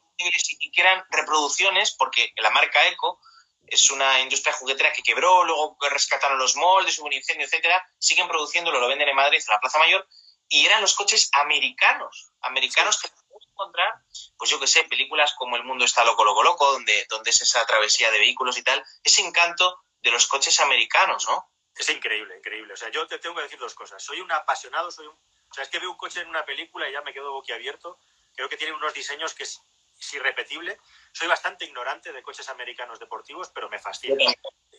y 0.60 0.70
que 0.70 0.80
eran 0.80 1.04
reproducciones, 1.10 1.92
porque 1.92 2.32
la 2.36 2.50
marca 2.50 2.86
Eco 2.88 3.20
es 3.66 3.90
una 3.90 4.20
industria 4.20 4.52
juguetera 4.52 4.92
que 4.92 5.02
quebró, 5.02 5.44
luego 5.44 5.76
rescataron 5.90 6.38
los 6.38 6.56
moldes, 6.56 6.98
hubo 6.98 7.06
un 7.06 7.12
incendio, 7.14 7.46
etcétera, 7.46 7.82
siguen 7.98 8.28
produciéndolo, 8.28 8.80
lo 8.80 8.88
venden 8.88 9.08
en 9.08 9.16
Madrid, 9.16 9.40
en 9.40 9.52
la 9.52 9.60
Plaza 9.60 9.78
Mayor, 9.78 10.06
y 10.48 10.66
eran 10.66 10.82
los 10.82 10.94
coches 10.94 11.30
americanos, 11.40 12.32
americanos 12.42 12.96
sí. 12.96 13.08
que 13.08 13.14
podemos 13.14 13.48
encontrar, 13.48 13.94
pues 14.36 14.50
yo 14.50 14.60
que 14.60 14.66
sé, 14.66 14.84
películas 14.84 15.32
como 15.38 15.56
El 15.56 15.64
mundo 15.64 15.84
está 15.84 16.04
loco, 16.04 16.24
loco, 16.24 16.42
loco, 16.42 16.70
donde, 16.72 17.06
donde 17.08 17.30
es 17.30 17.40
esa 17.40 17.64
travesía 17.64 18.10
de 18.10 18.18
vehículos 18.18 18.58
y 18.58 18.62
tal, 18.62 18.84
ese 19.02 19.22
encanto 19.22 19.82
de 20.02 20.10
los 20.10 20.26
coches 20.26 20.60
americanos, 20.60 21.26
¿no? 21.26 21.48
Es 21.74 21.88
increíble, 21.88 22.36
increíble. 22.36 22.74
O 22.74 22.76
sea, 22.76 22.90
yo 22.90 23.06
te 23.06 23.18
tengo 23.18 23.36
que 23.36 23.42
decir 23.42 23.58
dos 23.58 23.74
cosas. 23.74 24.02
Soy 24.02 24.20
un 24.20 24.30
apasionado, 24.30 24.90
soy 24.90 25.06
un... 25.06 25.14
O 25.14 25.54
sea, 25.54 25.64
es 25.64 25.70
que 25.70 25.78
veo 25.78 25.90
un 25.90 25.96
coche 25.96 26.20
en 26.20 26.28
una 26.28 26.44
película 26.44 26.88
y 26.88 26.92
ya 26.92 27.00
me 27.02 27.12
quedo 27.12 27.32
boquiabierto. 27.32 27.98
Creo 28.34 28.48
que 28.48 28.56
tiene 28.56 28.74
unos 28.74 28.92
diseños 28.92 29.34
que 29.34 29.44
es 29.44 29.60
es 30.02 30.14
irrepetible. 30.14 30.78
Soy 31.12 31.28
bastante 31.28 31.64
ignorante 31.64 32.12
de 32.12 32.22
coches 32.22 32.48
americanos 32.48 32.98
deportivos, 32.98 33.50
pero 33.54 33.68
me 33.68 33.78
fascina. 33.78 34.16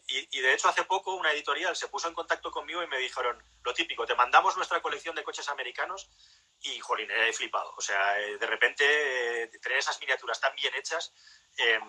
Y, 0.06 0.38
y, 0.38 0.42
de 0.42 0.54
hecho, 0.54 0.68
hace 0.68 0.84
poco 0.84 1.16
una 1.16 1.32
editorial 1.32 1.76
se 1.78 1.88
puso 1.88 2.10
en 2.10 2.14
contacto 2.14 2.52
conmigo 2.52 2.84
y 2.84 2.88
me 2.88 2.98
dijeron 2.98 3.42
lo 3.64 3.74
típico, 3.74 4.06
te 4.06 4.16
mandamos 4.16 4.58
nuestra 4.58 4.82
colección 4.82 5.16
de 5.16 5.24
coches 5.24 5.48
americanos 5.48 6.10
y, 6.60 6.78
jolín, 6.80 7.10
he 7.10 7.32
flipado. 7.32 7.74
O 7.78 7.82
sea, 7.82 8.20
eh, 8.20 8.38
de 8.38 8.46
repente, 8.46 9.44
eh, 9.44 9.48
tener 9.62 9.78
esas 9.78 10.00
miniaturas 10.02 10.42
tan 10.42 10.54
bien 10.56 10.76
hechas, 10.76 11.14
eh, 11.58 11.80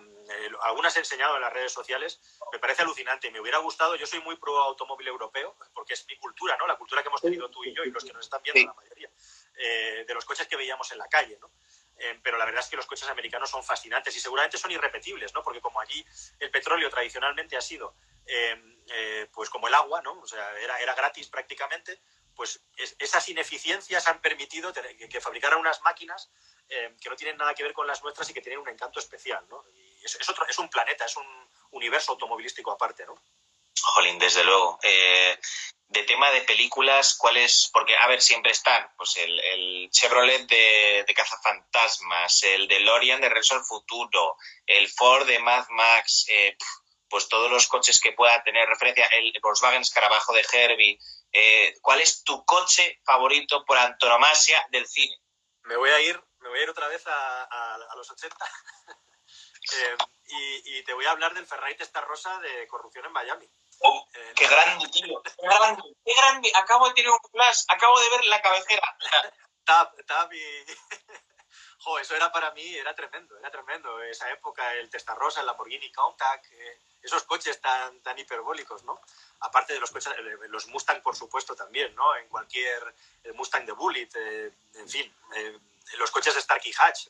algunas 0.62 0.94
he 0.96 1.00
enseñado 1.00 1.34
en 1.34 1.42
las 1.42 1.52
redes 1.52 1.72
sociales, 1.72 2.20
me 2.52 2.60
parece 2.60 2.82
alucinante. 2.82 3.32
Me 3.32 3.40
hubiera 3.40 3.58
gustado, 3.58 3.96
yo 3.96 4.06
soy 4.06 4.20
muy 4.20 4.36
pro 4.36 4.56
automóvil 4.58 5.08
europeo, 5.08 5.56
porque 5.74 5.94
es 5.94 6.06
mi 6.06 6.16
cultura, 6.18 6.56
¿no? 6.56 6.68
La 6.68 6.76
cultura 6.76 7.02
que 7.02 7.08
hemos 7.08 7.20
tenido 7.20 7.50
tú 7.50 7.64
y 7.64 7.74
yo 7.74 7.82
y 7.82 7.90
los 7.90 8.04
que 8.04 8.12
nos 8.12 8.26
están 8.26 8.42
viendo, 8.42 8.72
la 8.72 8.74
mayoría, 8.74 9.10
de 10.06 10.14
los 10.14 10.24
coches 10.24 10.46
que 10.46 10.56
veíamos 10.56 10.90
en 10.92 10.98
la 10.98 11.08
calle, 11.08 11.36
¿no? 11.40 11.50
Eh, 11.96 12.18
pero 12.22 12.36
la 12.36 12.44
verdad 12.44 12.60
es 12.60 12.68
que 12.68 12.76
los 12.76 12.86
coches 12.86 13.08
americanos 13.08 13.50
son 13.50 13.62
fascinantes 13.62 14.16
y 14.16 14.20
seguramente 14.20 14.58
son 14.58 14.70
irrepetibles, 14.70 15.32
¿no? 15.32 15.42
Porque 15.42 15.60
como 15.60 15.80
allí 15.80 16.04
el 16.40 16.50
petróleo 16.50 16.90
tradicionalmente 16.90 17.56
ha 17.56 17.60
sido 17.60 17.94
eh, 18.26 18.60
eh, 18.88 19.28
pues 19.32 19.48
como 19.48 19.68
el 19.68 19.74
agua, 19.74 20.02
¿no? 20.02 20.20
O 20.20 20.26
sea, 20.26 20.58
era, 20.58 20.80
era 20.80 20.94
gratis 20.94 21.28
prácticamente, 21.28 22.00
pues 22.34 22.60
es, 22.76 22.96
esas 22.98 23.28
ineficiencias 23.28 24.08
han 24.08 24.20
permitido 24.20 24.72
que, 24.72 25.20
fabricaran 25.20 25.60
unas 25.60 25.80
máquinas 25.82 26.30
que 26.66 27.08
no 27.08 27.14
tienen 27.14 27.36
nada 27.36 27.54
que 27.54 27.62
ver 27.62 27.72
con 27.72 27.86
las 27.86 28.02
nuestras 28.02 28.28
y 28.30 28.34
que 28.34 28.40
tienen 28.40 28.58
un 28.58 28.68
encanto 28.68 28.98
especial, 28.98 29.46
¿no? 29.48 29.64
Y 29.74 30.04
es, 30.04 30.16
es, 30.16 30.28
otro, 30.28 30.44
es 30.48 30.58
un 30.58 30.68
planeta, 30.68 31.04
es 31.04 31.16
un 31.16 31.26
universo 31.70 32.12
automovilístico 32.12 32.72
aparte, 32.72 33.04
¿no? 33.06 33.14
Jolín, 33.84 34.18
desde 34.18 34.44
luego. 34.44 34.78
Eh, 34.82 35.38
de 35.88 36.02
tema 36.02 36.30
de 36.30 36.42
películas, 36.42 37.14
¿cuáles? 37.14 37.70
Porque, 37.72 37.96
a 37.96 38.06
ver, 38.08 38.20
siempre 38.20 38.50
están, 38.50 38.90
pues 38.96 39.16
el, 39.16 39.38
el 39.38 39.90
Chevrolet 39.90 40.46
de, 40.46 41.04
de 41.06 41.14
Cazafantasmas, 41.14 42.42
el 42.42 42.66
DeLorean 42.66 43.20
de 43.20 43.28
Regreso 43.28 43.54
al 43.54 43.64
Futuro, 43.64 44.36
el 44.66 44.88
Ford 44.88 45.26
de 45.26 45.38
Mad 45.38 45.66
Max, 45.70 46.26
eh, 46.28 46.56
pues 47.08 47.28
todos 47.28 47.50
los 47.50 47.68
coches 47.68 48.00
que 48.00 48.12
pueda 48.12 48.42
tener 48.42 48.68
referencia, 48.68 49.06
el 49.06 49.32
Volkswagen 49.40 49.82
Escarabajo 49.82 50.32
de 50.32 50.44
Herbie. 50.52 50.98
Eh, 51.30 51.76
¿Cuál 51.80 52.00
es 52.00 52.24
tu 52.24 52.44
coche 52.44 53.00
favorito 53.04 53.64
por 53.64 53.78
antonomasia 53.78 54.66
del 54.70 54.88
cine? 54.88 55.16
Me 55.62 55.76
voy 55.76 55.90
a 55.90 56.00
ir, 56.00 56.20
me 56.40 56.48
voy 56.48 56.58
a 56.58 56.62
ir 56.62 56.70
otra 56.70 56.88
vez 56.88 57.04
a 57.06 57.94
los 57.96 58.10
80. 58.10 58.36
eh, 59.72 59.96
y, 60.26 60.78
y, 60.78 60.82
te 60.84 60.92
voy 60.92 61.04
a 61.06 61.12
hablar 61.12 61.34
del 61.34 61.46
Ferrari 61.46 61.76
Testarossa 61.76 62.40
de 62.40 62.66
corrupción 62.66 63.06
en 63.06 63.12
Miami. 63.12 63.48
Oh, 63.80 64.08
¡Qué 64.34 64.46
grande, 64.46 64.88
tío! 64.88 65.22
¡Qué 65.22 65.46
grande! 65.46 65.82
¡Qué 66.04 66.12
grande! 66.14 66.52
Acabo 66.56 66.88
de 66.88 66.94
tener 66.94 67.10
un 67.10 67.18
flash, 67.30 67.62
acabo 67.68 67.98
de 68.00 68.10
ver 68.10 68.24
la 68.26 68.40
cabecera. 68.40 68.96
tap, 69.64 69.94
tap 70.06 70.32
y... 70.32 70.42
jo, 71.78 71.98
eso 71.98 72.16
era 72.16 72.32
para 72.32 72.50
mí, 72.52 72.74
era 72.74 72.94
tremendo, 72.94 73.38
era 73.38 73.50
tremendo. 73.50 74.02
Esa 74.02 74.30
época, 74.30 74.74
el 74.74 74.88
Testarossa, 74.90 75.40
el 75.40 75.46
Lamborghini 75.46 75.92
Countach, 75.92 76.44
eh, 76.52 76.80
esos 77.02 77.24
coches 77.24 77.60
tan, 77.60 78.00
tan 78.02 78.18
hiperbólicos, 78.18 78.84
¿no? 78.84 79.00
Aparte 79.40 79.74
de 79.74 79.80
los 79.80 79.90
coches, 79.90 80.12
eh, 80.18 80.48
los 80.48 80.66
Mustang, 80.68 81.02
por 81.02 81.14
supuesto, 81.14 81.54
también, 81.54 81.94
¿no? 81.94 82.16
En 82.16 82.28
cualquier... 82.28 82.94
El 83.22 83.34
Mustang 83.34 83.66
de 83.66 83.72
Bullet, 83.72 84.08
eh, 84.14 84.52
en 84.74 84.88
fin, 84.88 85.14
los 85.98 86.10
coches 86.10 86.34
de 86.34 86.42
Starkey 86.42 86.72
Hatch 86.78 87.08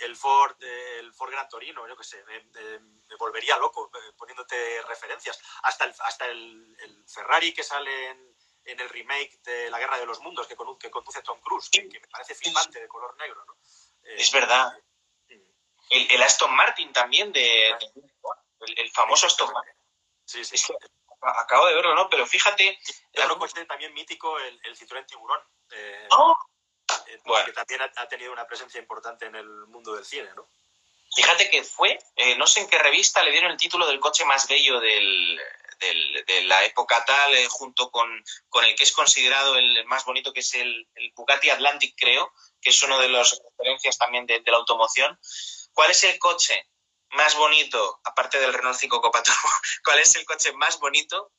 el 0.00 0.16
Ford, 0.16 0.56
el 0.62 1.12
Ford 1.12 1.30
Gran 1.30 1.48
Torino, 1.48 1.86
yo 1.86 1.96
qué 1.96 2.04
sé, 2.04 2.22
me, 2.24 2.40
me, 2.44 2.78
me, 2.78 3.16
volvería 3.16 3.56
loco 3.56 3.90
eh, 3.94 4.12
poniéndote 4.16 4.82
referencias. 4.82 5.40
Hasta 5.62 5.84
el, 5.84 5.94
hasta 6.00 6.26
el, 6.26 6.76
el 6.80 7.04
Ferrari 7.08 7.52
que 7.52 7.62
sale 7.62 8.10
en, 8.10 8.36
en, 8.64 8.80
el 8.80 8.88
remake 8.88 9.40
de 9.42 9.70
La 9.70 9.78
Guerra 9.78 9.98
de 9.98 10.06
los 10.06 10.20
Mundos 10.20 10.46
que, 10.46 10.56
con, 10.56 10.78
que 10.78 10.90
conduce 10.90 11.22
Tom 11.22 11.40
Cruise, 11.40 11.68
que, 11.70 11.88
que, 11.88 12.00
me 12.00 12.08
parece 12.08 12.34
flipante 12.34 12.80
de 12.80 12.88
color 12.88 13.16
negro. 13.18 13.44
¿no? 13.44 13.54
Eh, 14.02 14.16
es 14.18 14.32
verdad. 14.32 14.76
Eh, 15.28 15.54
el, 15.90 16.10
el, 16.10 16.22
Aston 16.22 16.54
Martin 16.54 16.92
también, 16.92 17.32
de, 17.32 17.40
de 17.40 17.92
el, 18.76 18.90
famoso 18.90 19.26
Aston 19.26 19.52
Martin. 19.52 19.74
Sí, 20.24 20.44
sí. 20.44 20.54
Es 20.56 20.66
que 20.66 20.74
acabo 21.20 21.66
de 21.66 21.74
verlo, 21.74 21.94
¿no? 21.94 22.08
Pero 22.08 22.26
fíjate... 22.26 22.78
Otro 23.24 23.38
coche 23.38 23.64
también 23.64 23.92
mítico, 23.92 24.38
el, 24.38 24.60
el 24.62 24.78
Citroën 24.78 25.04
Tiburón. 25.04 25.40
Eh, 25.70 26.08
oh. 26.12 26.36
Que 27.44 27.52
también 27.52 27.80
ha, 27.82 28.08
tenido 28.08 28.32
una 28.32 28.46
presencia 28.46 28.80
importante 28.80 29.26
en 29.26 29.34
el 29.34 29.48
mundo 29.66 29.94
del 29.94 30.04
cine, 30.04 30.28
¿no? 30.36 30.48
Fíjate 31.14 31.48
que 31.48 31.64
fue, 31.64 31.98
eh, 32.16 32.36
no 32.36 32.46
sé 32.46 32.60
en 32.60 32.68
qué 32.68 32.78
revista 32.78 33.22
le 33.22 33.32
dieron 33.32 33.50
el 33.50 33.56
título 33.56 33.86
del 33.86 33.98
coche 33.98 34.24
más 34.26 34.46
bello 34.46 34.78
del, 34.78 35.40
de 35.78 36.42
la 36.44 36.64
época 36.64 37.04
tal, 37.04 37.34
eh, 37.34 37.46
junto 37.48 37.90
con, 37.90 38.08
con, 38.48 38.64
el 38.64 38.74
que 38.74 38.84
es 38.84 38.92
considerado 38.92 39.56
el 39.56 39.84
más 39.86 40.04
bonito, 40.04 40.32
que 40.32 40.40
es 40.40 40.54
el, 40.54 40.88
el, 40.94 41.12
Bugatti 41.14 41.50
Atlantic, 41.50 41.94
creo, 41.96 42.32
que 42.60 42.70
es 42.70 42.82
uno 42.82 42.98
de 42.98 43.08
las 43.08 43.40
referencias 43.42 43.96
también 43.96 44.26
de, 44.26 44.40
de, 44.40 44.50
la 44.50 44.58
automoción. 44.58 45.18
¿Cuál 45.72 45.90
es 45.92 46.04
el 46.04 46.18
coche 46.18 46.68
más 47.10 47.34
bonito, 47.36 48.00
aparte 48.04 48.38
del 48.38 48.52
Renault 48.52 48.78
5 48.78 49.00
Copa 49.00 49.22
Turbo, 49.22 49.38
cuál 49.84 50.00
es 50.00 50.14
el 50.16 50.24
coche 50.24 50.52
más 50.52 50.78
bonito 50.78 51.32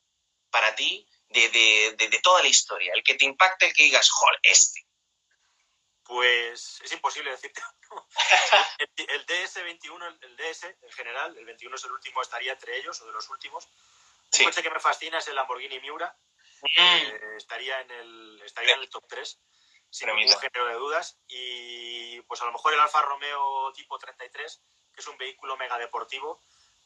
para 0.50 0.74
ti 0.74 1.06
de, 1.28 1.48
de, 1.96 2.20
toda 2.22 2.42
la 2.42 2.48
historia? 2.48 2.92
El 2.94 3.02
que 3.02 3.14
te 3.14 3.24
impacte, 3.24 3.66
el 3.66 3.72
que 3.74 3.84
digas, 3.84 4.10
joder, 4.10 4.40
este. 4.42 4.86
Es 6.52 6.92
imposible 6.92 7.30
decirte. 7.30 7.62
el, 8.96 9.26
DS21, 9.26 10.18
el 10.22 10.36
DS 10.36 10.64
en 10.64 10.92
general, 10.92 11.36
el 11.36 11.44
21 11.44 11.76
es 11.76 11.84
el 11.84 11.92
último, 11.92 12.22
estaría 12.22 12.52
entre 12.52 12.76
ellos 12.78 13.00
o 13.00 13.06
de 13.06 13.12
los 13.12 13.28
últimos. 13.30 13.68
Un 14.38 14.44
coche 14.44 14.62
que 14.62 14.70
me 14.70 14.80
fascina 14.80 15.18
es 15.18 15.28
el 15.28 15.34
Lamborghini 15.34 15.80
Miura. 15.80 16.16
Mm. 16.62 16.78
Eh, 16.78 17.36
estaría, 17.36 17.80
en 17.80 17.90
el, 17.90 18.42
estaría 18.44 18.74
en 18.74 18.80
el 18.80 18.90
top 18.90 19.04
3, 19.08 19.40
sin 19.90 20.14
ningún 20.14 20.38
género 20.38 20.66
de 20.66 20.74
dudas. 20.74 21.18
Y 21.26 22.20
pues 22.22 22.40
a 22.42 22.46
lo 22.46 22.52
mejor 22.52 22.74
el 22.74 22.80
Alfa 22.80 23.02
Romeo 23.02 23.72
tipo 23.72 23.98
33, 23.98 24.62
que 24.94 25.00
es 25.00 25.06
un 25.06 25.16
vehículo 25.16 25.56
mega 25.56 25.78
deportivo 25.78 26.40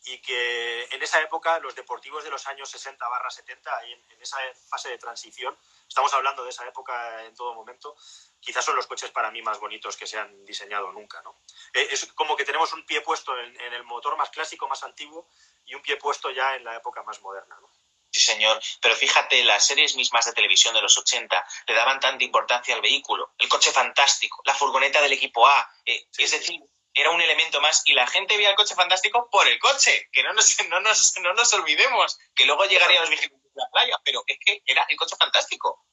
y 0.04 0.18
que 0.20 0.84
en 0.84 1.02
esa 1.02 1.20
época 1.20 1.58
los 1.60 1.74
deportivos 1.74 2.24
de 2.24 2.30
los 2.30 2.46
años 2.46 2.68
60 2.70 3.08
barra 3.08 3.30
70, 3.30 3.84
en, 3.84 4.04
en 4.10 4.22
esa 4.22 4.38
fase 4.68 4.90
de 4.90 4.98
transición, 4.98 5.56
estamos 5.88 6.12
hablando 6.12 6.44
de 6.44 6.50
esa 6.50 6.66
época 6.66 7.24
en 7.24 7.34
todo 7.34 7.54
momento, 7.54 7.96
quizás 8.40 8.64
son 8.64 8.76
los 8.76 8.86
coches 8.86 9.10
para 9.10 9.30
mí 9.30 9.40
más 9.40 9.58
bonitos 9.58 9.96
que 9.96 10.06
se 10.06 10.18
han 10.18 10.44
diseñado 10.44 10.92
nunca. 10.92 11.22
¿no? 11.22 11.40
Eh, 11.72 11.88
es 11.90 12.12
como 12.12 12.36
que 12.36 12.44
tenemos 12.44 12.72
un 12.74 12.84
pie 12.84 13.00
puesto 13.00 13.38
en, 13.38 13.58
en, 13.60 13.72
el 13.72 13.84
motor 13.84 14.16
más 14.16 14.30
clásico, 14.30 14.68
más 14.68 14.82
antiguo, 14.82 15.28
y 15.64 15.74
un 15.74 15.82
pie 15.82 15.96
puesto 15.96 16.30
ya 16.30 16.54
en 16.56 16.64
la 16.64 16.76
época 16.76 17.02
más 17.02 17.20
moderna. 17.22 17.56
¿no? 17.60 17.70
Sí, 18.14 18.20
señor. 18.20 18.60
Pero 18.80 18.94
fíjate, 18.94 19.42
las 19.42 19.66
series 19.66 19.96
mismas 19.96 20.24
de 20.26 20.32
televisión 20.32 20.72
de 20.72 20.80
los 20.80 20.96
80 20.96 21.44
le 21.66 21.74
daban 21.74 21.98
tanta 21.98 22.22
importancia 22.22 22.72
al 22.72 22.80
vehículo, 22.80 23.34
el 23.38 23.48
coche 23.48 23.72
fantástico, 23.72 24.40
la 24.44 24.54
furgoneta 24.54 25.02
del 25.02 25.14
equipo 25.14 25.44
A. 25.44 25.68
Eh, 25.84 26.06
es 26.18 26.30
decir, 26.30 26.60
era 26.94 27.10
un 27.10 27.20
elemento 27.20 27.60
más 27.60 27.82
y 27.84 27.92
la 27.92 28.06
gente 28.06 28.36
veía 28.36 28.50
el 28.50 28.56
coche 28.56 28.74
fantástico 28.74 29.28
por 29.30 29.46
el 29.48 29.58
coche, 29.58 30.08
que 30.12 30.22
no 30.22 30.32
nos, 30.32 30.56
no 30.68 30.80
nos, 30.80 31.18
no 31.18 31.34
nos 31.34 31.52
olvidemos, 31.54 32.18
que 32.34 32.46
luego 32.46 32.64
llegarían 32.66 33.02
los 33.02 33.10
vigilantes 33.10 33.52
de 33.52 33.60
la 33.60 33.70
playa, 33.70 34.00
pero 34.04 34.22
es 34.26 34.38
que 34.44 34.62
era 34.64 34.86
el 34.88 34.96
coche 34.96 35.16
fantástico. 35.18 35.84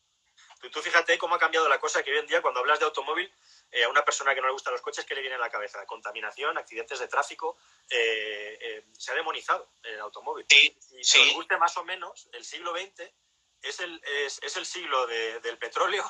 Tú, 0.69 0.79
fíjate 0.79 1.17
cómo 1.17 1.33
ha 1.33 1.39
cambiado 1.39 1.67
la 1.67 1.79
cosa, 1.79 2.03
que 2.03 2.11
hoy 2.11 2.19
en 2.19 2.27
día 2.27 2.41
cuando 2.41 2.59
hablas 2.59 2.77
de 2.77 2.85
automóvil, 2.85 3.33
eh, 3.71 3.83
a 3.83 3.89
una 3.89 4.05
persona 4.05 4.35
que 4.35 4.41
no 4.41 4.47
le 4.47 4.53
gustan 4.53 4.73
los 4.73 4.81
coches, 4.81 5.05
¿qué 5.05 5.15
le 5.15 5.21
viene 5.21 5.35
a 5.35 5.39
la 5.39 5.49
cabeza? 5.49 5.83
Contaminación, 5.87 6.55
accidentes 6.55 6.99
de 6.99 7.07
tráfico, 7.07 7.57
eh, 7.89 8.59
eh, 8.61 8.85
se 8.95 9.11
ha 9.11 9.15
demonizado 9.15 9.73
el 9.81 9.99
automóvil. 9.99 10.45
Sí, 10.47 10.77
y 10.91 11.03
si 11.03 11.19
os 11.19 11.33
guste 11.33 11.57
más 11.57 11.75
o 11.77 11.83
menos, 11.83 12.29
el 12.33 12.45
siglo 12.45 12.75
XX 12.75 13.11
es 13.63 13.79
el, 13.79 14.01
es, 14.03 14.39
es 14.43 14.55
el 14.57 14.65
siglo 14.67 15.07
de, 15.07 15.39
del 15.39 15.57
petróleo 15.57 16.05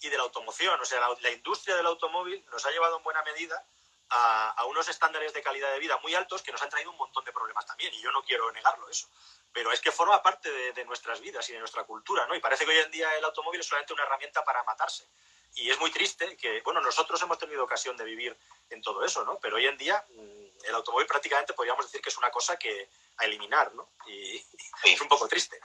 y 0.00 0.10
de 0.10 0.16
la 0.18 0.24
automoción. 0.24 0.78
O 0.78 0.84
sea, 0.84 1.00
la, 1.00 1.16
la, 1.20 1.30
industria 1.30 1.76
del 1.76 1.86
automóvil 1.86 2.44
nos 2.50 2.64
ha 2.66 2.70
llevado 2.70 2.98
en 2.98 3.04
buena 3.04 3.22
medida 3.22 3.66
a, 4.10 4.50
a, 4.50 4.64
unos 4.66 4.88
estándares 4.88 5.32
de 5.32 5.42
calidad 5.42 5.72
de 5.72 5.78
vida 5.78 5.98
muy 5.98 6.14
altos 6.14 6.42
que 6.42 6.52
nos 6.52 6.62
han 6.62 6.70
traído 6.70 6.90
un 6.90 6.96
montón 6.96 7.24
de 7.24 7.32
problemas 7.32 7.66
también. 7.66 7.92
Y 7.94 8.02
yo 8.02 8.10
no 8.12 8.22
quiero 8.22 8.50
negarlo 8.52 8.88
eso 8.88 9.08
pero 9.54 9.70
es 9.70 9.80
que 9.80 9.92
forma 9.92 10.20
parte 10.20 10.50
de, 10.50 10.72
de, 10.72 10.84
nuestras 10.84 11.20
vidas 11.20 11.48
y 11.48 11.52
de 11.52 11.60
nuestra 11.60 11.84
cultura, 11.84 12.26
¿no? 12.26 12.34
Y 12.34 12.40
parece 12.40 12.64
que 12.64 12.72
hoy 12.72 12.78
en 12.78 12.90
día 12.90 13.16
el 13.16 13.24
automóvil 13.24 13.60
es 13.60 13.66
solamente 13.66 13.92
una 13.92 14.02
herramienta 14.02 14.44
para 14.44 14.64
matarse. 14.64 15.08
Y 15.54 15.70
es 15.70 15.78
muy 15.78 15.92
triste 15.92 16.36
que, 16.36 16.60
bueno, 16.62 16.80
nosotros 16.80 17.22
hemos 17.22 17.38
tenido 17.38 17.62
ocasión 17.62 17.96
de 17.96 18.04
vivir 18.04 18.36
en 18.70 18.82
todo 18.82 19.04
eso, 19.04 19.24
¿no? 19.24 19.38
Pero 19.38 19.56
hoy 19.56 19.66
en 19.66 19.76
día 19.76 20.04
mm, 20.08 20.66
el 20.66 20.74
automóvil 20.74 21.06
prácticamente 21.06 21.54
podríamos 21.54 21.86
decir 21.86 22.00
que 22.00 22.08
es 22.08 22.18
una 22.18 22.32
cosa 22.32 22.58
que 22.58 22.90
a 23.18 23.24
eliminar, 23.24 23.72
¿no? 23.74 23.92
Y, 24.06 24.38
sí. 24.82 24.92
es 24.92 25.00
un 25.00 25.08
poco 25.08 25.28
triste. 25.28 25.60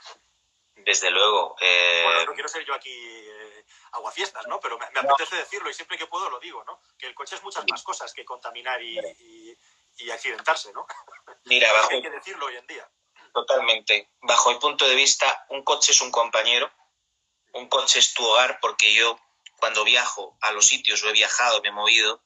Desde 0.76 1.10
luego. 1.10 1.56
Eh... 1.60 2.02
Bueno, 2.04 2.26
no 2.26 2.34
quiero 2.34 2.48
ser 2.48 2.64
yo 2.64 2.72
aquí 2.72 2.92
eh, 2.92 3.49
aguafiestas, 3.92 4.46
¿no? 4.46 4.60
Pero 4.60 4.78
me, 4.78 4.86
apetece 4.86 5.36
decirlo 5.36 5.70
y 5.70 5.74
siempre 5.74 5.98
que 5.98 6.06
puedo 6.06 6.28
lo 6.30 6.38
digo, 6.38 6.64
¿no? 6.64 6.80
Que 6.98 7.06
el 7.06 7.14
coche 7.14 7.36
es 7.36 7.42
muchas 7.42 7.64
más 7.68 7.82
cosas 7.82 8.12
que 8.12 8.24
contaminar 8.24 8.82
y, 8.82 8.98
y, 8.98 9.58
y 9.98 10.10
accidentarse, 10.10 10.72
¿no? 10.72 10.86
Mira, 11.44 11.72
bajo... 11.72 11.90
hay 11.90 12.02
que 12.02 12.10
decirlo 12.10 12.46
hoy 12.46 12.56
en 12.56 12.66
día. 12.66 12.88
Totalmente. 13.32 14.10
Bajo 14.22 14.50
mi 14.52 14.58
punto 14.58 14.86
de 14.88 14.94
vista, 14.94 15.46
un 15.50 15.62
coche 15.62 15.92
es 15.92 16.00
un 16.00 16.10
compañero, 16.10 16.70
un 17.52 17.68
coche 17.68 17.98
es 17.98 18.14
tu 18.14 18.24
hogar, 18.26 18.58
porque 18.60 18.92
yo 18.94 19.18
cuando 19.58 19.84
viajo 19.84 20.36
a 20.40 20.52
los 20.52 20.66
sitios, 20.66 21.02
o 21.04 21.08
he 21.08 21.12
viajado, 21.12 21.60
me 21.62 21.68
he 21.68 21.72
movido, 21.72 22.22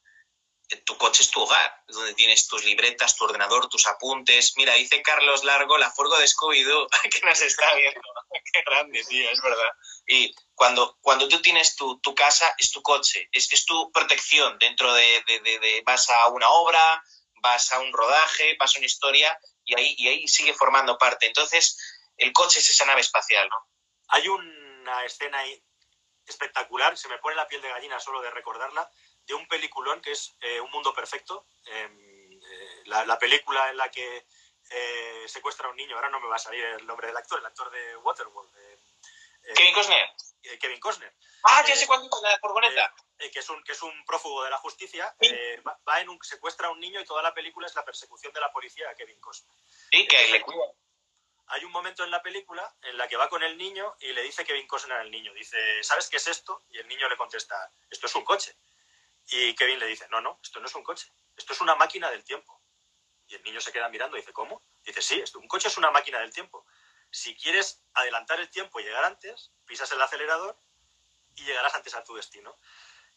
tu 0.85 0.97
coche 0.97 1.23
es 1.23 1.31
tu 1.31 1.43
hogar, 1.43 1.83
donde 1.89 2.15
tienes 2.15 2.47
tus 2.49 2.65
libretas, 2.65 3.17
tu 3.17 3.25
ordenador, 3.25 3.69
tus 3.69 3.87
apuntes. 3.87 4.55
Mira, 4.57 4.75
dice 4.75 5.03
Carlos 5.03 5.45
Largo, 5.45 5.77
la 5.79 5.91
furgo 5.91 6.19
de 6.19 6.27
Scooby-Doo, 6.27 6.89
que 7.11 7.21
nos 7.21 7.41
está 7.41 7.75
viendo. 7.75 8.01
Qué 8.53 8.63
grande, 8.67 9.05
tío, 9.05 9.31
es 9.31 9.41
verdad. 9.41 9.71
Y 10.07 10.35
cuando, 10.55 10.99
cuando 11.01 11.29
tú 11.29 11.41
tienes 11.41 11.77
tu, 11.77 11.99
tu 12.01 12.15
casa, 12.15 12.55
es 12.59 12.71
tu 12.71 12.83
coche, 12.83 13.29
es, 13.33 13.53
es 13.53 13.65
tu 13.65 13.91
protección 13.93 14.59
dentro 14.59 14.93
de, 14.95 15.23
de, 15.27 15.41
de, 15.41 15.59
de, 15.59 15.83
vas 15.85 16.09
a 16.11 16.29
una 16.29 16.49
obra, 16.49 17.03
vas 17.43 17.73
a 17.73 17.81
un 17.81 17.93
rodaje, 17.93 18.57
vas 18.59 18.75
a 18.75 18.79
una 18.79 18.87
historia, 18.87 19.39
y 19.65 19.79
ahí, 19.79 19.95
y 19.99 20.09
ahí 20.09 20.29
sigue 20.29 20.55
formando 20.55 20.99
parte. 20.99 21.27
Entonces, 21.27 21.77
el 22.17 22.33
coche 22.33 22.61
es 22.61 22.71
esa 22.71 22.85
nave 22.85 23.01
espacial, 23.01 23.49
¿no? 23.49 23.57
Hay 24.09 24.29
una 24.29 25.05
escena 25.05 25.39
ahí 25.39 25.63
espectacular, 26.27 26.97
se 26.97 27.09
me 27.09 27.19
pone 27.19 27.37
la 27.37 27.47
piel 27.49 27.61
de 27.61 27.69
gallina 27.69 28.01
solo 28.01 28.23
de 28.23 28.31
recordarla, 28.31 28.89
de 29.27 29.35
un 29.35 29.47
peliculón 29.47 30.01
que 30.01 30.13
es 30.13 30.37
eh, 30.41 30.61
Un 30.61 30.71
Mundo 30.71 30.95
Perfecto, 30.95 31.47
eh, 31.67 31.89
la, 32.87 33.05
la, 33.07 33.19
película 33.19 33.71
en 33.71 33.77
la 33.77 33.91
que 33.91 34.27
eh, 34.71 35.25
secuestra 35.27 35.67
a 35.67 35.71
un 35.71 35.77
niño, 35.77 35.97
ahora 35.97 36.11
no 36.11 36.21
me 36.21 36.29
va 36.29 36.37
a 36.37 36.39
salir 36.39 36.65
el 36.65 36.87
nombre 36.87 37.07
del 37.07 37.17
actor, 37.17 37.39
el 37.39 37.47
actor 37.47 37.71
de 37.71 37.97
Waterworld. 37.97 38.51
Kevin 39.55 39.75
Costner. 39.75 40.11
Kevin 40.59 40.81
Costner. 40.81 41.15
Ah, 41.45 41.63
ya 41.67 41.77
sé 41.77 41.87
cuándo, 41.87 42.09
la 42.23 42.39
furgoneta. 42.39 42.95
que, 43.19 43.39
es 43.39 43.51
un, 43.51 43.63
que 43.63 43.73
es 43.73 43.83
un 43.83 44.05
prófugo 44.07 44.45
de 44.45 44.51
la 44.51 44.57
justicia, 44.59 45.15
¿Sí? 45.21 45.31
va, 45.67 45.79
va, 45.87 46.01
en 46.01 46.09
un, 46.09 46.19
secuestra 46.23 46.69
a 46.69 46.71
un 46.71 46.81
niño 46.81 47.01
y 47.01 47.05
toda 47.05 47.23
la 47.23 47.35
película 47.35 47.67
es 47.67 47.75
la 47.75 47.85
persecución 47.85 48.33
de 48.33 48.41
la 48.41 48.53
policía 48.53 48.89
a 48.89 48.95
Kevin 48.95 49.21
Costner. 49.21 49.55
Sí, 49.91 50.07
que 50.07 50.29
le 50.29 50.41
cuida 50.41 50.65
hay 51.49 51.65
un 51.65 51.73
momento 51.73 52.05
en 52.05 52.11
la 52.11 52.23
película 52.23 52.75
en 52.83 52.97
la 52.97 53.09
que 53.09 53.17
va 53.17 53.29
con 53.29 53.43
el 53.43 53.57
niño 53.57 53.95
y 54.01 54.13
le 54.13 54.23
dice 54.23 54.45
Kevin 54.45 54.67
Costner 54.67 54.99
al 54.99 55.11
niño, 55.11 55.33
dice, 55.35 55.83
¿sabes 55.83 56.09
qué 56.09 56.17
es 56.17 56.27
esto? 56.27 56.65
Y 56.71 56.79
el 56.79 56.89
niño 56.89 57.09
le 57.09 57.17
contesta, 57.17 57.71
esto 57.91 58.07
es 58.07 58.15
un 58.15 58.25
coche. 58.25 58.57
Y 59.29 59.55
Kevin 59.55 59.79
le 59.79 59.87
dice, 59.87 60.07
no, 60.11 60.21
no, 60.21 60.39
esto 60.43 60.61
no 60.61 60.67
es 60.67 60.75
un 60.75 60.83
coche, 60.83 61.13
esto 61.37 61.53
es 61.53 61.61
una 61.61 61.75
máquina 61.75 62.11
del 62.11 62.25
tiempo. 62.25 62.61
Y 63.27 63.37
el 63.37 63.43
niño 63.43 63.61
se 63.61 63.73
queda 63.73 63.89
mirando 63.89 64.17
y 64.17 64.21
dice, 64.21 64.33
¿cómo? 64.33 64.63
Dice, 64.85 65.01
sí, 65.01 65.21
esto, 65.21 65.39
un 65.39 65.49
coche 65.49 65.69
es 65.69 65.79
una 65.79 65.91
máquina 65.91 66.19
del 66.21 66.33
tiempo. 66.33 66.67
Si 67.11 67.35
quieres 67.37 67.83
adelantar 67.95 68.41
el 68.41 68.51
tiempo 68.51 68.81
y 68.81 68.85
llegar 68.85 69.05
antes, 69.05 69.53
pisas 69.65 69.91
el 69.93 70.03
acelerador 70.03 70.59
y 71.37 71.45
llegarás 71.45 71.75
antes 71.75 71.95
a 71.95 72.05
tu 72.05 72.15
destino. 72.15 72.59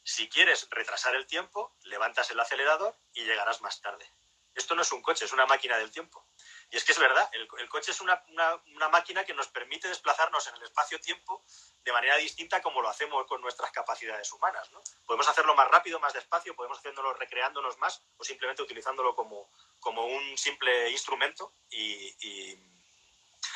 Si 0.04 0.30
quieres 0.30 0.68
retrasar 0.72 1.16
el 1.16 1.28
tiempo, 1.28 1.76
levantas 1.84 2.32
el 2.32 2.40
acelerador 2.40 2.96
y 3.14 3.26
llegarás 3.26 3.62
más 3.62 3.82
tarde. 3.82 4.10
Esto 4.54 4.76
no 4.76 4.82
es 4.82 4.92
un 4.92 5.02
coche, 5.02 5.26
es 5.26 5.34
una 5.34 5.46
máquina 5.46 5.78
del 5.78 5.92
tiempo. 5.92 6.26
Y 6.70 6.76
es 6.76 6.84
que 6.84 6.92
es 6.92 7.00
verdad, 7.00 7.30
el, 7.32 7.48
el 7.60 7.70
coche 7.70 7.92
es 7.92 8.02
una, 8.02 8.22
una, 8.28 8.62
una, 8.76 8.90
máquina 8.90 9.24
que 9.24 9.34
nos 9.34 9.48
permite 9.48 9.88
desplazarnos 9.88 10.46
en 10.48 10.56
el 10.56 10.64
espacio-tiempo 10.64 11.46
de 11.84 11.94
manera 11.94 12.18
distinta 12.18 12.62
como 12.62 12.82
lo 12.82 12.90
hacemos 12.90 13.26
con 13.26 13.40
nuestras 13.40 13.72
capacidades 13.72 14.32
humanas. 14.34 14.70
¿no? 14.74 14.82
Podemos 15.06 15.30
hacerlo 15.30 15.56
más 15.56 15.70
rápido, 15.70 16.00
más 16.00 16.14
despacio, 16.14 16.56
podemos 16.56 16.78
hacerlo 16.80 17.14
recreándonos 17.14 17.78
más 17.78 18.04
o 18.18 18.24
simplemente 18.24 18.64
utilizándolo 18.64 19.16
como, 19.16 19.50
como 19.80 20.06
un 20.06 20.38
simple 20.38 20.90
instrumento 20.90 21.54
y, 21.70 22.16
y, 22.28 22.60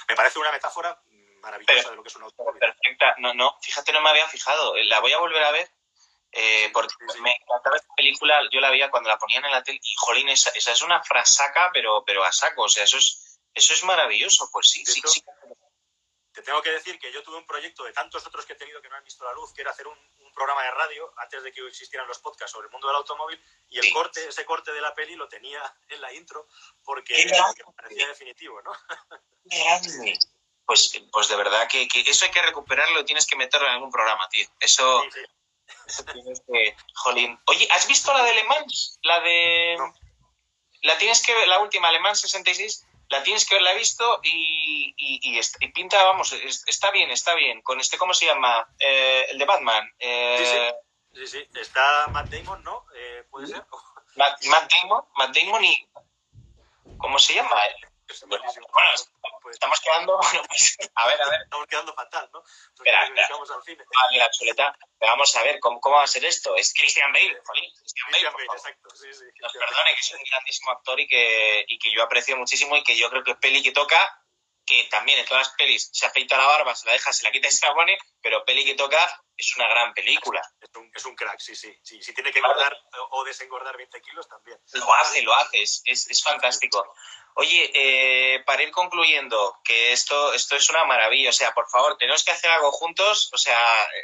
me 0.08 0.16
parece 0.16 0.40
una 0.40 0.52
metáfora 0.52 1.02
maravillosa 1.42 1.74
Pero, 1.74 1.90
de 1.90 1.96
lo 1.98 2.04
que 2.04 2.10
es 2.10 2.16
un 2.16 2.24
automóvil. 2.24 2.60
Perfecta, 2.60 3.16
no, 3.18 3.34
no, 3.34 3.58
fíjate, 3.62 3.92
no 3.92 4.02
me 4.02 4.10
había 4.10 4.28
fijado, 4.28 4.76
la 4.78 5.00
voy 5.00 5.12
a 5.12 5.20
volver 5.20 5.44
a 5.44 5.52
ver 5.52 5.70
eh, 6.32 6.70
porque 6.74 6.94
me 7.22 7.32
encantaba 7.32 7.76
esta 7.76 7.94
película, 7.96 8.42
yo 8.52 8.62
la 8.62 8.70
veía 8.70 8.90
cuando 8.90 9.10
la 9.10 9.18
ponían 9.18 9.44
en 9.44 9.52
la 9.52 9.64
tele 9.64 9.80
y 9.82 9.94
jolín, 9.98 10.30
esa, 10.30 10.50
esa, 10.52 10.72
es 10.72 10.82
una 10.82 11.04
frasaca, 11.04 11.70
pero, 11.74 12.04
pero 12.06 12.24
a 12.24 12.32
saco, 12.32 12.64
o 12.64 12.70
sea, 12.70 12.86
eso 12.86 12.98
es, 12.98 13.40
eso 13.54 13.74
es 13.74 13.84
maravilloso, 13.84 14.50
pues 14.52 14.70
sí, 14.70 14.86
sí, 14.86 15.02
sí. 15.06 15.24
Te 16.34 16.42
tengo 16.42 16.62
que 16.62 16.72
decir 16.72 16.98
que 16.98 17.12
yo 17.12 17.22
tuve 17.24 17.38
un 17.38 17.46
proyecto 17.46 17.84
de 17.84 17.92
tantos 17.92 18.26
otros 18.26 18.46
que 18.46 18.54
he 18.54 18.56
tenido 18.56 18.82
que 18.82 18.88
no 18.88 18.96
han 18.96 19.04
visto 19.04 19.26
la 19.26 19.34
luz, 19.34 19.52
que 19.54 19.62
era 19.62 19.72
hacer 19.72 19.86
un, 19.86 19.98
un 20.20 20.32
programa 20.32 20.64
de 20.64 20.72
radio 20.72 21.14
antes 21.18 21.44
de 21.44 21.52
que 21.52 21.68
existieran 21.68 22.08
los 22.08 22.20
podcasts 22.20 22.54
sobre 22.54 22.68
el 22.68 22.72
mundo 22.72 22.88
del 22.88 22.96
automóvil 22.96 23.44
y 23.68 23.80
el 23.80 23.84
sí. 23.84 23.92
corte, 23.92 24.26
ese 24.26 24.46
corte 24.46 24.72
de 24.72 24.80
la 24.80 24.96
peli 24.96 25.16
lo 25.16 25.28
tenía 25.28 25.62
en 25.90 26.00
la 26.00 26.14
intro 26.14 26.48
porque, 26.84 27.26
me 27.26 27.74
parecía 27.74 28.08
definitivo, 28.08 28.62
¿no? 28.62 28.72
Pues, 30.64 30.94
pues 31.12 31.28
de 31.28 31.36
verdad 31.36 31.68
que, 31.68 31.86
que, 31.86 32.00
eso 32.00 32.24
hay 32.24 32.32
que 32.32 32.42
recuperarlo, 32.42 33.04
tienes 33.04 33.26
que 33.26 33.36
meterlo 33.36 33.68
en 33.68 33.74
algún 33.74 33.92
programa, 33.92 34.30
tío. 34.30 34.48
Eso, 34.58 35.02
sí, 35.02 35.10
sí. 35.12 35.26
Tienes 36.14 36.42
que, 36.42 36.76
jolín. 36.96 37.40
Oye, 37.48 37.68
¿has 37.72 37.88
visto 37.88 38.14
la 38.14 38.24
de 38.24 38.34
Le 38.34 38.44
Mans? 38.46 39.00
La 39.04 39.20
de. 39.22 39.76
No. 39.78 39.94
La 40.84 40.98
tienes 40.98 41.26
que 41.26 41.34
ver, 41.34 41.48
la 41.48 41.60
última, 41.60 41.92
Le 41.92 42.00
Mans 42.00 42.22
66. 42.22 42.88
La 43.10 43.24
tienes 43.24 43.46
que 43.46 43.56
ver, 43.56 43.62
la 43.62 43.74
he 43.74 43.78
visto 43.78 44.22
y, 44.24 44.94
y, 44.98 45.38
y, 45.38 45.40
y 45.60 45.68
pinta, 45.74 46.02
vamos, 46.04 46.32
está 46.32 46.92
bien, 46.92 47.12
está 47.12 47.36
bien. 47.36 47.62
Con 47.62 47.80
este, 47.80 47.98
¿cómo 47.98 48.14
se 48.14 48.26
llama? 48.26 48.66
Eh, 48.80 49.26
el 49.32 49.38
de 49.38 49.46
Batman. 49.46 49.92
Eh, 50.00 50.38
sí, 50.40 50.46
sí. 50.46 50.92
Sí, 51.14 51.28
sí. 51.28 51.60
Está 51.60 52.08
Matt 52.08 52.30
Damon, 52.30 52.64
¿no? 52.64 52.86
Eh, 52.96 53.26
¿Puede 53.30 53.48
ser? 53.48 53.66
Matt, 54.16 54.42
Damon, 54.42 55.04
Matt 55.16 55.36
Damon 55.36 55.64
y... 55.64 55.88
¿Cómo 56.98 57.20
se 57.20 57.34
llama? 57.34 57.56
Bueno, 58.28 58.44
pues, 59.42 59.56
estamos 59.56 59.80
quedando. 59.80 60.20
Pues, 60.48 60.78
a 60.96 61.08
ver, 61.08 61.22
a 61.22 61.30
ver. 61.30 61.42
Estamos 61.42 61.68
quedando 61.68 61.94
fatal, 61.94 62.30
¿no? 62.34 62.44
espera, 62.76 63.06
espera. 63.06 63.28
Al 63.28 63.64
cine. 63.64 63.84
Ah, 63.96 64.16
la 64.16 64.32
chuleta. 64.32 64.78
vamos 65.00 65.36
a 65.36 65.44
ver, 65.44 65.60
¿cómo, 65.60 65.80
¿cómo, 65.80 65.98
va 65.98 66.04
a 66.04 66.08
ser 66.08 66.26
esto? 66.26 66.56
Es 66.56 66.74
Christian 66.74 67.12
Bale, 67.12 67.42
Jolín. 67.46 67.72
Christian, 67.78 68.12
Bale, 68.12 68.30
Bale 68.30 68.46
exacto. 68.46 68.90
Sí, 68.96 69.14
sí, 69.14 69.26
Nos 69.40 69.54
perdone, 69.54 69.94
que 69.96 70.02
es 70.02 70.14
un 70.14 70.24
grandísimo 70.30 70.72
actor 70.72 71.00
y 71.00 71.08
que, 71.08 71.66
y 71.68 71.80
que 71.80 71.92
yo 71.92 72.04
aprecio 72.04 72.36
muchísimo 72.38 72.76
y 72.76 72.84
que 72.84 72.98
yo 72.98 73.10
creo 73.10 73.24
que 73.24 73.36
peli 73.36 73.64
que 73.64 73.72
toca 73.72 74.18
que 74.66 74.84
también 74.86 75.20
en 75.20 75.26
todas 75.26 75.48
las 75.48 75.56
pelis 75.56 75.90
se 75.92 76.06
afeita 76.06 76.38
la 76.38 76.46
barba, 76.46 76.76
se 76.76 76.86
la 76.86 76.94
deja, 76.94 77.12
se 77.12 77.24
la 77.24 77.32
quita 77.32 77.48
y 77.48 77.52
se 77.52 77.66
la 77.66 77.74
pone, 77.74 77.98
pero 78.22 78.46
peli 78.46 78.64
que 78.64 78.76
toca 78.76 79.00
es 79.42 79.58
una 79.58 79.68
gran 79.68 79.94
película. 79.94 80.42
Es 80.94 81.06
un, 81.06 81.16
crack, 81.16 81.40
sí, 81.40 81.56
sí, 81.56 81.74
Si 81.84 82.14
tiene 82.14 82.32
que 82.32 82.40
engordar 82.40 82.76
o 83.10 83.24
desengordar 83.24 83.76
20 83.76 84.02
kilos, 84.02 84.28
también. 84.28 84.58
Lo 84.74 84.94
hace, 84.94 85.22
lo 85.22 85.34
hace, 85.34 85.62
es, 85.62 85.82
es, 85.86 86.24
fantástico. 86.24 86.94
Oye, 87.36 87.72
eh, 87.74 88.44
para 88.46 88.64
ir 88.64 88.72
concluyendo, 88.72 89.60
que 89.64 89.92
esto, 89.92 90.34
esto 90.34 90.56
es 90.56 90.70
una 90.70 90.86
maravilla, 90.86 91.30
o 91.30 91.34
sea, 91.34 91.54
por 91.54 91.70
favor, 91.70 91.98
tenemos 91.98 92.24
que 92.24 92.32
hacer 92.32 92.52
algo 92.52 92.72
juntos, 92.72 93.30
o 93.34 93.38
sea... 93.38 93.58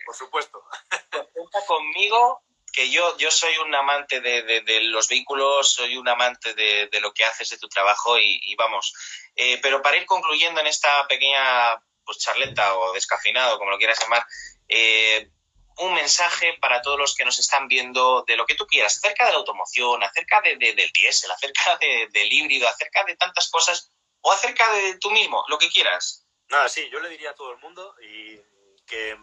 Por 0.05 0.15
supuesto. 0.15 0.63
Cuenta 1.11 1.65
conmigo, 1.65 2.41
que 2.73 2.89
yo, 2.89 3.17
yo 3.17 3.31
soy 3.31 3.57
un 3.57 3.73
amante 3.75 4.21
de, 4.21 4.81
los 4.83 5.07
vehículos, 5.07 5.73
soy 5.73 5.97
un 5.97 6.07
amante 6.07 6.53
de, 6.53 6.99
lo 6.99 7.11
que 7.11 7.25
haces 7.25 7.49
de 7.49 7.57
tu 7.57 7.67
trabajo 7.67 8.17
y, 8.19 8.55
vamos. 8.55 8.93
Eh, 9.35 9.59
pero 9.61 9.81
para 9.81 9.97
ir 9.97 10.05
concluyendo 10.05 10.61
en 10.61 10.67
esta 10.67 11.07
pequeña 11.07 11.75
pues, 12.05 12.19
charleta 12.19 12.77
o 12.77 12.93
descafinado, 12.93 13.57
como 13.57 13.71
lo 13.71 13.77
quieras 13.77 13.99
llamar, 13.99 14.25
eh, 14.67 15.29
un 15.77 15.93
mensaje 15.93 16.57
para 16.59 16.81
todos 16.81 16.97
los 16.97 17.15
que 17.15 17.25
nos 17.25 17.37
están 17.39 17.67
viendo 17.67 18.23
de 18.27 18.35
lo 18.35 18.45
que 18.45 18.55
tú 18.55 18.65
quieras, 18.65 18.97
acerca 18.97 19.25
de 19.25 19.31
la 19.31 19.37
automoción, 19.37 20.03
acerca 20.03 20.41
de, 20.41 20.57
del 20.57 20.91
diésel, 20.91 21.31
acerca 21.31 21.77
del 22.11 22.33
híbrido, 22.33 22.67
acerca 22.67 23.03
de 23.03 23.15
tantas 23.15 23.49
cosas, 23.49 23.91
o 24.21 24.31
acerca 24.31 24.71
de 24.73 24.97
tú 24.97 25.11
mismo, 25.11 25.43
lo 25.47 25.57
que 25.57 25.69
quieras. 25.69 26.25
Nada, 26.49 26.69
sí, 26.69 26.89
yo 26.89 26.99
le 26.99 27.09
diría 27.09 27.31
a 27.31 27.35
todo 27.35 27.51
el 27.51 27.59
mundo 27.59 27.95
y 28.01 28.39
que 28.85 29.17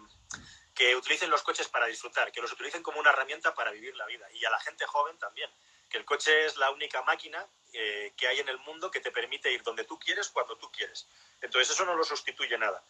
que 0.75 0.97
utilicen 0.97 1.31
los 1.31 1.43
coches 1.43 1.69
para 1.69 1.87
disfrutar, 1.87 2.33
que 2.33 2.41
los 2.41 2.53
utilicen 2.53 2.83
como 2.83 2.99
una 2.99 3.11
herramienta 3.11 3.55
para 3.55 3.71
vivir 3.71 3.97
la 3.97 4.07
vida. 4.07 4.27
Y 4.33 4.45
a 4.45 4.51
la 4.51 4.61
gente 4.61 4.85
joven 4.87 5.17
también, 5.19 5.49
que 5.89 5.99
el 5.99 6.05
coche 6.05 6.47
es 6.47 6.57
la 6.57 6.71
única 6.71 7.03
máquina 7.03 7.47
eh, 7.73 8.13
que 8.17 8.27
hay 8.27 8.41
en 8.41 8.49
el 8.49 8.59
mundo 8.59 8.91
que 8.91 9.01
te 9.01 9.13
permite 9.13 9.53
ir 9.53 9.63
donde 9.63 9.85
tú 9.85 9.99
quieres, 9.99 10.29
cuando 10.29 10.59
tú 10.59 10.71
quieres. 10.73 11.09
Entonces 11.41 11.75
eso 11.75 11.85
no 11.85 11.95
lo 11.95 12.03
sustituye 12.03 12.59
nada. 12.59 12.83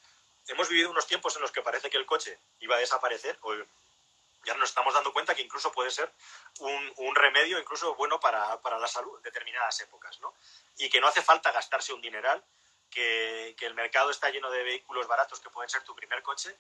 Hemos 0.49 0.69
vivido 0.69 0.91
unos 0.91 1.07
tiempos 1.07 1.35
en 1.37 1.43
los 1.43 1.53
que 1.53 1.63
parece 1.63 1.91
que 1.91 1.97
el 1.97 2.07
coche 2.07 2.39
iba 2.61 2.77
a 2.77 2.79
desaparecer, 2.79 3.39
o 3.43 3.55
ya 4.45 4.55
nos 4.55 4.69
estamos 4.69 4.93
dando 4.93 5.13
cuenta 5.13 5.35
que 5.35 5.43
incluso 5.43 5.73
puede 5.73 5.91
ser 5.91 6.13
un, 6.59 7.15
remedio 7.15 7.59
incluso 7.59 7.95
bueno 7.95 8.21
para, 8.21 8.59
la 8.79 8.89
salud 8.89 9.17
en 9.17 9.23
determinadas 9.23 9.81
épocas, 9.81 10.21
¿no? 10.21 10.35
Y 10.77 10.91
que 10.91 11.01
no 11.01 11.09
hace 11.09 11.23
falta 11.23 11.53
gastarse 11.53 11.93
un 11.93 12.03
dineral, 12.03 12.45
que, 12.91 13.57
que 13.59 13.67
el 13.67 13.75
mercado 13.75 14.11
está 14.11 14.31
lleno 14.31 14.51
de 14.51 14.63
vehículos 14.63 15.07
baratos 15.07 15.41
que 15.41 15.51
pueden 15.51 15.71
ser 15.71 15.83
tu 15.83 15.95
primer 15.97 16.23
coche 16.23 16.57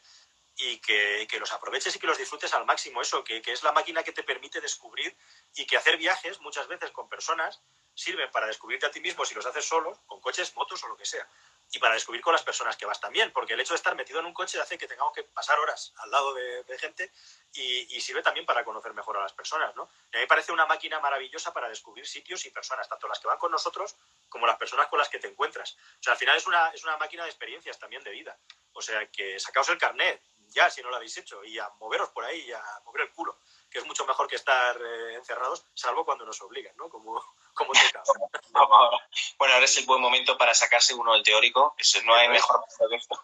y 0.57 0.78
que, 0.78 1.26
los 1.38 1.52
aproveches 1.52 1.96
y 1.96 1.98
que 1.98 2.07
los 2.07 2.18
disfrutes 2.18 2.52
al 2.55 2.64
máximo. 2.64 3.02
Eso, 3.02 3.24
que, 3.24 3.42
es 3.44 3.62
la 3.62 3.72
máquina 3.72 4.02
que 4.02 4.12
te 4.12 4.22
permite 4.22 4.61
descubrir 4.61 5.16
y 5.55 5.66
que 5.66 5.76
hacer 5.76 5.96
viajes 5.96 6.40
muchas 6.40 6.68
veces 6.68 6.90
con 6.92 7.09
personas 7.09 7.61
sirven 7.96 8.28
para 8.32 8.48
descubrirte 8.48 8.86
a 8.86 8.90
ti 8.90 9.00
mismo 9.00 9.24
si 9.24 9.34
los 9.34 9.46
haces 9.46 9.64
solos, 9.64 9.98
con 10.07 10.20
coches, 10.20 10.55
motos 10.57 10.82
o 10.82 10.88
lo 10.88 10.96
que 10.96 11.05
sea. 11.05 11.28
Y 11.70 11.78
para 11.78 11.94
descubrir 11.94 12.22
con 12.22 12.32
las 12.32 12.42
personas 12.42 12.76
que 12.76 12.86
vas 12.86 13.00
también, 13.00 13.32
porque 13.32 13.55
el 13.55 13.61
hecho 13.61 13.72
de 13.72 13.76
estar 13.76 13.94
metido 13.94 14.18
en 14.18 14.26
un 14.26 14.34
coche 14.34 14.61
hace 14.61 14.76
que 14.76 14.88
tengamos 14.88 15.12
que 15.12 15.22
pasar 15.22 15.59
horas 15.61 15.92
al 15.98 16.11
lado 16.11 16.34
de, 16.34 16.64
gente 16.78 17.12
y, 17.52 18.00
sirve 18.00 18.22
también 18.22 18.44
para 18.44 18.64
conocer 18.64 18.92
mejor 18.94 19.16
a 19.16 19.22
las 19.22 19.32
personas. 19.32 19.74
¿no? 19.76 19.84
a 19.84 19.86
mí 19.86 20.20
me 20.20 20.26
parece 20.26 20.52
una 20.52 20.66
máquina 20.66 21.00
maravillosa 21.00 21.52
para 21.52 21.68
descubrir 21.68 22.07
sitios 22.07 22.44
y 22.44 22.50
personas, 22.50 22.88
tanto 22.88 23.09
las 23.09 23.18
que 23.18 23.28
van 23.28 23.38
con 23.38 23.50
nosotros 23.50 23.96
como 24.28 24.46
las 24.46 24.57
personas 24.57 24.88
con 24.88 24.98
las 24.98 25.09
que 25.09 25.18
te 25.18 25.28
encuentras. 25.28 25.76
O 26.00 26.02
sea, 26.02 26.14
al 26.14 26.18
final 26.18 26.36
es 26.36 26.46
una, 26.46 26.70
es 26.70 26.82
una 26.82 26.96
máquina 26.96 27.22
de 27.22 27.30
experiencias 27.30 27.78
también 27.78 28.02
de 28.02 28.11
vida. 28.11 28.36
O 28.72 28.82
sea, 28.82 29.07
que 29.07 29.38
sacaos 29.38 29.68
el 29.68 29.78
carnet, 29.78 30.20
ya 30.51 30.70
si 30.70 30.82
no 30.82 30.90
lo 30.90 30.97
habéis 30.97 31.16
hecho 31.18 31.45
y 31.45 31.59
a 31.59 31.68
moveros 31.80 32.11
por 32.11 32.24
ahí 32.24 32.40
y 32.40 32.53
a 32.53 32.62
mover 32.84 33.03
el 33.03 33.12
culo, 33.12 33.38
que 33.70 33.78
es 33.78 33.86
mucho 33.86 34.07
mejor 34.07 34.28
que 34.28 34.36
estar 34.36 34.76
eh, 34.80 35.14
encerrados, 35.14 35.66
salvo 35.74 36.05
cuando 36.05 36.24
nos 36.24 36.40
obligan, 36.42 36.76
¿no? 36.76 36.88
Como, 36.88 37.22
como 37.55 37.72
toca. 37.72 38.03
bueno, 39.38 39.55
ahora 39.55 39.64
es 39.64 39.76
el 39.78 39.86
buen 39.86 40.01
momento 40.01 40.36
para 40.38 40.55
sacarse 40.55 40.95
uno 40.95 41.12
del 41.14 41.22
teórico, 41.22 41.74
eso 41.78 42.01
no 42.05 42.14
hay 42.14 42.28
mejor 42.28 42.64
que 42.90 42.97
esto. 42.97 43.18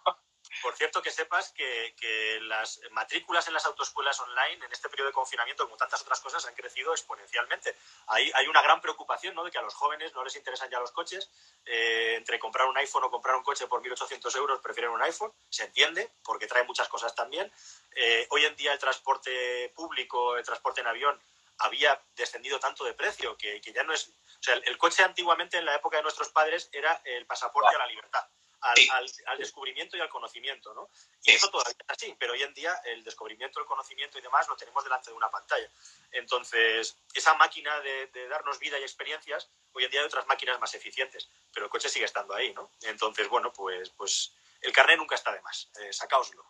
Por 0.63 0.75
cierto, 0.77 1.01
que 1.01 1.11
sepas 1.11 1.53
que, 1.53 1.95
las 2.43 2.81
matrículas 2.91 3.47
en 3.47 3.55
las 3.55 3.67
autoescuelas 3.67 4.19
online 4.21 4.65
en 4.65 4.73
este 4.73 4.89
periodo 4.89 5.09
de 5.09 5.15
confinamiento, 5.15 5.65
como 5.65 5.77
tantas 5.77 6.03
otras 6.03 6.21
cosas, 6.21 6.45
han 6.47 6.55
crecido 6.55 6.93
exponencialmente. 6.93 7.77
Hay, 8.09 8.31
hay 8.35 8.47
una 8.47 8.63
gran 8.63 8.81
preocupación 8.81 9.35
¿no? 9.35 9.45
de 9.45 9.51
que 9.51 9.59
a 9.59 9.63
los 9.63 9.75
jóvenes 9.75 10.13
no 10.15 10.25
les 10.25 10.35
interesan 10.37 10.69
ya 10.71 10.81
los 10.81 10.91
coches. 10.91 11.31
Eh, 11.65 12.15
entre 12.17 12.39
comprar 12.39 12.67
un 12.67 12.77
iPhone 12.79 13.05
o 13.05 13.11
comprar 13.11 13.37
un 13.37 13.43
coche 13.43 13.67
por 13.67 13.83
1.800 13.83 14.37
euros, 14.37 14.61
prefieren 14.61 14.91
un 14.91 15.03
iPhone. 15.03 15.33
Se 15.49 15.65
entiende, 15.65 16.11
porque 16.25 16.47
trae 16.47 16.65
muchas 16.65 16.89
cosas 16.89 17.15
también. 17.15 17.51
Eh, 17.95 18.27
hoy 18.31 18.45
en 18.45 18.57
día 18.57 18.73
el 18.73 18.79
transporte 18.79 19.73
público, 19.75 20.37
el 20.37 20.45
transporte 20.45 20.81
en 20.81 20.89
avión, 20.89 21.21
había 21.59 22.01
descendido 22.17 22.59
tanto 22.59 22.85
de 22.85 22.95
precio 22.95 23.37
que, 23.37 23.61
ya 23.61 23.85
no 23.85 23.93
es... 23.93 24.09
O 24.09 24.43
sea, 24.43 24.55
el, 24.55 24.79
coche 24.79 25.05
antiguamente, 25.05 25.59
en 25.59 25.67
la 25.67 25.75
época 25.75 25.99
de 25.99 26.03
nuestros 26.03 26.31
padres, 26.31 26.71
era 26.73 27.01
el 27.05 27.27
pasaporte 27.27 27.75
a 27.75 27.79
la 27.79 27.87
libertad 27.87 28.27
al, 28.61 29.39
descubrimiento 29.39 29.97
y 29.97 30.01
al 30.01 30.09
conocimiento, 30.09 30.75
¿no? 30.75 30.91
Y 31.25 31.33
eso 31.33 31.51
todavía 31.51 31.75
es 31.79 31.87
así, 31.89 32.15
pero 32.19 32.33
hoy 32.33 32.43
en 32.43 32.55
día 32.55 32.75
el 32.85 33.03
descubrimiento, 33.05 33.61
el 33.61 33.67
conocimiento 33.67 34.19
y 34.19 34.23
demás 34.23 34.49
lo 34.49 34.57
tenemos 34.57 34.85
delante 34.85 35.11
de 35.11 35.17
una 35.17 35.31
pantalla. 35.31 35.69
Entonces, 36.13 36.97
esa 37.15 37.35
máquina 37.35 37.81
de, 37.81 38.09
darnos 38.29 38.59
vida 38.59 38.79
y 38.79 38.83
experiencias, 38.83 39.49
hoy 39.73 39.85
en 39.85 39.91
día 39.91 40.01
hay 40.01 40.07
otras 40.07 40.27
máquinas 40.27 40.61
más 40.61 40.75
eficientes, 40.75 41.29
pero 41.53 41.67
el 41.67 41.71
coche 41.71 41.89
sigue 41.89 42.05
estando 42.05 42.35
ahí, 42.35 42.53
¿no? 42.53 42.71
Entonces, 42.83 43.29
bueno, 43.29 43.53
pues, 43.53 43.91
pues 43.91 44.33
el 44.61 44.73
carnet 44.73 44.99
nunca 44.99 45.15
está 45.15 45.33
de 45.33 45.41
más, 45.41 45.71
eh, 45.81 45.93
sacaoslo. 45.93 46.45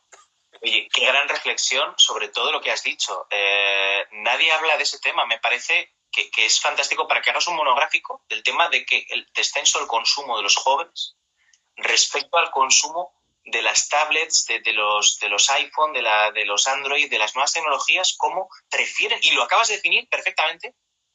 Oye, 0.63 0.89
qué 0.93 1.07
gran 1.07 1.29
reflexión 1.29 1.95
sobre 1.97 2.29
todo 2.29 2.51
lo 2.51 2.61
que 2.61 2.73
has 2.73 2.83
dicho. 2.83 3.27
Eh, 3.31 4.07
nadie 4.11 4.51
habla 4.53 4.77
de 4.77 4.83
ese 4.83 4.99
tema, 4.99 5.25
me 5.25 5.39
parece 5.39 5.95
que, 6.11 6.31
es 6.45 6.61
fantástico 6.61 7.07
para 7.07 7.23
que 7.23 7.31
hagas 7.31 7.47
un 7.47 7.57
monográfico 7.57 8.25
del 8.29 8.43
tema 8.43 8.69
de 8.69 8.85
que 8.85 9.07
el 9.11 9.27
descenso 9.35 9.79
del 9.79 9.89
consumo 9.89 10.37
de 10.37 10.43
los 10.43 10.57
jóvenes 10.57 11.17
respecto 11.77 12.37
al 12.37 12.51
consumo 12.51 13.13
de 13.45 13.63
las 13.63 13.89
tablets, 13.89 14.47
de, 14.47 14.73
los, 14.73 15.19
de 15.19 15.29
los 15.29 15.51
iPhone, 15.51 15.93
de, 15.93 16.03
la, 16.03 16.31
de 16.31 16.45
los 16.45 16.67
Android, 16.69 17.11
de 17.11 17.19
las 17.19 17.35
nuevas 17.35 17.53
tecnologías, 17.53 18.15
cómo 18.17 18.49
prefieren, 18.69 19.19
y 19.23 19.33
lo 19.33 19.43
acabas 19.43 19.69
de 19.69 19.77
definir 19.77 20.09
perfectamente, 20.09 20.75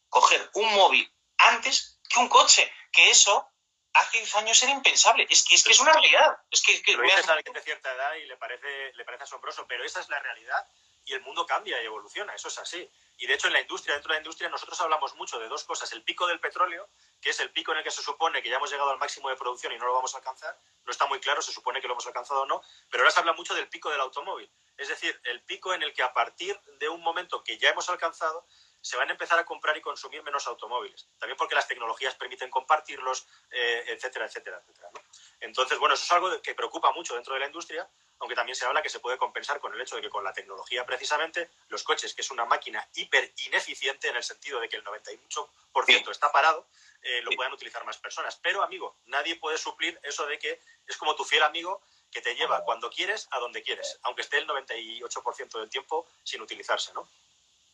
coger 0.09 0.49
un 0.53 0.73
móvil 0.73 1.11
antes 1.37 1.99
que 2.09 2.19
un 2.19 2.27
coche, 2.27 2.71
que 2.91 3.09
eso 3.09 3.47
hace 3.93 4.17
10 4.17 4.35
años 4.35 4.63
era 4.63 4.71
impensable. 4.71 5.25
Es 5.29 5.43
que 5.43 5.55
es, 5.55 5.63
que 5.63 5.71
es 5.71 5.79
una 5.79 5.93
realidad. 5.93 6.37
Es 6.51 6.61
que, 6.61 6.81
que 6.81 6.93
lo 6.93 7.03
dices 7.03 7.27
a 7.29 7.33
alguien 7.33 7.53
de 7.53 7.61
cierta 7.61 7.93
edad 7.93 8.13
y 8.15 8.25
le 8.25 8.37
parece, 8.37 8.93
le 8.93 9.05
parece 9.05 9.23
asombroso, 9.23 9.65
pero 9.67 9.83
esa 9.83 10.01
es 10.01 10.09
la 10.09 10.19
realidad 10.19 10.67
y 11.05 11.13
el 11.13 11.21
mundo 11.21 11.45
cambia 11.45 11.81
y 11.81 11.85
evoluciona, 11.85 12.33
eso 12.33 12.47
es 12.47 12.57
así. 12.57 12.89
Y 13.17 13.27
de 13.27 13.35
hecho 13.35 13.47
en 13.47 13.53
la 13.53 13.61
industria, 13.61 13.93
dentro 13.93 14.09
de 14.09 14.15
la 14.15 14.21
industria, 14.21 14.49
nosotros 14.49 14.79
hablamos 14.81 15.15
mucho 15.15 15.39
de 15.39 15.47
dos 15.47 15.63
cosas. 15.63 15.91
El 15.93 16.03
pico 16.03 16.27
del 16.27 16.39
petróleo, 16.39 16.89
que 17.21 17.29
es 17.29 17.39
el 17.39 17.51
pico 17.51 17.71
en 17.71 17.77
el 17.77 17.83
que 17.83 17.91
se 17.91 18.01
supone 18.01 18.41
que 18.41 18.49
ya 18.49 18.57
hemos 18.57 18.71
llegado 18.71 18.89
al 18.89 18.97
máximo 18.97 19.29
de 19.29 19.35
producción 19.37 19.71
y 19.71 19.77
no 19.77 19.85
lo 19.85 19.93
vamos 19.93 20.13
a 20.15 20.17
alcanzar. 20.17 20.59
No 20.83 20.91
está 20.91 21.05
muy 21.05 21.19
claro, 21.19 21.41
se 21.41 21.53
supone 21.53 21.79
que 21.79 21.87
lo 21.87 21.93
hemos 21.93 22.05
alcanzado 22.07 22.41
o 22.41 22.45
no, 22.45 22.61
pero 22.89 23.03
ahora 23.03 23.11
se 23.11 23.19
habla 23.19 23.33
mucho 23.33 23.53
del 23.55 23.69
pico 23.69 23.89
del 23.89 24.01
automóvil. 24.01 24.51
Es 24.77 24.89
decir, 24.89 25.19
el 25.23 25.41
pico 25.43 25.73
en 25.73 25.83
el 25.83 25.93
que 25.93 26.03
a 26.03 26.11
partir 26.13 26.59
de 26.79 26.89
un 26.89 27.01
momento 27.01 27.43
que 27.43 27.57
ya 27.57 27.69
hemos 27.69 27.89
alcanzado, 27.89 28.45
se 28.85 28.97
van 28.97 29.09
a 29.09 29.13
empezar 29.13 29.39
a 29.39 29.45
comprar 29.45 29.75
y 29.75 29.81
consumir 29.81 30.21
menos 30.21 30.45
automóviles. 30.45 31.07
También 31.17 31.37
porque 31.37 31.55
las 31.55 31.67
tecnologías 31.67 32.13
permiten 32.13 32.51
compartirlos, 32.51 33.25
eh, 33.49 33.83
etcétera, 33.87 34.27
etcétera, 34.27 34.61
etcétera. 34.61 34.91
Entonces, 35.39 35.79
bueno, 35.79 35.95
eso 35.95 36.03
es 36.03 36.11
algo 36.11 36.39
que 36.39 36.53
preocupa 36.53 36.91
mucho 36.91 37.15
dentro 37.15 37.33
de 37.33 37.39
la 37.39 37.47
industria, 37.47 37.89
aunque 38.19 38.35
también 38.35 38.55
se 38.55 38.65
habla 38.65 38.81
que 38.81 38.89
se 38.89 38.99
puede 38.99 39.17
compensar 39.17 39.59
con 39.59 39.73
el 39.73 39.81
hecho 39.81 39.95
de 39.95 40.01
que 40.01 40.09
con 40.09 40.23
la 40.23 40.33
tecnología, 40.33 40.85
precisamente, 40.85 41.49
los 41.69 41.83
coches, 41.83 42.13
que 42.13 42.21
es 42.21 42.31
una 42.31 42.45
máquina 42.45 42.87
hiper 42.95 43.33
ineficiente 43.45 44.07
en 44.07 44.15
el 44.15 44.23
sentido 44.23 44.59
de 44.59 44.69
que 44.69 44.77
el 44.77 44.83
98% 44.83 46.11
está 46.11 46.31
parado, 46.31 46.67
eh, 47.01 47.21
lo 47.21 47.31
puedan 47.31 47.53
utilizar 47.53 47.85
más 47.85 47.97
personas. 47.97 48.39
Pero, 48.41 48.63
amigo, 48.63 48.97
nadie 49.05 49.35
puede 49.35 49.57
suplir 49.57 49.99
eso 50.03 50.25
de 50.25 50.39
que 50.39 50.59
es 50.87 50.97
como 50.97 51.15
tu 51.15 51.23
fiel 51.23 51.43
amigo 51.43 51.81
que 52.11 52.21
te 52.21 52.33
lleva 52.33 52.63
cuando 52.63 52.89
quieres 52.89 53.27
a 53.31 53.39
donde 53.39 53.61
quieres, 53.61 53.99
aunque 54.03 54.21
esté 54.21 54.37
el 54.37 54.47
98% 54.47 55.59
del 55.59 55.69
tiempo 55.69 56.07
sin 56.23 56.41
utilizarse, 56.41 56.93
¿no? 56.93 57.07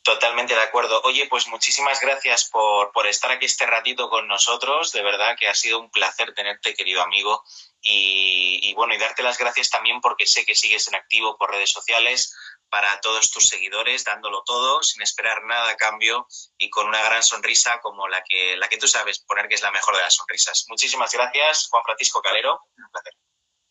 Totalmente 0.04 0.56
de 0.56 0.62
acuerdo. 0.62 1.00
Oye, 1.04 1.28
pues 1.28 1.48
muchísimas 1.48 2.02
gracias 2.02 2.50
por, 2.50 2.92
estar 3.06 3.30
aquí 3.32 3.46
este 3.46 3.68
ratito 3.68 4.10
con 4.10 4.28
nosotros. 4.28 4.92
De 4.94 5.04
verdad 5.04 5.36
que 5.40 5.48
ha 5.48 5.54
sido 5.54 5.80
un 5.80 5.92
placer 5.92 6.34
tenerte, 6.34 6.74
querido 6.74 7.04
amigo. 7.04 7.44
Y, 7.84 8.74
bueno, 8.74 8.94
y 8.94 8.98
darte 8.98 9.24
las 9.24 9.38
gracias 9.38 9.70
también 9.70 10.02
porque 10.02 10.26
sé 10.26 10.46
que 10.46 10.56
sigues 10.56 10.88
en 10.88 10.96
activo 10.96 11.38
por 11.38 11.52
redes 11.52 11.72
sociales 11.72 12.36
para 12.70 13.00
todos 13.02 13.32
tus 13.32 13.48
seguidores, 13.48 14.04
dándolo 14.04 14.44
todo, 14.44 14.82
sin 14.82 15.02
esperar 15.02 15.44
nada 15.44 15.72
a 15.72 15.78
cambio 15.78 16.28
y 16.58 16.70
con 16.70 16.88
una 16.88 17.02
gran 17.04 17.22
sonrisa 17.22 17.80
como 17.82 18.08
la 18.08 18.24
que, 18.24 18.56
la 18.58 18.70
que 18.70 18.78
tú 18.78 18.88
sabes 18.88 19.20
poner 19.20 19.48
que 19.48 19.56
es 19.56 19.62
la 19.62 19.72
mejor 19.72 19.96
de 19.96 20.04
las 20.04 20.16
sonrisas. 20.16 20.66
Muchísimas 20.70 21.12
gracias, 21.12 21.68
Juan 21.70 21.84
Francisco 21.84 22.22
Calero. 22.22 22.60
Un 22.78 22.92
placer. 22.92 23.14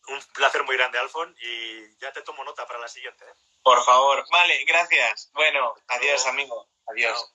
Un 0.07 0.21
placer 0.33 0.63
muy 0.63 0.75
grande, 0.75 0.97
Alfon, 0.99 1.35
y 1.39 1.97
ya 1.99 2.11
te 2.11 2.21
tomo 2.23 2.43
nota 2.43 2.65
para 2.65 2.79
la 2.79 2.87
siguiente. 2.87 3.23
¿eh? 3.23 3.33
Por 3.63 3.83
favor. 3.83 4.25
Vale, 4.31 4.63
gracias. 4.65 5.29
Bueno, 5.33 5.75
adiós, 5.87 6.25
amigo. 6.25 6.67
Adiós. 6.87 7.33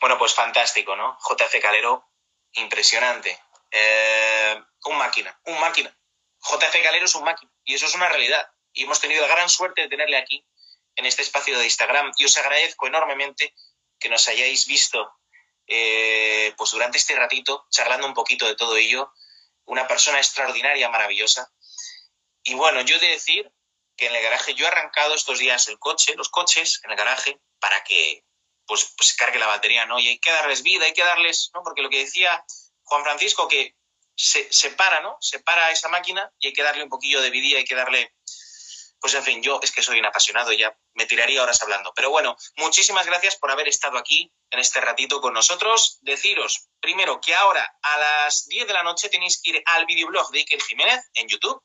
Bueno, 0.00 0.18
pues 0.18 0.34
fantástico, 0.34 0.94
¿no? 0.96 1.18
JF 1.20 1.60
Calero, 1.62 2.08
impresionante. 2.52 3.40
Eh, 3.70 4.62
un 4.84 4.98
máquina, 4.98 5.38
un 5.44 5.58
máquina. 5.60 5.96
JF 6.40 6.82
Calero 6.82 7.06
es 7.06 7.14
un 7.14 7.24
máquina 7.24 7.50
y 7.64 7.74
eso 7.74 7.86
es 7.86 7.94
una 7.94 8.08
realidad. 8.08 8.50
Y 8.72 8.84
hemos 8.84 9.00
tenido 9.00 9.22
la 9.22 9.34
gran 9.34 9.48
suerte 9.48 9.82
de 9.82 9.88
tenerle 9.88 10.16
aquí 10.16 10.46
en 10.96 11.06
este 11.06 11.22
espacio 11.22 11.58
de 11.58 11.64
Instagram 11.64 12.12
y 12.16 12.24
os 12.24 12.36
agradezco 12.36 12.86
enormemente 12.86 13.54
que 13.98 14.08
nos 14.08 14.28
hayáis 14.28 14.66
visto 14.66 15.10
eh, 15.66 16.54
pues 16.56 16.70
durante 16.70 16.98
este 16.98 17.16
ratito 17.16 17.66
charlando 17.70 18.06
un 18.06 18.14
poquito 18.14 18.46
de 18.46 18.56
todo 18.56 18.76
ello. 18.76 19.12
Una 19.64 19.88
persona 19.88 20.18
extraordinaria, 20.18 20.88
maravillosa. 20.88 21.50
Y 22.44 22.54
bueno, 22.54 22.82
yo 22.82 22.96
he 22.96 23.00
de 23.00 23.08
decir 23.08 23.50
que 23.96 24.06
en 24.06 24.14
el 24.14 24.22
garaje 24.22 24.54
yo 24.54 24.64
he 24.64 24.68
arrancado 24.68 25.14
estos 25.14 25.38
días 25.38 25.66
el 25.68 25.78
coche, 25.78 26.14
los 26.16 26.28
coches 26.28 26.80
en 26.84 26.92
el 26.92 26.96
garaje, 26.96 27.40
para 27.58 27.82
que 27.82 28.24
pues, 28.66 28.94
pues 28.96 29.14
cargue 29.14 29.38
la 29.38 29.46
batería, 29.46 29.86
¿no? 29.86 29.98
Y 29.98 30.08
hay 30.08 30.18
que 30.18 30.30
darles 30.30 30.62
vida, 30.62 30.84
hay 30.84 30.92
que 30.92 31.04
darles, 31.04 31.50
¿no? 31.54 31.62
Porque 31.62 31.82
lo 31.82 31.90
que 31.90 31.98
decía 31.98 32.44
Juan 32.84 33.02
Francisco, 33.02 33.48
que 33.48 33.74
se, 34.14 34.52
se 34.52 34.70
para, 34.70 35.00
¿no? 35.00 35.16
Se 35.20 35.40
para 35.40 35.70
esa 35.70 35.88
máquina 35.88 36.30
y 36.38 36.48
hay 36.48 36.52
que 36.52 36.62
darle 36.62 36.84
un 36.84 36.88
poquillo 36.88 37.20
de 37.20 37.30
vida, 37.30 37.58
hay 37.58 37.64
que 37.64 37.74
darle 37.74 38.14
pues 39.00 39.14
en 39.14 39.22
fin, 39.22 39.42
yo 39.42 39.60
es 39.62 39.72
que 39.72 39.82
soy 39.82 39.98
un 39.98 40.06
apasionado 40.06 40.52
ya 40.52 40.76
me 40.94 41.06
tiraría 41.06 41.42
horas 41.42 41.62
hablando. 41.62 41.92
Pero 41.94 42.10
bueno, 42.10 42.36
muchísimas 42.56 43.06
gracias 43.06 43.36
por 43.36 43.50
haber 43.50 43.68
estado 43.68 43.98
aquí 43.98 44.32
en 44.50 44.58
este 44.58 44.80
ratito 44.80 45.20
con 45.20 45.34
nosotros. 45.34 45.98
Deciros, 46.00 46.68
primero, 46.80 47.20
que 47.20 47.34
ahora 47.34 47.76
a 47.82 47.98
las 47.98 48.46
10 48.48 48.66
de 48.66 48.72
la 48.72 48.82
noche 48.82 49.08
tenéis 49.08 49.40
que 49.40 49.50
ir 49.50 49.62
al 49.66 49.86
videoblog 49.86 50.30
de 50.30 50.40
Iker 50.40 50.62
Jiménez 50.62 51.04
en 51.14 51.28
YouTube 51.28 51.62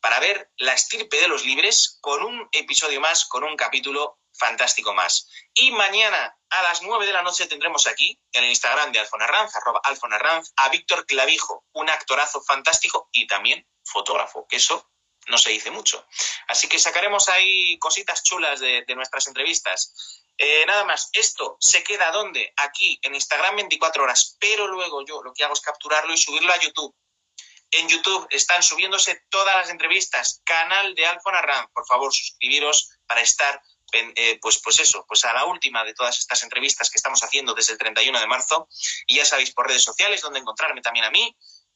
para 0.00 0.18
ver 0.18 0.50
La 0.56 0.72
estirpe 0.72 1.20
de 1.20 1.28
los 1.28 1.44
libres 1.44 1.98
con 2.00 2.24
un 2.24 2.48
episodio 2.50 3.00
más, 3.00 3.24
con 3.26 3.44
un 3.44 3.56
capítulo 3.56 4.18
fantástico 4.32 4.92
más. 4.92 5.28
Y 5.54 5.70
mañana 5.70 6.36
a 6.50 6.62
las 6.62 6.82
9 6.82 7.06
de 7.06 7.12
la 7.12 7.22
noche 7.22 7.46
tendremos 7.46 7.86
aquí, 7.86 8.20
en 8.32 8.44
el 8.44 8.50
Instagram 8.50 8.90
de 8.90 8.98
Alfonarranz, 8.98 9.54
arroba 9.54 9.80
Alfonarranz, 9.84 10.52
a 10.56 10.68
Víctor 10.70 11.06
Clavijo, 11.06 11.64
un 11.72 11.88
actorazo 11.88 12.42
fantástico 12.42 13.08
y 13.12 13.26
también 13.26 13.66
fotógrafo, 13.84 14.46
que 14.48 14.56
eso 14.56 14.90
no 15.28 15.38
se 15.38 15.50
dice 15.50 15.70
mucho. 15.70 16.04
Así 16.48 16.68
que 16.68 16.78
sacaremos 16.78 17.28
ahí 17.28 17.78
cositas 17.78 18.22
chulas 18.22 18.60
de, 18.60 18.84
nuestras 18.94 19.26
entrevistas. 19.26 20.20
Eh, 20.36 20.64
nada 20.66 20.84
más, 20.84 21.10
esto 21.12 21.56
se 21.60 21.82
queda 21.82 22.10
donde? 22.10 22.52
Aquí, 22.56 22.98
en 23.02 23.14
Instagram 23.14 23.56
24 23.56 24.02
horas, 24.02 24.36
pero 24.40 24.66
luego 24.66 25.04
yo 25.06 25.22
lo 25.22 25.32
que 25.32 25.44
hago 25.44 25.54
es 25.54 25.60
capturarlo 25.60 26.12
y 26.12 26.18
subirlo 26.18 26.52
a 26.52 26.58
YouTube. 26.58 26.94
En 27.70 27.88
YouTube 27.88 28.26
están 28.30 28.62
subiéndose 28.62 29.22
todas 29.30 29.56
las 29.56 29.70
entrevistas, 29.70 30.42
canal 30.44 30.94
de 30.94 31.06
Alfon 31.06 31.34
Arran. 31.34 31.66
Por 31.72 31.86
favor, 31.86 32.12
suscribiros 32.12 32.90
para 33.06 33.22
estar, 33.22 33.62
eh, 33.92 34.38
pues, 34.42 34.60
pues 34.62 34.80
eso, 34.80 35.06
pues 35.08 35.24
a 35.24 35.32
la 35.32 35.46
última 35.46 35.82
de 35.84 35.94
todas 35.94 36.18
estas 36.18 36.42
entrevistas 36.42 36.90
que 36.90 36.98
estamos 36.98 37.22
haciendo 37.22 37.54
desde 37.54 37.72
el 37.72 37.78
31 37.78 38.20
de 38.20 38.26
marzo. 38.26 38.68
Y 39.06 39.16
ya 39.16 39.24
sabéis 39.24 39.52
por 39.52 39.68
redes 39.68 39.84
sociales 39.84 40.20
dónde 40.20 40.40
encontrarme 40.40 40.82
también 40.82 41.06
a 41.06 41.10
mí 41.10 41.34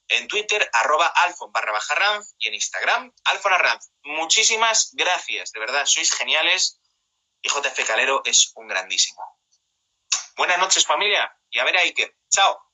en 0.09 0.29
Twitter, 0.29 0.69
arroba 0.73 1.07
alfon 1.07 1.53
barra 1.53 1.73
baja 1.73 1.95
ranz, 1.95 2.35
y 2.39 2.49
en 2.49 2.55
Instagram, 2.55 3.13
alfon 3.25 3.53
arranz. 3.53 3.91
Muchísimas 4.03 4.91
gracias, 4.93 5.53
de 5.53 5.61
verdad, 5.61 5.87
sois 5.87 6.13
geniales 6.13 6.81
y 7.43 7.49
JF 7.49 7.87
Calero 7.87 8.23
es 8.25 8.53
un 8.55 8.69
grandísimo. 8.69 9.23
Buenas 10.37 10.59
noches 10.59 10.85
familia 10.85 11.35
y 11.51 11.59
a 11.59 11.65
ver 11.65 11.77
a 11.77 11.81
Iker. 11.81 12.15
Chao. 12.31 12.66